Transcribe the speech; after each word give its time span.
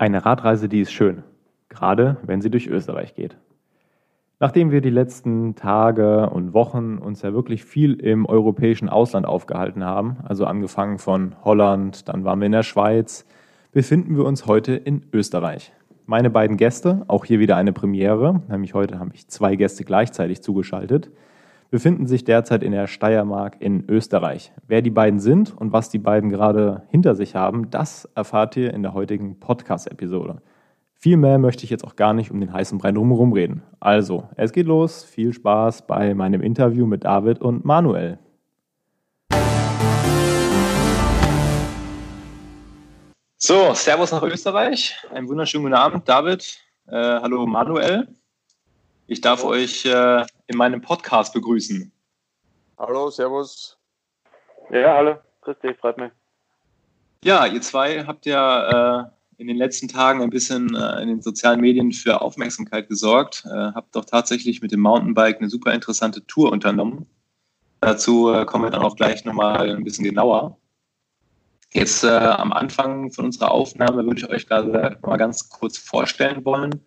Eine 0.00 0.24
Radreise, 0.24 0.70
die 0.70 0.80
ist 0.80 0.92
schön, 0.92 1.24
gerade 1.68 2.16
wenn 2.22 2.40
sie 2.40 2.48
durch 2.48 2.68
Österreich 2.68 3.14
geht. 3.14 3.36
Nachdem 4.38 4.70
wir 4.70 4.80
die 4.80 4.88
letzten 4.88 5.56
Tage 5.56 6.30
und 6.30 6.54
Wochen 6.54 6.96
uns 6.96 7.20
ja 7.20 7.34
wirklich 7.34 7.66
viel 7.66 8.00
im 8.00 8.24
europäischen 8.24 8.88
Ausland 8.88 9.26
aufgehalten 9.26 9.84
haben, 9.84 10.16
also 10.24 10.46
angefangen 10.46 10.98
von 10.98 11.34
Holland, 11.44 12.08
dann 12.08 12.24
waren 12.24 12.40
wir 12.40 12.46
in 12.46 12.52
der 12.52 12.62
Schweiz, 12.62 13.26
befinden 13.72 14.16
wir 14.16 14.24
uns 14.24 14.46
heute 14.46 14.72
in 14.72 15.04
Österreich. 15.12 15.70
Meine 16.06 16.30
beiden 16.30 16.56
Gäste, 16.56 17.04
auch 17.06 17.26
hier 17.26 17.38
wieder 17.38 17.56
eine 17.56 17.74
Premiere, 17.74 18.40
nämlich 18.48 18.72
heute 18.72 18.98
habe 18.98 19.10
ich 19.12 19.28
zwei 19.28 19.54
Gäste 19.54 19.84
gleichzeitig 19.84 20.40
zugeschaltet, 20.40 21.10
befinden 21.70 22.06
sich 22.06 22.24
derzeit 22.24 22.62
in 22.62 22.72
der 22.72 22.88
Steiermark 22.88 23.56
in 23.60 23.88
Österreich. 23.88 24.52
Wer 24.66 24.82
die 24.82 24.90
beiden 24.90 25.20
sind 25.20 25.56
und 25.56 25.72
was 25.72 25.88
die 25.88 25.98
beiden 25.98 26.30
gerade 26.30 26.82
hinter 26.88 27.14
sich 27.14 27.36
haben, 27.36 27.70
das 27.70 28.08
erfahrt 28.14 28.56
ihr 28.56 28.74
in 28.74 28.82
der 28.82 28.92
heutigen 28.92 29.38
Podcast-Episode. 29.38 30.42
Viel 30.94 31.16
mehr 31.16 31.38
möchte 31.38 31.64
ich 31.64 31.70
jetzt 31.70 31.84
auch 31.84 31.96
gar 31.96 32.12
nicht 32.12 32.30
um 32.30 32.40
den 32.40 32.52
heißen 32.52 32.76
Brei 32.76 32.92
drumherum 32.92 33.32
reden. 33.32 33.62
Also, 33.78 34.28
es 34.36 34.52
geht 34.52 34.66
los. 34.66 35.04
Viel 35.04 35.32
Spaß 35.32 35.86
bei 35.86 36.12
meinem 36.12 36.42
Interview 36.42 36.86
mit 36.86 37.04
David 37.04 37.40
und 37.40 37.64
Manuel. 37.64 38.18
So, 43.38 43.72
Servus 43.72 44.12
nach 44.12 44.22
Österreich. 44.22 44.96
Einen 45.14 45.28
wunderschönen 45.28 45.64
guten 45.64 45.74
Abend, 45.74 46.06
David. 46.06 46.60
Äh, 46.86 46.96
hallo, 46.96 47.46
Manuel. 47.46 48.06
Ich 49.10 49.20
darf 49.20 49.42
hallo. 49.42 49.54
euch 49.54 49.84
äh, 49.86 50.24
in 50.46 50.56
meinem 50.56 50.80
Podcast 50.80 51.34
begrüßen. 51.34 51.90
Hallo, 52.78 53.10
Servus. 53.10 53.76
Ja, 54.70 54.94
hallo. 54.94 55.16
Grüß 55.40 55.56
dich, 55.58 55.76
freut 55.78 55.98
mich. 55.98 56.12
Ja, 57.24 57.44
ihr 57.44 57.60
zwei 57.60 58.04
habt 58.04 58.24
ja 58.24 59.00
äh, 59.00 59.04
in 59.38 59.48
den 59.48 59.56
letzten 59.56 59.88
Tagen 59.88 60.22
ein 60.22 60.30
bisschen 60.30 60.76
äh, 60.76 61.02
in 61.02 61.08
den 61.08 61.22
sozialen 61.22 61.60
Medien 61.60 61.90
für 61.90 62.22
Aufmerksamkeit 62.22 62.88
gesorgt. 62.88 63.42
Äh, 63.46 63.72
habt 63.74 63.96
doch 63.96 64.04
tatsächlich 64.04 64.62
mit 64.62 64.70
dem 64.70 64.78
Mountainbike 64.78 65.38
eine 65.38 65.50
super 65.50 65.74
interessante 65.74 66.24
Tour 66.28 66.52
unternommen. 66.52 67.06
Dazu 67.80 68.32
äh, 68.32 68.44
kommen 68.44 68.62
wir 68.62 68.70
dann 68.70 68.82
auch 68.82 68.94
gleich 68.94 69.24
nochmal 69.24 69.70
ein 69.70 69.82
bisschen 69.82 70.04
genauer. 70.04 70.56
Jetzt 71.72 72.04
äh, 72.04 72.10
am 72.10 72.52
Anfang 72.52 73.10
von 73.10 73.24
unserer 73.24 73.50
Aufnahme 73.50 74.06
würde 74.06 74.20
ich 74.20 74.30
euch 74.30 74.46
gerade 74.46 75.00
mal 75.02 75.16
ganz 75.16 75.48
kurz 75.48 75.78
vorstellen 75.78 76.44
wollen. 76.44 76.80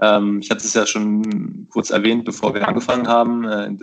Ähm, 0.00 0.40
ich 0.40 0.50
hatte 0.50 0.64
es 0.64 0.74
ja 0.74 0.86
schon 0.86 1.68
kurz 1.70 1.90
erwähnt, 1.90 2.24
bevor 2.24 2.54
wir 2.54 2.66
angefangen 2.68 3.08
haben. 3.08 3.44
Äh, 3.44 3.76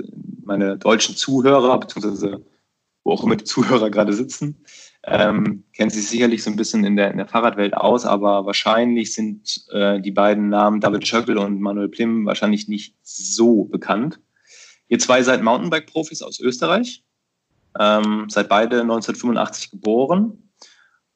meine 0.44 0.78
deutschen 0.78 1.16
Zuhörer, 1.16 1.80
beziehungsweise 1.80 2.46
wo 3.04 3.12
auch 3.12 3.24
immer 3.24 3.36
die 3.36 3.44
Zuhörer 3.44 3.90
gerade 3.90 4.14
sitzen, 4.14 4.66
ähm, 5.04 5.64
kennen 5.74 5.92
sich 5.92 6.08
sicherlich 6.08 6.44
so 6.44 6.50
ein 6.50 6.56
bisschen 6.56 6.84
in 6.84 6.96
der, 6.96 7.12
in 7.12 7.18
der 7.18 7.28
Fahrradwelt 7.28 7.76
aus, 7.76 8.06
aber 8.06 8.46
wahrscheinlich 8.48 9.14
sind 9.14 9.66
äh, 9.72 10.02
die 10.02 10.12
beiden 10.12 10.50
Namen 10.50 10.82
David 10.82 11.08
Schöckel 11.08 11.38
und 11.38 11.62
Manuel 11.62 11.90
Plim 11.90 12.26
wahrscheinlich 12.26 12.68
nicht 12.68 12.96
so 13.04 13.66
bekannt. 13.66 14.20
Ihr 14.88 14.98
zwei 14.98 15.22
seid 15.22 15.44
Mountainbike-Profis 15.44 16.24
aus 16.24 16.40
Österreich, 16.40 17.04
ähm, 17.80 18.26
seid 18.30 18.50
beide 18.50 18.82
1985 18.82 19.72
geboren. 19.72 20.52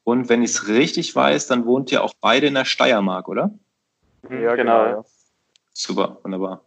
Und 0.04 0.30
wenn 0.30 0.44
ich 0.44 0.52
es 0.52 0.68
richtig 0.68 1.16
weiß, 1.16 1.48
dann 1.48 1.66
wohnt 1.66 1.92
ihr 1.92 2.04
auch 2.04 2.14
beide 2.22 2.48
in 2.48 2.54
der 2.54 2.66
Steiermark, 2.66 3.28
oder? 3.28 3.58
Ja, 4.30 4.56
genau. 4.56 4.86
Ja. 4.86 5.04
Super, 5.74 6.18
wunderbar. 6.24 6.66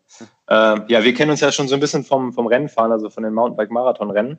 Äh, 0.48 0.80
ja, 0.88 1.04
wir 1.04 1.12
kennen 1.12 1.32
uns 1.32 1.40
ja 1.40 1.52
schon 1.52 1.68
so 1.68 1.74
ein 1.74 1.80
bisschen 1.80 2.04
vom, 2.04 2.32
vom 2.32 2.46
Rennfahren, 2.46 2.92
also 2.92 3.10
von 3.10 3.24
den 3.24 3.34
Mountainbike-Marathon-Rennen. 3.34 4.38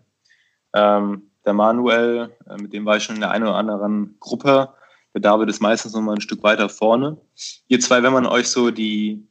Ähm, 0.74 1.30
der 1.46 1.54
Manuel, 1.54 2.32
äh, 2.50 2.56
mit 2.62 2.74
dem 2.74 2.86
war 2.86 2.98
ich 2.98 3.04
schon 3.04 3.16
in 3.16 3.22
der 3.22 3.32
einen 3.32 3.44
oder 3.44 3.56
anderen 3.56 4.18
Gruppe. 4.20 4.70
Der 5.14 5.22
David 5.22 5.50
ist 5.50 5.62
meistens 5.62 5.94
noch 5.94 6.02
mal 6.02 6.16
ein 6.16 6.22
Stück 6.22 6.42
weiter 6.42 6.70
vorne. 6.70 7.18
Ihr 7.68 7.80
zwei, 7.80 8.02
wenn 8.02 8.14
man 8.14 8.26
euch 8.26 8.50
so 8.50 8.72
die, 8.72 9.28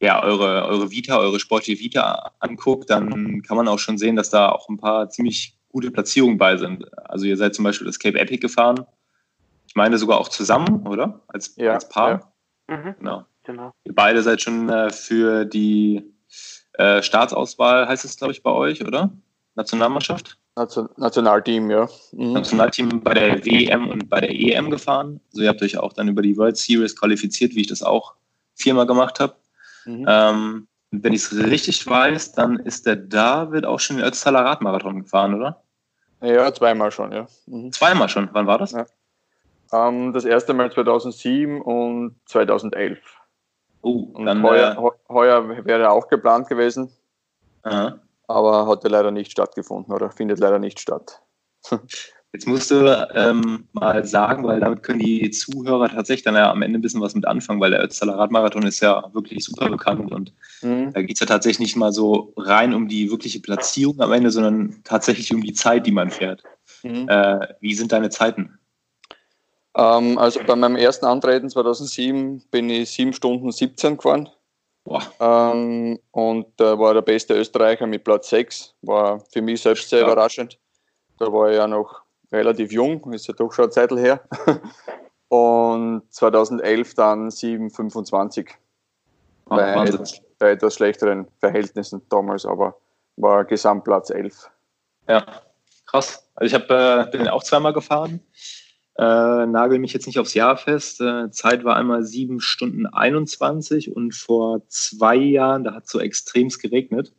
ja, 0.00 0.22
eure, 0.22 0.66
eure 0.66 0.90
Vita, 0.90 1.18
eure 1.18 1.40
sportliche 1.40 1.80
Vita 1.80 2.32
anguckt, 2.40 2.90
dann 2.90 3.42
kann 3.42 3.56
man 3.56 3.68
auch 3.68 3.78
schon 3.78 3.96
sehen, 3.96 4.16
dass 4.16 4.30
da 4.30 4.50
auch 4.50 4.68
ein 4.68 4.76
paar 4.76 5.08
ziemlich 5.08 5.56
gute 5.68 5.90
Platzierungen 5.90 6.38
bei 6.38 6.56
sind. 6.56 6.84
Also 7.08 7.24
ihr 7.24 7.36
seid 7.36 7.54
zum 7.54 7.64
Beispiel 7.64 7.86
das 7.86 7.98
Cape 7.98 8.18
Epic 8.18 8.40
gefahren. 8.40 8.84
Ich 9.66 9.74
meine 9.74 9.98
sogar 9.98 10.18
auch 10.18 10.28
zusammen, 10.28 10.86
oder? 10.86 11.20
Als, 11.28 11.56
ja, 11.56 11.74
als 11.74 11.88
Paar. 11.88 12.10
Ja. 12.10 12.32
Mhm, 12.68 12.94
genau. 12.98 13.24
genau. 13.44 13.72
Ihr 13.84 13.94
beide 13.94 14.22
seid 14.22 14.42
schon 14.42 14.68
äh, 14.68 14.90
für 14.90 15.44
die 15.44 16.04
äh, 16.74 17.02
Staatsauswahl, 17.02 17.88
heißt 17.88 18.04
es, 18.04 18.16
glaube 18.16 18.32
ich, 18.32 18.42
bei 18.42 18.50
euch, 18.50 18.84
oder? 18.86 19.10
Nationalmannschaft? 19.54 20.38
Nationalteam, 20.96 21.70
ja. 21.70 21.88
Mhm. 22.12 22.32
Nationalteam 22.32 23.00
bei 23.02 23.14
der 23.14 23.44
WM 23.44 23.88
und 23.88 24.08
bei 24.08 24.20
der 24.20 24.30
EM 24.30 24.70
gefahren. 24.70 25.20
Also 25.30 25.42
ihr 25.42 25.48
habt 25.48 25.62
euch 25.62 25.76
auch 25.78 25.92
dann 25.92 26.08
über 26.08 26.22
die 26.22 26.36
World 26.36 26.56
Series 26.56 26.96
qualifiziert, 26.96 27.54
wie 27.54 27.60
ich 27.60 27.66
das 27.68 27.82
auch 27.82 28.14
viermal 28.54 28.86
gemacht 28.86 29.20
habe. 29.20 29.36
Mhm. 29.84 30.06
Ähm, 30.08 30.68
wenn 30.90 31.12
ich 31.12 31.22
es 31.22 31.36
richtig 31.36 31.86
weiß, 31.86 32.32
dann 32.32 32.58
ist 32.58 32.86
der 32.86 32.96
David 32.96 33.66
auch 33.66 33.78
schon 33.78 33.96
den 33.96 34.06
Ötztaler 34.06 34.44
Radmarathon 34.44 35.02
gefahren, 35.02 35.34
oder? 35.34 35.62
Ja, 36.20 36.52
zweimal 36.52 36.90
schon, 36.90 37.12
ja. 37.12 37.26
Mhm. 37.46 37.72
Zweimal 37.72 38.08
schon. 38.08 38.28
Wann 38.32 38.46
war 38.46 38.58
das? 38.58 38.72
Ja. 38.72 38.86
Ähm, 39.72 40.12
das 40.12 40.24
erste 40.24 40.54
Mal 40.54 40.72
2007 40.72 41.60
und 41.60 42.16
2011. 42.26 42.98
Uh, 43.82 44.10
und 44.12 44.26
dann, 44.26 44.42
heuer, 44.42 44.72
äh, 44.72 45.12
heuer 45.12 45.64
wäre 45.64 45.90
auch 45.90 46.08
geplant 46.08 46.48
gewesen. 46.48 46.90
Aha 47.62 48.00
aber 48.28 48.66
hat 48.68 48.84
ja 48.84 48.90
leider 48.90 49.10
nicht 49.10 49.32
stattgefunden 49.32 49.92
oder 49.92 50.10
findet 50.10 50.38
leider 50.38 50.58
nicht 50.58 50.78
statt. 50.78 51.22
Jetzt 52.34 52.46
musst 52.46 52.70
du 52.70 53.08
ähm, 53.14 53.68
mal 53.72 54.04
sagen, 54.04 54.44
weil 54.44 54.60
damit 54.60 54.82
können 54.82 54.98
die 54.98 55.30
Zuhörer 55.30 55.88
tatsächlich 55.88 56.24
dann 56.24 56.34
ja 56.34 56.50
am 56.50 56.60
Ende 56.60 56.78
ein 56.78 56.82
bisschen 56.82 57.00
was 57.00 57.14
mit 57.14 57.26
anfangen, 57.26 57.58
weil 57.58 57.70
der 57.70 57.82
Ötztaler 57.82 58.18
Radmarathon 58.18 58.64
ist 58.64 58.80
ja 58.80 59.02
wirklich 59.14 59.42
super 59.42 59.70
bekannt 59.70 60.12
und 60.12 60.34
mhm. 60.60 60.92
da 60.92 61.00
geht 61.00 61.14
es 61.14 61.20
ja 61.20 61.26
tatsächlich 61.26 61.60
nicht 61.60 61.76
mal 61.76 61.90
so 61.90 62.34
rein 62.36 62.74
um 62.74 62.86
die 62.86 63.10
wirkliche 63.10 63.40
Platzierung 63.40 63.98
am 64.00 64.12
Ende, 64.12 64.30
sondern 64.30 64.82
tatsächlich 64.84 65.32
um 65.32 65.40
die 65.40 65.54
Zeit, 65.54 65.86
die 65.86 65.90
man 65.90 66.10
fährt. 66.10 66.42
Mhm. 66.82 67.08
Äh, 67.08 67.48
wie 67.60 67.72
sind 67.72 67.92
deine 67.92 68.10
Zeiten? 68.10 68.58
Ähm, 69.78 70.18
also 70.18 70.40
bei 70.44 70.56
meinem 70.56 70.76
ersten 70.76 71.06
Antreten 71.06 71.48
2007 71.48 72.42
bin 72.50 72.68
ich 72.68 72.90
7 72.90 73.12
Stunden 73.12 73.52
17 73.52 73.96
gefahren. 73.96 74.28
Ähm, 75.20 75.98
und 76.10 76.60
äh, 76.60 76.78
war 76.78 76.94
der 76.94 77.02
beste 77.02 77.34
Österreicher 77.34 77.86
mit 77.86 78.02
Platz 78.02 78.30
6. 78.30 78.74
War 78.82 79.20
für 79.20 79.40
mich 79.40 79.62
selbst 79.62 79.88
sehr 79.88 80.00
ja. 80.00 80.06
überraschend. 80.06 80.58
Da 81.18 81.32
war 81.32 81.50
ich 81.50 81.56
ja 81.56 81.68
noch 81.68 82.02
relativ 82.32 82.72
jung, 82.72 83.12
ist 83.12 83.28
ja 83.28 83.34
doch 83.34 83.52
schon 83.52 83.66
eine 83.66 83.72
Zeit 83.72 83.92
her. 83.92 84.20
und 85.28 86.02
2011 86.10 86.94
dann 86.94 87.28
7,25. 87.28 88.48
Bei, 89.44 89.90
bei 90.38 90.50
etwas 90.50 90.74
schlechteren 90.74 91.28
Verhältnissen 91.40 92.02
damals, 92.08 92.44
aber 92.44 92.76
war 93.16 93.44
Gesamtplatz 93.44 94.10
11. 94.10 94.50
Ja, 95.08 95.24
krass. 95.86 96.28
Also 96.34 96.54
ich 96.56 96.62
hab, 96.62 96.70
äh, 96.70 97.10
bin 97.10 97.28
auch 97.28 97.42
zweimal 97.42 97.72
gefahren. 97.72 98.20
Äh, 98.98 99.46
nagel 99.46 99.78
mich 99.78 99.92
jetzt 99.92 100.06
nicht 100.06 100.18
aufs 100.18 100.34
Jahr 100.34 100.56
fest. 100.56 101.00
Äh, 101.00 101.30
Zeit 101.30 101.62
war 101.62 101.76
einmal 101.76 102.02
sieben 102.02 102.40
Stunden 102.40 102.84
21 102.84 103.94
und 103.94 104.12
vor 104.12 104.62
zwei 104.66 105.14
Jahren, 105.14 105.62
da 105.62 105.74
hat 105.74 105.84
es 105.84 105.92
so 105.92 106.00
extremst 106.00 106.60
geregnet, 106.60 107.12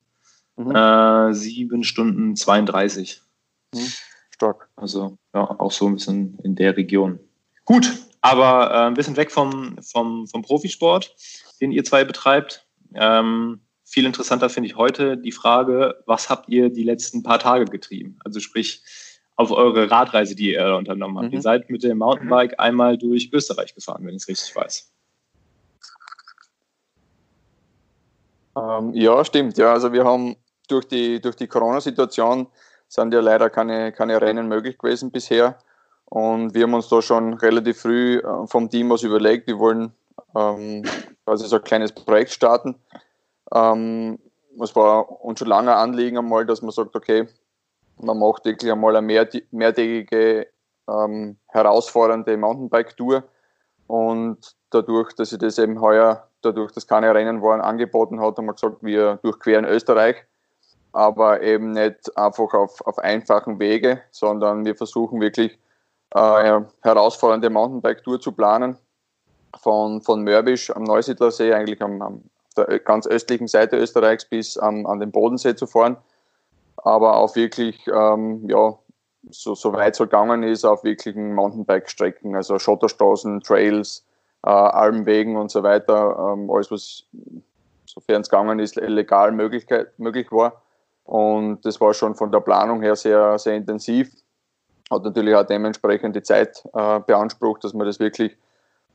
mhm. 0.58 0.76
äh, 0.76 1.34
sieben 1.34 1.86
Stunden 1.86 2.36
32. 2.36 3.22
Mhm. 3.74 3.80
Stark. 4.30 4.70
Also 4.76 5.18
ja, 5.34 5.42
auch 5.42 5.72
so 5.72 5.88
ein 5.88 5.94
bisschen 5.94 6.38
in 6.44 6.56
der 6.56 6.76
Region. 6.76 7.20
Gut, 7.64 7.90
aber 8.20 8.72
äh, 8.72 8.88
ein 8.88 8.94
bisschen 8.94 9.16
weg 9.16 9.32
vom, 9.32 9.78
vom, 9.82 10.28
vom 10.28 10.42
Profisport, 10.42 11.16
den 11.62 11.72
ihr 11.72 11.86
zwei 11.86 12.04
betreibt. 12.04 12.68
Ähm, 12.94 13.62
viel 13.86 14.06
interessanter 14.06 14.50
finde 14.50 14.68
ich 14.68 14.76
heute 14.76 15.18
die 15.18 15.32
Frage, 15.32 16.04
was 16.06 16.30
habt 16.30 16.50
ihr 16.50 16.70
die 16.70 16.84
letzten 16.84 17.24
paar 17.24 17.40
Tage 17.40 17.66
getrieben? 17.66 18.20
Also 18.26 18.42
sprich, 18.42 18.84
auf 19.40 19.52
eure 19.52 19.90
Radreise, 19.90 20.36
die 20.36 20.52
ihr 20.52 20.76
unternommen 20.76 21.18
habt. 21.18 21.30
Mhm. 21.30 21.36
Ihr 21.36 21.42
seid 21.42 21.70
mit 21.70 21.82
dem 21.82 22.00
Mountainbike 22.00 22.60
einmal 22.60 22.98
durch 22.98 23.32
Österreich 23.32 23.74
gefahren, 23.74 24.06
wenn 24.06 24.14
ich 24.14 24.24
es 24.24 24.28
richtig 24.28 24.54
weiß. 24.54 24.92
Ähm, 28.58 28.94
ja, 28.94 29.24
stimmt. 29.24 29.58
Ja, 29.58 29.72
also 29.72 29.94
wir 29.94 30.04
haben 30.04 30.36
durch 30.68 30.90
die, 30.90 31.22
durch 31.22 31.38
die 31.38 31.48
Corona-Situation 31.48 32.48
sind 32.90 33.14
ja 33.14 33.22
leider 33.22 33.50
keine, 33.50 33.94
keine 33.94 34.20
Rennen 34.20 34.50
möglich 34.50 34.78
gewesen 34.78 35.10
bisher. 35.10 35.58
Und 36.04 36.54
wir 36.54 36.64
haben 36.64 36.74
uns 36.74 36.90
da 36.90 37.02
schon 37.02 37.36
relativ 37.36 37.80
früh 37.80 38.18
äh, 38.18 38.46
vom 38.48 38.70
Team 38.70 38.90
was 38.90 39.04
überlegt. 39.04 39.48
Wir 39.48 39.58
wollen 39.58 39.94
ähm, 40.36 40.84
quasi 41.24 41.48
so 41.48 41.56
ein 41.56 41.64
kleines 41.64 41.94
Projekt 41.94 42.32
starten. 42.32 42.76
Ähm, 43.54 44.20
es 44.62 44.76
war 44.76 45.24
uns 45.24 45.40
schon 45.40 45.48
lange 45.48 45.74
Anliegen 45.74 46.18
einmal, 46.18 46.46
dass 46.46 46.62
man 46.62 46.72
sagt, 46.72 46.94
okay, 46.94 47.30
man 48.02 48.20
macht 48.20 48.46
wirklich 48.46 48.72
einmal 48.72 48.96
eine 48.96 49.06
mehr, 49.06 49.28
mehrtägige 49.52 50.48
ähm, 50.90 51.38
herausfordernde 51.48 52.38
Mountainbike-Tour. 52.38 53.24
Und 53.88 54.56
dadurch, 54.70 55.14
dass 55.14 55.32
ich 55.32 55.40
das 55.40 55.58
eben 55.58 55.82
heuer, 55.82 56.28
dadurch, 56.42 56.72
dass 56.72 56.88
keine 56.88 57.14
Rennen 57.14 57.42
waren, 57.42 57.62
angeboten 57.62 58.20
hat, 58.20 58.38
haben 58.38 58.46
wir 58.46 58.54
gesagt, 58.54 58.84
wir 58.84 59.18
durchqueren 59.24 59.66
Österreich. 59.66 60.16
Aber 60.92 61.42
eben 61.42 61.72
nicht 61.72 62.18
einfach 62.18 62.54
auf, 62.54 62.82
auf 62.86 62.98
einfachen 63.00 63.60
Wege, 63.60 64.02
sondern 64.12 64.66
wir 64.66 64.76
versuchen 64.76 65.22
wirklich 65.22 65.60
äh, 66.16 66.20
eine 66.20 66.68
herausfordernde 66.82 67.50
Mountainbike-Tour 67.50 68.20
zu 68.20 68.32
planen. 68.32 68.78
von, 69.58 70.02
von 70.02 70.24
Mörbisch 70.24 70.70
am 70.76 70.84
Neusiedlersee, 70.84 71.54
eigentlich 71.54 71.82
am, 71.82 72.02
am 72.02 72.24
der 72.58 72.80
ganz 72.80 73.08
östlichen 73.08 73.48
Seite 73.48 73.78
Österreichs 73.78 74.26
bis 74.26 74.58
an, 74.58 74.86
an 74.86 75.00
den 75.00 75.12
Bodensee 75.12 75.56
zu 75.56 75.68
fahren. 75.68 75.98
Aber 76.84 77.18
auch 77.18 77.36
wirklich, 77.36 77.88
ähm, 77.88 78.48
ja, 78.50 78.78
so, 79.30 79.56
so 79.56 79.74
weit 79.74 79.94
es 79.94 80.00
gegangen 80.00 80.44
ist, 80.44 80.66
auf 80.66 80.84
wirklichen 80.84 81.34
Mountainbike-Strecken, 81.36 82.36
also 82.36 82.58
Schotterstraßen, 82.58 83.42
Trails, 83.42 84.06
äh, 84.46 84.50
Almwegen 84.50 85.36
und 85.36 85.52
so 85.52 85.64
weiter, 85.64 86.34
ähm, 86.34 86.50
alles 86.50 86.72
was, 86.72 87.04
sofern 87.86 88.22
es 88.22 88.30
gegangen 88.30 88.60
ist, 88.60 88.76
legal 88.76 89.32
möglich, 89.32 89.66
möglich 89.98 90.32
war. 90.32 90.62
Und 91.04 91.66
das 91.66 91.82
war 91.82 91.94
schon 91.94 92.16
von 92.16 92.32
der 92.32 92.40
Planung 92.40 92.82
her 92.82 92.96
sehr, 92.96 93.38
sehr 93.40 93.56
intensiv. 93.56 94.12
Hat 94.92 95.04
natürlich 95.04 95.36
auch 95.36 95.46
dementsprechend 95.46 96.16
die 96.16 96.24
Zeit 96.24 96.64
äh, 96.74 97.00
beansprucht, 97.00 97.64
dass 97.64 97.74
wir 97.74 97.86
das 97.86 98.00
wirklich 98.00 98.38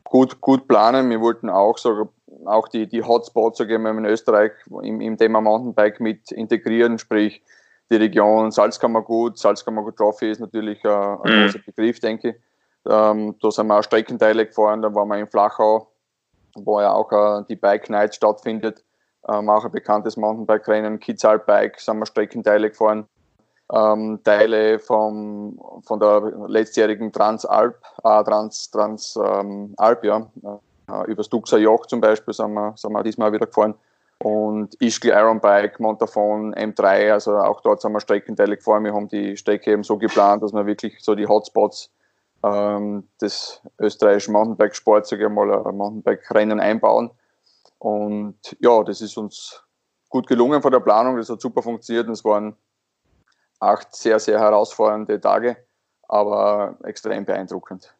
gut, 0.04 0.40
gut 0.40 0.68
planen. 0.68 1.10
Wir 1.10 1.20
wollten 1.20 1.50
auch, 1.50 1.76
so, 1.76 2.10
auch 2.46 2.68
die, 2.68 2.86
die 2.86 3.02
Hotspots 3.02 3.60
wir, 3.60 3.76
in 3.76 4.04
Österreich 4.04 4.52
im, 4.82 5.00
im 5.00 5.16
Thema 5.16 5.40
Mountainbike 5.40 6.00
mit 6.00 6.30
integrieren, 6.30 6.98
sprich 6.98 7.42
die 7.90 7.96
Region 7.96 8.50
Salzkammergut, 8.50 9.38
Salzkammergut 9.38 9.96
Trophy 9.96 10.30
ist 10.30 10.40
natürlich 10.40 10.82
äh, 10.84 10.88
ein 10.88 11.18
mhm. 11.24 11.44
großer 11.44 11.58
Begriff, 11.66 12.00
denke 12.00 12.30
ich. 12.30 12.36
Ähm, 12.86 13.34
da 13.40 13.50
sind 13.50 13.66
wir 13.66 13.78
auch 13.78 13.82
Streckenteile 13.82 14.46
gefahren, 14.46 14.82
da 14.82 14.94
waren 14.94 15.08
wir 15.08 15.18
in 15.18 15.26
Flachau, 15.26 15.88
wo 16.54 16.80
ja 16.80 16.92
auch 16.92 17.10
äh, 17.12 17.44
die 17.48 17.56
Bike 17.56 17.88
Night 17.88 18.14
stattfindet, 18.14 18.84
ähm, 19.28 19.48
auch 19.48 19.64
ein 19.64 19.72
bekanntes 19.72 20.16
Mountainbike-Rennen, 20.16 21.00
Kids 21.00 21.22
Bike, 21.46 21.80
sind 21.80 21.98
wir 21.98 22.06
Streckenteile 22.06 22.70
gefahren. 22.70 23.06
Ähm, 23.72 24.20
Teile 24.22 24.78
vom, 24.78 25.58
von 25.86 25.98
der 25.98 26.20
letztjährigen 26.48 27.10
Transalp, 27.10 27.78
äh, 28.04 28.22
Trans, 28.22 28.70
Trans 28.70 29.16
ähm, 29.16 29.74
ja, 29.80 30.26
äh, 30.90 31.10
übers 31.10 31.30
Duxer 31.30 31.56
Joch 31.56 31.86
zum 31.86 32.02
Beispiel 32.02 32.34
sind 32.34 32.52
wir, 32.52 32.74
sind 32.76 32.92
wir 32.92 33.02
diesmal 33.02 33.32
wieder 33.32 33.46
gefahren 33.46 33.74
und 34.18 34.80
Ischgl 34.80 35.10
Ironbike, 35.10 35.80
Montafon, 35.80 36.54
M3, 36.54 37.12
also 37.12 37.36
auch 37.36 37.60
dort 37.60 37.80
sind 37.80 37.92
wir 37.92 38.00
Streckenteile 38.00 38.56
gefahren. 38.56 38.84
Wir 38.84 38.94
haben 38.94 39.08
die 39.08 39.36
Strecke 39.36 39.72
eben 39.72 39.82
so 39.82 39.98
geplant, 39.98 40.42
dass 40.42 40.52
wir 40.52 40.66
wirklich 40.66 40.98
so 41.00 41.14
die 41.14 41.26
Hotspots 41.26 41.90
ähm, 42.42 43.08
des 43.20 43.60
österreichischen 43.78 44.32
Mountainbike-Sports, 44.32 45.10
sage 45.10 45.28
mal, 45.28 45.46
Mountainbike-Rennen 45.72 46.60
einbauen. 46.60 47.10
Und 47.78 48.56
ja, 48.60 48.82
das 48.82 49.00
ist 49.00 49.16
uns 49.18 49.62
gut 50.08 50.26
gelungen 50.26 50.62
von 50.62 50.72
der 50.72 50.80
Planung, 50.80 51.16
das 51.16 51.28
hat 51.28 51.40
super 51.40 51.60
funktioniert 51.60 52.08
es 52.08 52.24
waren 52.24 52.56
acht 53.60 53.94
sehr, 53.94 54.18
sehr 54.18 54.38
herausfordernde 54.38 55.20
Tage, 55.20 55.56
aber 56.08 56.78
extrem 56.84 57.24
beeindruckend. 57.24 57.94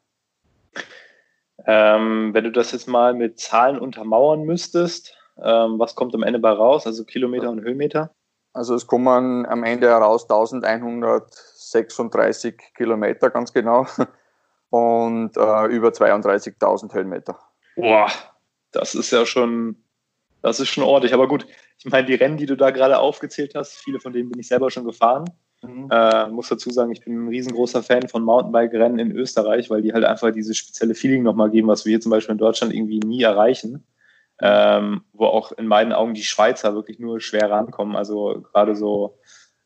Ähm, 1.66 2.34
wenn 2.34 2.44
du 2.44 2.52
das 2.52 2.72
jetzt 2.72 2.88
mal 2.88 3.14
mit 3.14 3.40
Zahlen 3.40 3.78
untermauern 3.78 4.42
müsstest, 4.42 5.16
ähm, 5.42 5.78
was 5.78 5.94
kommt 5.94 6.14
am 6.14 6.22
Ende 6.22 6.38
bei 6.38 6.50
raus? 6.50 6.86
Also 6.86 7.04
Kilometer 7.04 7.48
und 7.50 7.60
Höhenmeter? 7.62 8.14
Also 8.52 8.74
es 8.74 8.86
kommen 8.86 9.46
am 9.46 9.64
Ende 9.64 9.88
heraus 9.88 10.30
1136 10.30 12.56
Kilometer 12.76 13.30
ganz 13.30 13.50
genau 13.52 13.86
und 14.70 15.36
äh, 15.36 15.66
über 15.66 15.88
32.000 15.88 16.94
Höhenmeter. 16.94 17.36
Boah, 17.74 18.08
das 18.70 18.94
ist 18.94 19.10
ja 19.10 19.26
schon, 19.26 19.82
das 20.40 20.60
ist 20.60 20.68
schon 20.68 20.84
ordentlich. 20.84 21.14
Aber 21.14 21.26
gut, 21.26 21.48
ich 21.78 21.86
meine, 21.86 22.06
die 22.06 22.14
Rennen, 22.14 22.36
die 22.36 22.46
du 22.46 22.56
da 22.56 22.70
gerade 22.70 23.00
aufgezählt 23.00 23.56
hast, 23.56 23.76
viele 23.76 23.98
von 23.98 24.12
denen 24.12 24.30
bin 24.30 24.38
ich 24.38 24.46
selber 24.46 24.70
schon 24.70 24.84
gefahren. 24.84 25.24
Mhm. 25.62 25.88
Äh, 25.90 26.28
muss 26.28 26.48
dazu 26.48 26.70
sagen, 26.70 26.92
ich 26.92 27.04
bin 27.04 27.24
ein 27.24 27.28
riesengroßer 27.28 27.82
Fan 27.82 28.06
von 28.06 28.22
Mountainbike-Rennen 28.22 29.00
in 29.00 29.10
Österreich, 29.10 29.68
weil 29.68 29.82
die 29.82 29.92
halt 29.92 30.04
einfach 30.04 30.30
dieses 30.30 30.56
spezielle 30.56 30.94
Feeling 30.94 31.24
nochmal 31.24 31.50
geben, 31.50 31.66
was 31.66 31.84
wir 31.84 31.90
hier 31.90 32.00
zum 32.00 32.10
Beispiel 32.10 32.34
in 32.34 32.38
Deutschland 32.38 32.72
irgendwie 32.72 33.00
nie 33.00 33.22
erreichen 33.22 33.84
ähm, 34.46 35.00
wo 35.14 35.24
auch 35.24 35.52
in 35.52 35.66
meinen 35.66 35.94
Augen 35.94 36.12
die 36.12 36.22
Schweizer 36.22 36.74
wirklich 36.74 36.98
nur 36.98 37.18
schwer 37.18 37.50
rankommen. 37.50 37.96
Also 37.96 38.42
gerade 38.42 38.76
so 38.76 39.18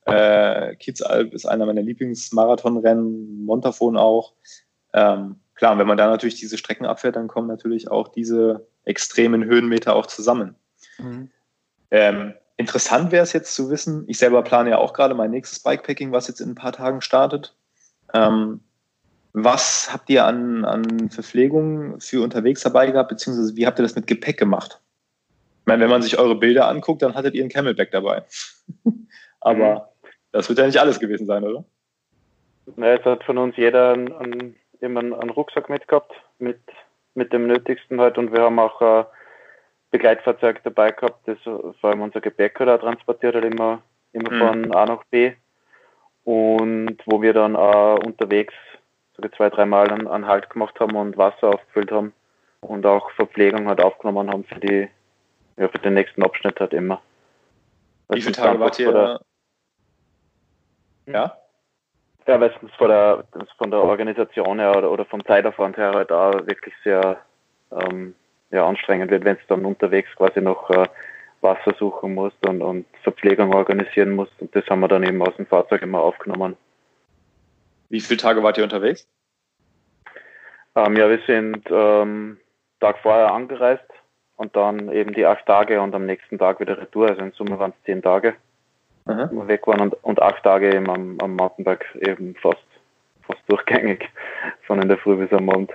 äh, 0.04 0.76
Kitzalp 0.76 1.34
ist 1.34 1.46
einer 1.46 1.66
meiner 1.66 1.82
Lieblingsmarathonrennen, 1.82 3.44
Montafon 3.44 3.96
auch. 3.96 4.34
Ähm, 4.92 5.40
klar, 5.56 5.76
wenn 5.78 5.88
man 5.88 5.98
da 5.98 6.06
natürlich 6.06 6.36
diese 6.36 6.58
Strecken 6.58 6.86
abfährt, 6.86 7.16
dann 7.16 7.26
kommen 7.26 7.48
natürlich 7.48 7.90
auch 7.90 8.06
diese 8.06 8.68
extremen 8.84 9.44
Höhenmeter 9.44 9.96
auch 9.96 10.06
zusammen. 10.06 10.54
Mhm. 10.98 11.30
Ähm, 11.90 12.34
interessant 12.56 13.10
wäre 13.10 13.24
es 13.24 13.32
jetzt 13.32 13.56
zu 13.56 13.70
wissen, 13.70 14.04
ich 14.06 14.18
selber 14.18 14.42
plane 14.42 14.70
ja 14.70 14.78
auch 14.78 14.92
gerade 14.92 15.16
mein 15.16 15.32
nächstes 15.32 15.58
Bikepacking, 15.58 16.12
was 16.12 16.28
jetzt 16.28 16.40
in 16.40 16.50
ein 16.50 16.54
paar 16.54 16.72
Tagen 16.72 17.00
startet. 17.00 17.56
Ähm, 18.14 18.60
was 19.44 19.92
habt 19.92 20.10
ihr 20.10 20.24
an, 20.24 20.64
an 20.64 21.10
Verpflegung 21.10 22.00
für 22.00 22.22
unterwegs 22.22 22.62
dabei 22.62 22.90
gehabt, 22.90 23.10
beziehungsweise 23.10 23.56
wie 23.56 23.66
habt 23.66 23.78
ihr 23.78 23.82
das 23.82 23.96
mit 23.96 24.06
Gepäck 24.06 24.38
gemacht? 24.38 24.80
Ich 25.60 25.66
meine, 25.66 25.82
wenn 25.82 25.90
man 25.90 26.02
sich 26.02 26.18
eure 26.18 26.36
Bilder 26.36 26.68
anguckt, 26.68 27.02
dann 27.02 27.14
hattet 27.14 27.34
ihr 27.34 27.44
ein 27.44 27.50
Camelback 27.50 27.90
dabei. 27.90 28.24
Aber 29.40 29.74
mhm. 29.74 30.08
das 30.32 30.48
wird 30.48 30.58
ja 30.58 30.66
nicht 30.66 30.78
alles 30.78 30.98
gewesen 30.98 31.26
sein, 31.26 31.44
oder? 31.44 31.64
Na, 32.76 32.92
jetzt 32.92 33.04
hat 33.04 33.24
von 33.24 33.38
uns 33.38 33.56
jeder 33.56 33.92
einen, 33.92 34.12
einen, 34.14 34.56
einen, 34.80 35.14
einen 35.14 35.30
Rucksack 35.30 35.68
mitgehabt, 35.68 36.12
mit, 36.38 36.60
mit 37.14 37.32
dem 37.32 37.46
Nötigsten 37.46 38.00
halt. 38.00 38.18
Und 38.18 38.32
wir 38.32 38.42
haben 38.42 38.58
auch 38.58 38.80
ein 38.80 39.06
Begleitfahrzeug 39.90 40.62
dabei 40.64 40.92
gehabt, 40.92 41.26
das 41.26 41.38
vor 41.42 41.90
allem 41.90 42.02
unser 42.02 42.20
Gepäck 42.20 42.60
auch 42.60 42.80
transportiert 42.80 43.34
hat, 43.34 43.44
immer, 43.44 43.82
immer 44.12 44.30
mhm. 44.30 44.38
von 44.38 44.74
A 44.74 44.86
nach 44.86 45.04
B. 45.04 45.32
Und 46.24 46.98
wo 47.06 47.22
wir 47.22 47.32
dann 47.32 47.56
auch 47.56 47.98
unterwegs 48.04 48.54
sogar 49.18 49.32
zwei, 49.32 49.50
dreimal 49.50 49.90
einen, 49.90 50.06
einen 50.06 50.26
Halt 50.26 50.48
gemacht 50.48 50.78
haben 50.78 50.96
und 50.96 51.16
Wasser 51.16 51.48
aufgefüllt 51.48 51.90
haben 51.90 52.12
und 52.60 52.86
auch 52.86 53.10
Verpflegung 53.12 53.68
halt 53.68 53.80
aufgenommen 53.80 54.30
haben 54.30 54.44
für 54.44 54.60
die, 54.60 54.88
ja, 55.56 55.68
für 55.68 55.78
den 55.78 55.94
nächsten 55.94 56.22
Abschnitt 56.22 56.60
halt 56.60 56.72
immer. 56.72 57.00
Wie 58.08 58.22
viele 58.22 58.32
Tage 58.32 58.60
wart 58.60 58.78
ihr? 58.78 58.92
Der, 58.92 59.20
ja? 61.06 61.36
Ja, 62.26 62.40
weil 62.40 62.50
es 62.50 62.74
von 62.76 62.88
der, 62.88 63.24
von 63.56 63.70
der 63.70 63.80
Organisation 63.80 64.58
her 64.58 64.76
oder, 64.76 64.90
oder 64.90 65.04
vom 65.04 65.24
Zeitaufwand 65.24 65.76
her 65.78 65.92
halt 65.94 66.12
auch 66.12 66.34
wirklich 66.46 66.74
sehr 66.84 67.18
ähm, 67.72 68.14
ja, 68.50 68.66
anstrengend 68.66 69.10
wird, 69.10 69.24
wenn 69.24 69.36
es 69.36 69.46
dann 69.48 69.64
unterwegs 69.64 70.10
quasi 70.14 70.40
noch 70.40 70.70
äh, 70.70 70.86
Wasser 71.40 71.74
suchen 71.78 72.14
musst 72.14 72.46
und, 72.46 72.62
und 72.62 72.86
Verpflegung 73.02 73.54
organisieren 73.54 74.12
musst. 74.12 74.32
Und 74.40 74.54
das 74.54 74.66
haben 74.66 74.80
wir 74.80 74.88
dann 74.88 75.04
eben 75.04 75.22
aus 75.22 75.34
dem 75.36 75.46
Fahrzeug 75.46 75.82
immer 75.82 76.00
aufgenommen. 76.00 76.56
Wie 77.88 78.00
viele 78.00 78.18
Tage 78.18 78.42
wart 78.42 78.58
ihr 78.58 78.64
unterwegs? 78.64 79.06
Ähm, 80.74 80.96
ja, 80.96 81.08
wir 81.08 81.20
sind 81.26 81.64
ähm, 81.70 82.38
Tag 82.80 82.98
vorher 82.98 83.32
angereist 83.32 83.88
und 84.36 84.54
dann 84.54 84.92
eben 84.92 85.14
die 85.14 85.26
acht 85.26 85.46
Tage 85.46 85.80
und 85.80 85.94
am 85.94 86.06
nächsten 86.06 86.38
Tag 86.38 86.60
wieder 86.60 86.78
Retour. 86.78 87.08
Also 87.08 87.22
in 87.22 87.32
Summe 87.32 87.58
waren 87.58 87.72
es 87.76 87.84
zehn 87.84 88.02
Tage, 88.02 88.34
Aha. 89.06 89.28
wo 89.32 89.42
wir 89.42 89.48
weg 89.48 89.66
waren 89.66 89.80
und, 89.80 89.94
und 90.04 90.22
acht 90.22 90.44
Tage 90.44 90.74
eben 90.74 90.88
am, 90.90 91.18
am 91.20 91.34
Mountainbike 91.34 91.86
eben 92.06 92.34
fast, 92.36 92.64
fast 93.26 93.40
durchgängig, 93.48 94.08
von 94.66 94.80
in 94.80 94.88
der 94.88 94.98
Früh 94.98 95.16
bis 95.16 95.32
am 95.32 95.50
Abend. 95.50 95.72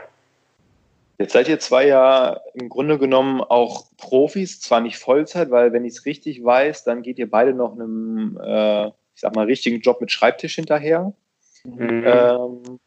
Jetzt 1.19 1.33
seid 1.33 1.47
ihr 1.47 1.59
zwei 1.59 1.87
ja 1.87 2.39
im 2.53 2.69
Grunde 2.69 2.97
genommen 2.97 3.41
auch 3.41 3.85
Profis, 3.97 4.59
zwar 4.59 4.81
nicht 4.81 4.97
Vollzeit, 4.97 5.51
weil 5.51 5.71
wenn 5.71 5.85
ich 5.85 5.93
es 5.93 6.05
richtig 6.05 6.43
weiß, 6.43 6.83
dann 6.85 7.01
geht 7.01 7.19
ihr 7.19 7.29
beide 7.29 7.53
noch 7.53 7.73
einem, 7.73 8.39
äh, 8.43 8.87
ich 8.87 9.21
sag 9.21 9.35
mal, 9.35 9.45
richtigen 9.45 9.79
Job 9.81 10.01
mit 10.01 10.11
Schreibtisch 10.11 10.55
hinterher. 10.55 11.13
Mhm. 11.65 12.03
Ähm, 12.05 12.79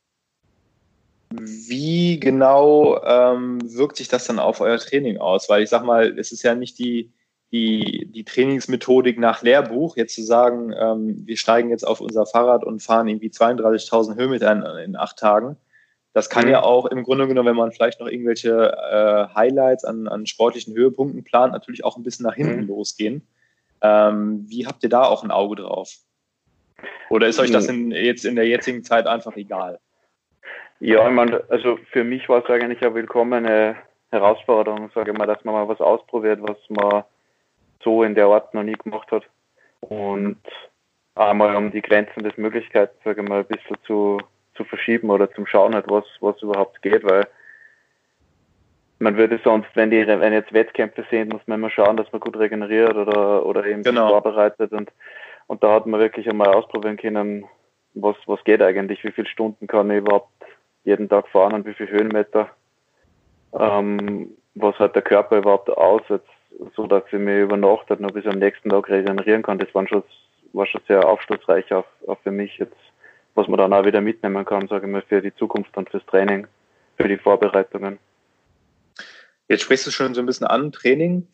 wie 1.31 2.21
genau 2.21 3.03
ähm, 3.03 3.59
wirkt 3.65 3.97
sich 3.97 4.09
das 4.09 4.27
dann 4.27 4.39
auf 4.39 4.61
euer 4.61 4.79
Training 4.79 5.19
aus? 5.19 5.49
Weil 5.49 5.63
ich 5.63 5.71
sag 5.71 5.85
mal, 5.85 6.19
es 6.19 6.33
ist 6.33 6.43
ja 6.43 6.55
nicht 6.55 6.79
die, 6.79 7.13
die, 7.53 8.11
die 8.13 8.25
Trainingsmethodik 8.25 9.19
nach 9.19 9.43
Lehrbuch, 9.43 9.97
jetzt 9.97 10.15
zu 10.15 10.23
sagen, 10.23 10.73
ähm, 10.79 11.27
wir 11.27 11.37
steigen 11.37 11.71
jetzt 11.71 11.87
auf 11.87 12.01
unser 12.01 12.27
Fahrrad 12.27 12.65
und 12.65 12.83
fahren 12.83 13.09
irgendwie 13.09 13.29
32.000 13.29 14.17
Höhenmeter 14.17 14.53
in, 14.53 14.91
in, 14.91 14.97
acht 14.97 15.19
Tagen. 15.19 15.57
Das 16.13 16.31
kann 16.31 16.45
mhm. 16.45 16.51
ja 16.51 16.63
auch 16.63 16.87
im 16.87 17.03
Grunde 17.03 17.29
genommen, 17.29 17.49
wenn 17.49 17.57
man 17.57 17.73
vielleicht 17.73 18.01
noch 18.01 18.09
irgendwelche 18.09 18.73
äh, 18.73 19.35
Highlights 19.35 19.85
an, 19.85 20.09
an 20.09 20.27
sportlichen 20.27 20.75
Höhepunkten 20.75 21.25
plant, 21.25 21.53
natürlich 21.53 21.85
auch 21.85 21.97
ein 21.97 22.03
bisschen 22.03 22.25
nach 22.25 22.35
hinten 22.35 22.63
mhm. 22.63 22.69
losgehen. 22.69 23.27
Ähm, 23.83 24.45
wie 24.49 24.67
habt 24.67 24.83
ihr 24.83 24.89
da 24.89 25.05
auch 25.05 25.23
ein 25.23 25.31
Auge 25.31 25.57
drauf? 25.57 25.99
Oder 27.09 27.29
ist 27.29 27.39
euch 27.39 27.51
das 27.51 27.69
in, 27.69 27.91
jetzt 27.91 28.25
in 28.25 28.37
der 28.37 28.47
jetzigen 28.47 28.85
Zeit 28.85 29.07
einfach 29.07 29.37
egal? 29.37 29.79
Ja, 30.81 31.09
ich 31.09 31.15
meine, 31.15 31.43
also 31.49 31.79
für 31.91 32.05
mich 32.05 32.29
war 32.29 32.45
es 32.45 32.51
eigentlich 32.51 32.83
eine 32.83 32.95
willkommene 32.95 33.77
Herausforderung, 34.11 34.91
sage 34.95 35.13
ich 35.13 35.19
mal, 35.19 35.27
dass 35.27 35.43
man 35.45 35.55
mal 35.55 35.69
was 35.69 35.81
ausprobiert, 35.81 36.41
was 36.43 36.59
man 36.69 37.05
so 37.83 38.03
in 38.03 38.15
der 38.15 38.27
Art 38.27 38.53
noch 38.53 38.63
nie 38.63 38.75
gemacht 38.75 39.11
hat. 39.11 39.25
Und 39.81 40.41
einmal 41.15 41.57
um 41.57 41.71
die 41.71 41.83
Grenzen 41.83 42.23
des 42.23 42.37
Möglichkeiten, 42.37 42.97
sage 43.05 43.23
ich 43.23 43.29
mal, 43.29 43.41
ein 43.41 43.47
bisschen 43.47 43.77
zu, 43.87 44.21
zu 44.55 44.65
verschieben 44.65 45.11
oder 45.11 45.33
zum 45.33 45.47
Schauen 45.47 45.75
halt, 45.75 45.87
was, 45.89 46.05
was 46.21 46.41
überhaupt 46.43 46.83
geht, 46.83 47.05
weil 47.05 47.27
man 48.99 49.17
würde 49.17 49.39
sonst, 49.45 49.69
wenn 49.75 49.91
die, 49.91 50.07
wenn 50.07 50.33
jetzt 50.33 50.53
Wettkämpfe 50.53 51.05
sind, 51.11 51.33
muss 51.33 51.47
man 51.47 51.59
immer 51.59 51.71
schauen, 51.71 51.97
dass 51.97 52.11
man 52.13 52.21
gut 52.21 52.39
regeneriert 52.39 52.95
oder, 52.95 53.45
oder 53.45 53.65
eben 53.67 53.83
genau. 53.83 54.09
vorbereitet 54.09 54.73
und 54.73 54.91
und 55.47 55.63
da 55.63 55.75
hat 55.75 55.87
man 55.87 56.01
wirklich 56.01 56.29
einmal 56.29 56.49
ausprobieren 56.49 56.97
können, 56.97 57.45
was, 57.95 58.17
was 58.27 58.43
geht 58.45 58.63
eigentlich, 58.63 59.03
wie 59.05 59.13
viele 59.13 59.29
Stunden 59.29 59.67
kann 59.67 59.91
ich 59.91 59.99
überhaupt 59.99 60.31
jeden 60.85 61.09
Tag 61.09 61.29
fahren 61.29 61.55
und 61.55 61.67
wie 61.67 61.75
viele 61.75 61.91
Höhenmeter. 61.91 62.49
ähm, 63.59 64.37
was 64.57 64.79
hat 64.79 64.95
der 64.95 65.03
Körper 65.03 65.39
überhaupt 65.39 65.69
aussetzt, 65.71 66.29
so 66.75 66.87
dass 66.87 67.05
ich 67.09 67.19
mir 67.19 67.43
über 67.43 67.57
Nacht 67.57 67.89
halt 67.91 68.01
noch 68.01 68.11
bis 68.11 68.27
am 68.27 68.39
nächsten 68.39 68.71
Tag 68.71 68.89
regenerieren 68.89 69.43
kann. 69.43 69.59
Das 69.59 69.73
war 69.75 69.87
schon, 69.87 70.03
war 70.53 70.67
schon 70.67 70.81
sehr 70.89 71.07
aufschlussreich 71.07 71.73
auch, 71.73 71.85
auch 72.07 72.19
für 72.23 72.31
mich 72.31 72.57
jetzt, 72.59 72.77
was 73.35 73.47
man 73.49 73.59
dann 73.59 73.73
auch 73.73 73.85
wieder 73.85 74.01
mitnehmen 74.01 74.45
kann, 74.45 74.67
sage 74.67 74.87
ich 74.87 74.93
mal, 74.93 75.03
für 75.03 75.21
die 75.21 75.35
Zukunft 75.35 75.77
und 75.77 75.91
fürs 75.91 76.07
Training, 76.07 76.47
für 76.97 77.07
die 77.07 77.19
Vorbereitungen. 77.19 77.99
Jetzt 79.49 79.63
sprichst 79.63 79.87
du 79.87 79.91
schon 79.91 80.15
so 80.15 80.21
ein 80.21 80.27
bisschen 80.27 80.47
an, 80.47 80.73
Training. 80.73 81.29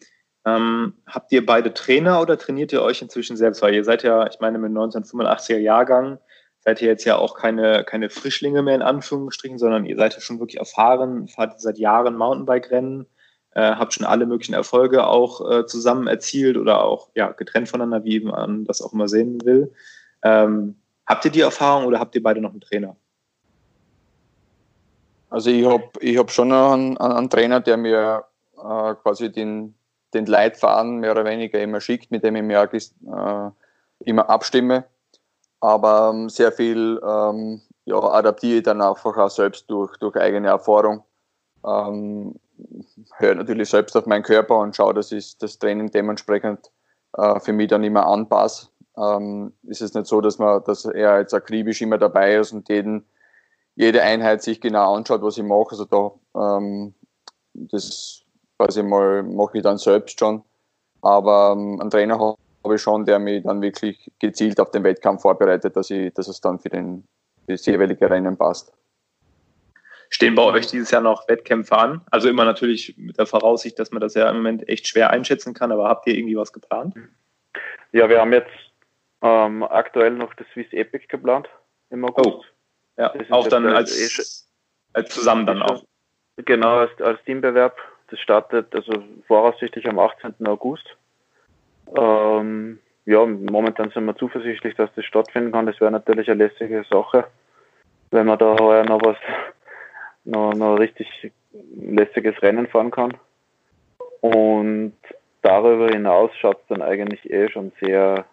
Ähm, 0.45 0.95
habt 1.07 1.31
ihr 1.33 1.47
beide 1.47 1.73
Trainer 1.73 2.21
oder 2.21 2.37
trainiert 2.37 2.73
ihr 2.73 2.83
euch 2.83 3.01
inzwischen 3.01 3.37
selbst? 3.37 3.63
Weil 3.63 3.75
ihr 3.75 3.85
seid 3.85 4.03
ja, 4.03 4.27
ich 4.27 4.41
meine, 4.41 4.59
mit 4.59 4.73
1985er 4.73 5.59
Jahrgang 5.59 6.19
seid 6.61 6.81
ihr 6.81 6.89
jetzt 6.89 7.05
ja 7.05 7.17
auch 7.17 7.35
keine, 7.37 7.85
keine 7.85 8.11
Frischlinge 8.11 8.63
mehr 8.63 8.75
in 8.75 8.83
Anführungsstrichen, 8.83 9.59
sondern 9.59 9.85
ihr 9.85 9.97
seid 9.97 10.15
ja 10.15 10.21
schon 10.21 10.39
wirklich 10.39 10.59
erfahren, 10.59 11.29
fahrt 11.29 11.61
seit 11.61 11.79
Jahren 11.79 12.17
Mountainbike-Rennen, 12.17 13.07
äh, 13.55 13.75
habt 13.75 13.95
schon 13.95 14.07
alle 14.07 14.27
möglichen 14.27 14.55
Erfolge 14.55 15.07
auch 15.07 15.49
äh, 15.51 15.67
zusammen 15.67 16.07
erzielt 16.07 16.57
oder 16.57 16.83
auch 16.83 17.11
ja, 17.15 17.33
getrennt 17.33 17.69
voneinander, 17.69 18.05
wie 18.05 18.21
man 18.21 18.65
das 18.65 18.81
auch 18.81 18.93
immer 18.93 19.09
sehen 19.09 19.45
will. 19.45 19.73
Ähm, 20.23 20.77
habt 21.07 21.25
ihr 21.25 21.31
die 21.31 21.41
Erfahrung 21.41 21.87
oder 21.87 21.99
habt 22.01 22.15
ihr 22.15 22.23
beide 22.23 22.41
noch 22.41 22.51
einen 22.51 22.61
Trainer? 22.61 22.97
Also 25.31 25.51
ich 25.51 25.65
habe 25.67 25.89
ich 26.01 26.19
hab 26.19 26.31
schon 26.31 26.53
einen, 26.53 26.97
einen 26.99 27.31
Trainer, 27.31 27.61
der 27.61 27.77
mir 27.77 28.25
äh, 28.57 28.95
quasi 29.03 29.33
den, 29.33 29.75
den 30.14 30.26
Leitfaden 30.26 30.99
mehr 30.99 31.12
oder 31.12 31.25
weniger 31.25 31.61
immer 31.61 31.81
schickt, 31.81 32.11
mit 32.11 32.25
dem 32.25 32.37
ich 32.37 32.42
mir 32.42 32.62
äh, 32.62 33.50
immer 34.00 34.28
abstimme. 34.28 34.85
Aber 35.61 36.11
ähm, 36.12 36.28
sehr 36.28 36.52
viel 36.52 37.00
ähm, 37.07 37.62
ja, 37.85 37.97
adaptiere 37.97 38.59
ich 38.59 38.62
dann 38.64 38.81
einfach 38.81 39.16
auch 39.16 39.31
selbst 39.31 39.71
durch, 39.71 39.97
durch 39.99 40.16
eigene 40.16 40.49
Erfahrung. 40.49 41.04
Ähm, 41.64 42.35
höre 43.16 43.35
natürlich 43.35 43.71
selbst 43.71 43.97
auf 43.97 44.07
meinen 44.07 44.23
Körper 44.23 44.59
und 44.59 44.76
schaue, 44.76 44.95
dass 44.95 45.12
ich 45.12 45.38
das 45.38 45.59
Training 45.59 45.90
dementsprechend 45.90 46.71
äh, 47.16 47.40
für 47.40 47.52
mich 47.52 47.69
dann 47.69 47.85
immer 47.85 48.07
anpasse. 48.07 48.69
Ähm, 48.97 49.52
ist 49.62 49.83
es 49.83 49.95
nicht 49.95 50.07
so, 50.07 50.21
dass 50.21 50.38
man, 50.38 50.62
dass 50.64 50.85
er 50.85 51.19
jetzt 51.19 51.35
akribisch 51.35 51.81
immer 51.81 51.99
dabei 51.99 52.37
ist 52.37 52.52
und 52.52 52.69
jeden 52.69 53.07
jede 53.75 54.02
Einheit 54.02 54.42
sich 54.42 54.61
genau 54.61 54.95
anschaut, 54.95 55.23
was 55.23 55.38
ich 55.38 55.45
mache. 55.45 55.71
Also 55.71 55.85
da, 55.87 56.12
ähm, 56.37 56.95
das 57.54 58.22
quasi 58.59 58.83
mal 58.83 59.23
mache 59.23 59.59
ich 59.59 59.63
dann 59.63 59.79
selbst 59.79 60.19
schon. 60.19 60.43
Aber 61.01 61.55
ähm, 61.57 61.81
einen 61.81 61.91
Trainer 61.91 62.19
habe 62.19 62.75
ich 62.75 62.83
schon, 62.83 63.05
der 63.05 63.19
mich 63.19 63.43
dann 63.43 63.61
wirklich 63.61 64.11
gezielt 64.19 64.61
auf 64.61 64.71
den 64.71 64.85
Wettkampf 64.85 65.23
vorbereitet, 65.23 65.77
dass, 65.77 65.91
ich, 65.91 66.13
dass 66.15 66.29
es 66.29 66.41
dann 66.41 66.59
für, 66.59 66.69
den, 66.69 67.05
für 67.47 67.53
das 67.53 67.67
jeweilige 67.67 68.09
Rennen 68.09 68.37
passt. 68.37 68.73
Stehen 70.11 70.35
bei 70.35 70.43
euch 70.43 70.67
dieses 70.67 70.91
Jahr 70.91 71.01
noch 71.01 71.27
Wettkämpfe 71.27 71.77
an? 71.77 72.03
Also 72.11 72.29
immer 72.29 72.45
natürlich 72.45 72.95
mit 72.99 73.19
der 73.19 73.27
Voraussicht, 73.27 73.79
dass 73.79 73.91
man 73.93 74.03
das 74.03 74.15
ja 74.15 74.29
im 74.29 74.37
Moment 74.37 74.69
echt 74.69 74.87
schwer 74.87 75.11
einschätzen 75.11 75.55
kann, 75.55 75.73
aber 75.73 75.89
habt 75.89 76.07
ihr 76.07 76.15
irgendwie 76.15 76.37
was 76.37 76.53
geplant? 76.53 76.95
Ja, 77.93 78.09
wir 78.09 78.21
haben 78.21 78.33
jetzt 78.33 78.51
ähm, 79.23 79.63
aktuell 79.63 80.11
noch 80.11 80.35
das 80.35 80.47
Swiss 80.53 80.71
Epic 80.73 81.07
geplant 81.09 81.49
im 81.91 82.05
August. 82.05 82.29
Oh. 82.29 82.43
Ja, 82.99 83.13
auch 83.31 83.49
dann 83.49 83.67
als, 83.67 84.47
als 84.93 85.15
zusammen 85.15 85.47
dann 85.47 85.63
auch. 85.63 85.83
Genau, 86.37 86.79
als, 86.81 87.01
als 87.01 87.23
Teambewerb. 87.25 87.77
Das 88.12 88.21
startet 88.21 88.75
also 88.75 88.92
voraussichtlich 89.26 89.88
am 89.88 89.99
18. 89.99 90.47
August. 90.47 90.85
Ähm, 91.97 92.78
ja, 93.07 93.25
momentan 93.25 93.88
sind 93.88 94.04
wir 94.04 94.14
zuversichtlich, 94.16 94.75
dass 94.76 94.90
das 94.95 95.07
stattfinden 95.07 95.50
kann. 95.50 95.64
Das 95.64 95.81
wäre 95.81 95.90
natürlich 95.90 96.31
eine 96.31 96.45
lässige 96.45 96.85
Sache, 96.90 97.25
wenn 98.11 98.26
man 98.26 98.38
da 98.38 98.54
heuer 98.61 98.85
noch 98.85 99.00
was, 99.02 99.16
noch, 100.25 100.52
noch 100.52 100.76
richtig 100.76 101.33
lässiges 101.75 102.40
Rennen 102.42 102.66
fahren 102.66 102.90
kann. 102.90 103.16
Und 104.21 104.95
darüber 105.40 105.88
hinaus 105.88 106.33
schaut 106.37 106.59
es 106.61 106.66
dann 106.69 106.83
eigentlich 106.83 107.31
eh 107.31 107.49
schon 107.49 107.73
sehr 107.81 108.26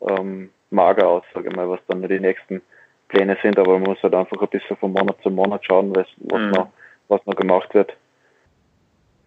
ähm, 0.00 0.48
mager 0.70 1.08
aus, 1.08 1.24
sage 1.34 1.50
ich 1.50 1.56
mal, 1.56 1.68
was 1.68 1.80
dann 1.88 2.00
die 2.08 2.20
nächsten 2.20 2.62
Pläne 3.08 3.36
sind, 3.42 3.58
aber 3.58 3.74
man 3.74 3.82
muss 3.82 4.02
halt 4.02 4.14
einfach 4.14 4.40
ein 4.40 4.48
bisschen 4.48 4.78
von 4.78 4.92
Monat 4.92 5.20
zu 5.22 5.28
Monat 5.28 5.62
schauen, 5.66 5.94
was, 5.94 6.06
mhm. 6.20 6.52
noch, 6.52 6.68
was 7.08 7.20
noch 7.26 7.36
gemacht 7.36 7.74
wird. 7.74 7.94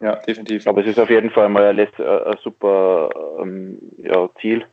Ja, 0.01 0.15
definitiv. 0.15 0.65
Aber 0.67 0.81
es 0.81 0.87
ist 0.87 0.99
auf 0.99 1.09
jeden 1.09 1.29
Fall 1.31 1.49
mal 1.49 1.65
ein, 1.65 1.79
ein 1.79 2.37
super 2.43 3.09
ähm, 3.39 3.79
ja, 3.97 4.29
Ziel. 4.39 4.65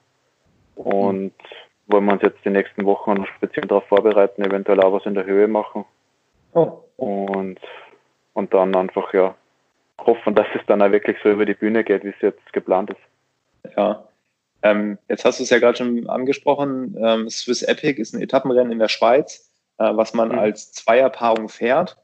Und 0.76 1.32
mhm. 1.32 1.32
wollen 1.86 2.04
wir 2.04 2.12
uns 2.12 2.22
jetzt 2.22 2.44
die 2.44 2.50
nächsten 2.50 2.84
Wochen 2.84 3.26
speziell 3.36 3.66
darauf 3.66 3.86
vorbereiten, 3.88 4.42
eventuell 4.42 4.80
auch 4.80 4.92
was 4.92 5.06
in 5.06 5.14
der 5.14 5.24
Höhe 5.24 5.48
machen. 5.48 5.84
Oh. 6.52 6.78
Und, 6.96 7.58
und 8.34 8.54
dann 8.54 8.74
einfach 8.76 9.12
ja 9.12 9.34
hoffen, 9.98 10.34
dass 10.34 10.46
es 10.54 10.64
dann 10.66 10.82
auch 10.82 10.92
wirklich 10.92 11.16
so 11.22 11.30
über 11.30 11.44
die 11.44 11.54
Bühne 11.54 11.82
geht, 11.84 12.04
wie 12.04 12.10
es 12.10 12.20
jetzt 12.20 12.52
geplant 12.52 12.90
ist. 12.90 13.74
Ja, 13.76 14.06
ähm, 14.62 14.98
jetzt 15.08 15.24
hast 15.24 15.38
du 15.38 15.44
es 15.44 15.50
ja 15.50 15.58
gerade 15.58 15.78
schon 15.78 16.08
angesprochen. 16.08 16.96
Ähm, 17.00 17.28
Swiss 17.30 17.62
Epic 17.62 18.00
ist 18.00 18.14
ein 18.14 18.22
Etappenrennen 18.22 18.72
in 18.72 18.78
der 18.78 18.88
Schweiz, 18.88 19.50
äh, 19.78 19.90
was 19.94 20.14
man 20.14 20.30
mhm. 20.30 20.38
als 20.38 20.72
Zweierpaarung 20.72 21.48
fährt. 21.48 21.96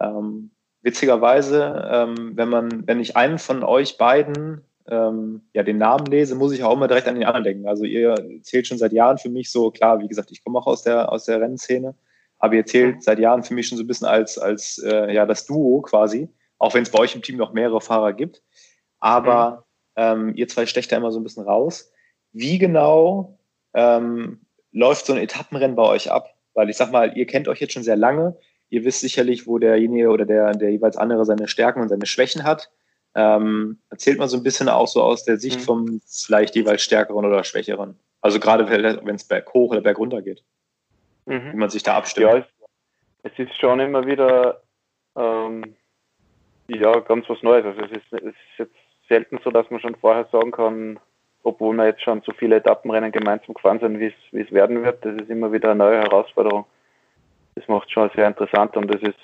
Ähm, 0.00 0.50
witzigerweise, 0.82 1.88
ähm, 1.90 2.32
wenn 2.34 2.48
man, 2.48 2.86
wenn 2.86 3.00
ich 3.00 3.16
einen 3.16 3.38
von 3.38 3.62
euch 3.62 3.98
beiden 3.98 4.62
ähm, 4.88 5.42
ja 5.52 5.62
den 5.62 5.78
Namen 5.78 6.06
lese, 6.06 6.34
muss 6.34 6.52
ich 6.52 6.64
auch 6.64 6.72
immer 6.72 6.88
direkt 6.88 7.08
an 7.08 7.14
den 7.14 7.24
anderen 7.24 7.44
denken. 7.44 7.68
Also 7.68 7.84
ihr 7.84 8.14
zählt 8.42 8.66
schon 8.66 8.78
seit 8.78 8.92
Jahren 8.92 9.18
für 9.18 9.28
mich 9.28 9.50
so, 9.50 9.70
klar, 9.70 10.00
wie 10.00 10.08
gesagt, 10.08 10.30
ich 10.30 10.42
komme 10.42 10.58
auch 10.58 10.66
aus 10.66 10.82
der, 10.82 11.12
aus 11.12 11.26
der 11.26 11.40
Rennszene, 11.40 11.94
aber 12.38 12.54
ihr 12.54 12.66
zählt 12.66 13.02
seit 13.02 13.18
Jahren 13.18 13.42
für 13.42 13.54
mich 13.54 13.68
schon 13.68 13.78
so 13.78 13.84
ein 13.84 13.86
bisschen 13.86 14.08
als, 14.08 14.38
als 14.38 14.78
äh, 14.78 15.12
ja, 15.12 15.26
das 15.26 15.46
Duo 15.46 15.82
quasi, 15.82 16.28
auch 16.58 16.74
wenn 16.74 16.82
es 16.82 16.90
bei 16.90 16.98
euch 16.98 17.14
im 17.14 17.22
Team 17.22 17.36
noch 17.36 17.52
mehrere 17.52 17.80
Fahrer 17.80 18.12
gibt. 18.12 18.42
Aber 18.98 19.50
mhm. 19.50 19.70
Ähm, 19.96 20.32
ihr 20.34 20.48
zwei 20.48 20.66
stecht 20.66 20.90
da 20.90 20.96
immer 20.96 21.12
so 21.12 21.20
ein 21.20 21.24
bisschen 21.24 21.44
raus. 21.44 21.92
Wie 22.32 22.58
genau 22.58 23.38
ähm, 23.74 24.40
läuft 24.72 25.06
so 25.06 25.12
ein 25.12 25.18
Etappenrennen 25.18 25.76
bei 25.76 25.82
euch 25.82 26.10
ab? 26.10 26.34
Weil 26.54 26.70
ich 26.70 26.76
sag 26.76 26.90
mal, 26.90 27.16
ihr 27.16 27.26
kennt 27.26 27.48
euch 27.48 27.60
jetzt 27.60 27.72
schon 27.72 27.82
sehr 27.82 27.96
lange. 27.96 28.36
Ihr 28.70 28.84
wisst 28.84 29.00
sicherlich, 29.00 29.46
wo 29.46 29.58
derjenige 29.58 30.08
oder 30.08 30.24
der, 30.24 30.52
der 30.52 30.70
jeweils 30.70 30.96
andere 30.96 31.24
seine 31.24 31.48
Stärken 31.48 31.82
und 31.82 31.88
seine 31.88 32.06
Schwächen 32.06 32.44
hat. 32.44 32.70
Ähm, 33.14 33.78
erzählt 33.90 34.18
mal 34.18 34.28
so 34.28 34.36
ein 34.36 34.44
bisschen 34.44 34.68
auch 34.68 34.86
so 34.86 35.02
aus 35.02 35.24
der 35.24 35.36
Sicht 35.36 35.60
mhm. 35.60 35.64
vom 35.64 36.00
vielleicht 36.06 36.54
jeweils 36.54 36.82
stärkeren 36.82 37.24
oder 37.24 37.42
schwächeren. 37.42 37.98
Also 38.20 38.38
gerade 38.38 38.68
wenn 38.68 39.14
es 39.16 39.24
berg 39.24 39.52
hoch 39.52 39.72
oder 39.72 39.80
berg 39.80 39.98
runter 39.98 40.22
geht. 40.22 40.44
Mhm. 41.26 41.52
Wie 41.52 41.56
man 41.56 41.70
sich 41.70 41.82
da 41.82 41.96
abstimmt. 41.96 42.28
Ja, 42.28 42.36
es, 42.38 42.44
es 43.24 43.38
ist 43.38 43.56
schon 43.60 43.80
immer 43.80 44.06
wieder 44.06 44.62
ähm, 45.16 45.74
ja, 46.68 47.00
ganz 47.00 47.28
was 47.28 47.42
Neues. 47.42 47.64
Also 47.64 47.80
es 47.80 47.90
ist, 47.90 48.12
es 48.12 48.22
ist 48.22 48.58
jetzt 48.58 48.74
selten 49.08 49.38
so, 49.42 49.50
dass 49.50 49.68
man 49.70 49.80
schon 49.80 49.96
vorher 49.96 50.26
sagen 50.30 50.52
kann, 50.52 51.00
obwohl 51.42 51.74
wir 51.74 51.86
jetzt 51.86 52.02
schon 52.02 52.22
so 52.22 52.32
viele 52.32 52.56
Etappenrennen 52.56 53.12
gemeinsam 53.12 53.54
gefahren 53.54 53.80
sind, 53.80 53.98
wie 53.98 54.14
es 54.32 54.52
werden 54.52 54.84
wird. 54.84 55.04
Das 55.04 55.14
ist 55.14 55.30
immer 55.30 55.52
wieder 55.52 55.70
eine 55.70 55.78
neue 55.78 55.98
Herausforderung. 55.98 56.66
Das 57.54 57.66
macht 57.68 57.90
schon 57.90 58.10
sehr 58.14 58.26
interessant 58.26 58.76
und 58.76 58.94
es 58.94 59.02
ist 59.02 59.18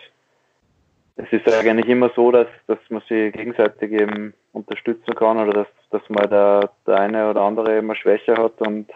es 1.18 1.32
ist 1.32 1.50
eigentlich 1.50 1.88
immer 1.88 2.10
so, 2.14 2.30
dass, 2.30 2.48
dass 2.66 2.78
man 2.90 3.00
sich 3.08 3.32
gegenseitig 3.32 3.90
eben 3.90 4.34
unterstützen 4.52 5.14
kann 5.14 5.38
oder 5.38 5.64
dass, 5.64 5.68
dass 5.90 6.10
mal 6.10 6.26
der, 6.28 6.70
der 6.86 6.96
eine 7.00 7.30
oder 7.30 7.40
andere 7.40 7.78
immer 7.78 7.94
Schwäche 7.94 8.36
hat 8.36 8.60
und 8.60 8.90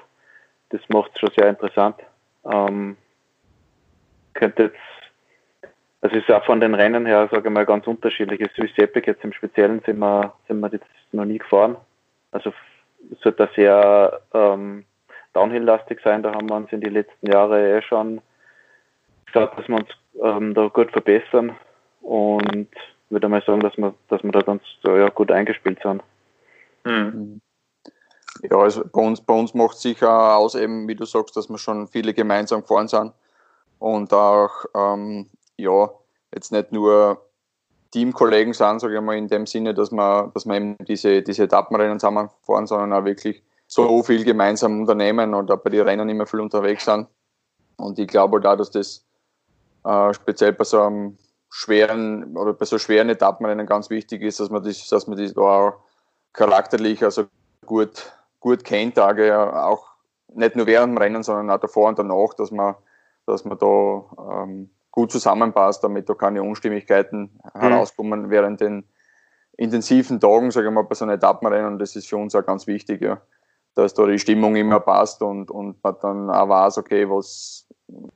das 0.68 0.82
macht 0.88 1.12
es 1.14 1.20
schon 1.20 1.30
sehr 1.34 1.48
interessant. 1.48 1.96
Ähm, 2.44 2.98
könnte 4.34 4.64
jetzt 4.64 4.76
also 6.02 6.16
es 6.16 6.22
ist 6.22 6.30
auch 6.30 6.44
von 6.44 6.60
den 6.60 6.74
Rennen 6.74 7.04
her, 7.04 7.28
sage 7.30 7.48
ich 7.48 7.54
mal, 7.54 7.66
ganz 7.66 7.86
unterschiedlich. 7.86 8.40
Swiss 8.54 8.70
Epic 8.78 9.06
jetzt 9.06 9.22
im 9.22 9.32
Speziellen 9.32 9.82
sind 9.84 9.98
wir, 9.98 10.32
sind 10.48 10.60
wir 10.60 10.70
jetzt 10.72 10.86
noch 11.12 11.26
nie 11.26 11.38
gefahren. 11.38 11.76
Also 12.32 12.52
es 13.10 13.34
da 13.36 13.48
sehr 13.54 14.20
ähm, 14.32 14.84
Downhill-lastig 15.34 16.00
sein. 16.02 16.22
Da 16.22 16.32
haben 16.32 16.48
wir 16.48 16.56
uns 16.56 16.72
in 16.72 16.80
die 16.80 16.88
letzten 16.88 17.30
Jahre 17.30 17.76
eh 17.76 17.82
schon 17.82 18.22
gesagt, 19.32 19.58
dass 19.58 19.68
wir 19.68 19.76
uns 19.76 19.88
ähm, 20.22 20.54
da 20.54 20.68
gut 20.68 20.90
verbessern 20.90 21.56
und 22.02 22.68
würde 23.10 23.28
mal 23.28 23.42
sagen, 23.44 23.60
dass 23.60 23.76
wir, 23.76 23.94
dass 24.08 24.22
wir 24.22 24.32
da 24.32 24.40
ganz 24.40 24.62
ja, 24.84 25.08
gut 25.08 25.30
eingespielt 25.30 25.80
sind. 25.82 26.02
Mhm. 26.84 27.40
Ja, 28.42 28.56
also 28.56 28.84
bei 28.90 29.02
uns, 29.02 29.20
bei 29.20 29.34
uns 29.34 29.54
macht 29.54 29.76
sicher 29.76 30.36
aus, 30.36 30.54
eben 30.54 30.88
wie 30.88 30.94
du 30.94 31.04
sagst, 31.04 31.36
dass 31.36 31.48
wir 31.48 31.58
schon 31.58 31.88
viele 31.88 32.14
gemeinsam 32.14 32.62
gefahren 32.62 32.88
sind 32.88 33.12
und 33.78 34.12
auch 34.14 34.50
ähm, 34.74 35.28
ja, 35.56 35.90
jetzt 36.32 36.52
nicht 36.52 36.72
nur 36.72 37.20
Teamkollegen 37.90 38.52
sind, 38.52 38.80
sage 38.80 38.94
ich 38.94 39.00
mal, 39.00 39.16
in 39.16 39.28
dem 39.28 39.46
Sinne, 39.46 39.74
dass 39.74 39.90
wir, 39.90 40.30
dass 40.32 40.46
wir 40.46 40.54
eben 40.54 40.76
diese, 40.86 41.22
diese 41.22 41.44
Etappenrennen 41.44 41.98
zusammenfahren, 41.98 42.66
sondern 42.66 42.92
auch 42.92 43.04
wirklich 43.04 43.42
so 43.66 44.02
viel 44.02 44.24
gemeinsam 44.24 44.80
unternehmen 44.80 45.34
und 45.34 45.50
auch 45.50 45.58
bei 45.58 45.70
den 45.70 45.82
Rennen 45.82 46.08
immer 46.08 46.26
viel 46.26 46.40
unterwegs 46.40 46.84
sind. 46.84 47.08
Und 47.76 47.98
ich 47.98 48.08
glaube 48.08 48.36
halt 48.36 48.46
auch, 48.46 48.56
dass 48.56 48.70
das 48.70 49.04
äh, 49.84 50.14
speziell 50.14 50.52
bei 50.52 50.64
so 50.64 50.82
einem 50.82 51.18
schweren 51.50 52.36
oder 52.36 52.52
bei 52.52 52.64
so 52.64 52.78
schweren 52.78 53.08
Etappenrennen 53.08 53.66
ganz 53.66 53.90
wichtig 53.90 54.22
ist, 54.22 54.40
dass 54.40 54.50
man 54.50 54.62
das, 54.62 54.88
dass 54.88 55.06
man 55.06 55.18
das 55.18 55.36
auch 55.36 55.74
charakterlich 56.32 57.02
also 57.02 57.24
gut, 57.66 58.12
gut 58.38 58.64
kennt, 58.64 58.98
auch 58.98 59.90
nicht 60.34 60.56
nur 60.56 60.66
während 60.66 60.94
dem 60.94 60.98
Rennen, 60.98 61.22
sondern 61.22 61.50
auch 61.50 61.60
davor 61.60 61.88
und 61.88 61.98
danach, 61.98 62.34
dass 62.34 62.50
man, 62.50 62.76
dass 63.26 63.44
man 63.44 63.58
da 63.58 64.04
ähm, 64.42 64.70
gut 64.90 65.10
zusammenpasst, 65.10 65.82
damit 65.82 66.08
da 66.08 66.14
keine 66.14 66.42
Unstimmigkeiten 66.42 67.40
mhm. 67.54 67.60
herauskommen 67.60 68.30
während 68.30 68.60
den 68.60 68.84
intensiven 69.56 70.20
Tagen, 70.20 70.50
sage 70.50 70.68
ich 70.68 70.72
mal, 70.72 70.84
bei 70.84 70.94
so 70.94 71.04
einem 71.04 71.14
Etappenrennen. 71.14 71.72
Und 71.72 71.78
das 71.78 71.96
ist 71.96 72.08
für 72.08 72.16
uns 72.16 72.34
auch 72.34 72.46
ganz 72.46 72.66
wichtig, 72.66 73.02
ja, 73.02 73.20
dass 73.74 73.94
da 73.94 74.06
die 74.06 74.18
Stimmung 74.18 74.56
immer 74.56 74.80
passt 74.80 75.22
und, 75.22 75.50
und 75.50 75.82
man 75.82 75.96
dann 76.00 76.30
auch 76.30 76.48
weiß, 76.48 76.78
okay, 76.78 77.08
was, 77.08 77.66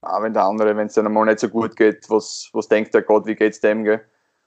auch 0.01 0.23
wenn 0.23 0.33
der 0.33 0.45
andere, 0.45 0.77
wenn 0.77 0.87
es 0.87 0.95
dann 0.95 1.07
einmal 1.07 1.27
nicht 1.27 1.39
so 1.39 1.49
gut 1.49 1.77
geht, 1.77 2.09
was, 2.11 2.51
was 2.53 2.69
denkt 2.69 2.95
der 2.95 3.03
Gott, 3.03 3.27
wie 3.27 3.35
geht's 3.35 3.61
dem, 3.61 3.85
gell? 3.85 4.01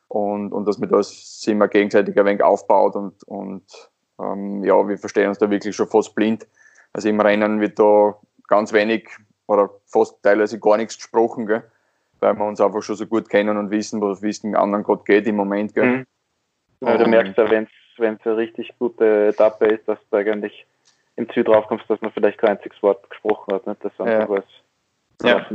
Und, 0.09 0.53
und 0.53 0.65
dass 0.65 0.77
man 0.77 0.89
das 0.89 1.43
immer 1.47 1.67
gegenseitig 1.67 2.17
ein 2.17 2.25
wenig 2.25 2.43
aufbaut 2.43 2.95
und, 2.95 3.23
und 3.23 3.63
ähm, 4.19 4.63
ja, 4.63 4.87
wir 4.87 4.97
verstehen 4.97 5.27
uns 5.27 5.37
da 5.37 5.49
wirklich 5.49 5.75
schon 5.75 5.87
fast 5.87 6.15
blind. 6.15 6.47
Also 6.93 7.09
im 7.09 7.19
Rennen 7.19 7.59
wird 7.59 7.77
da 7.77 8.15
ganz 8.47 8.71
wenig 8.71 9.09
oder 9.47 9.69
fast 9.85 10.21
teilweise 10.23 10.59
gar 10.59 10.77
nichts 10.77 10.95
gesprochen, 10.95 11.45
gell? 11.45 11.63
weil 12.19 12.35
wir 12.35 12.45
uns 12.45 12.61
einfach 12.61 12.81
schon 12.81 12.95
so 12.95 13.05
gut 13.05 13.29
kennen 13.29 13.57
und 13.57 13.69
wissen, 13.69 14.01
was 14.01 14.23
es 14.23 14.41
dem 14.41 14.55
anderen 14.55 14.83
gerade 14.83 15.03
geht 15.03 15.27
im 15.27 15.35
Moment. 15.35 15.73
Gell? 15.73 15.85
Mhm. 15.85 16.05
Ja, 16.81 16.97
du 16.97 17.07
merkst 17.07 17.37
ja, 17.37 17.49
wenn 17.49 17.67
es 17.97 18.25
eine 18.25 18.37
richtig 18.37 18.73
gute 18.79 19.27
Etappe 19.27 19.65
ist, 19.65 19.87
dass 19.87 19.99
du 20.09 20.17
eigentlich 20.17 20.65
im 21.15 21.29
Ziel 21.31 21.43
draufkommst, 21.43 21.89
dass 21.89 22.01
man 22.01 22.11
vielleicht 22.11 22.37
kein 22.37 22.51
einziges 22.51 22.81
Wort 22.81 23.09
gesprochen 23.09 23.53
hat, 23.53 23.67
nicht? 23.67 23.83
dass 23.83 23.99
einfach 23.99 24.29
ja. 24.29 24.29
was 24.29 24.43
ja. 25.23 25.45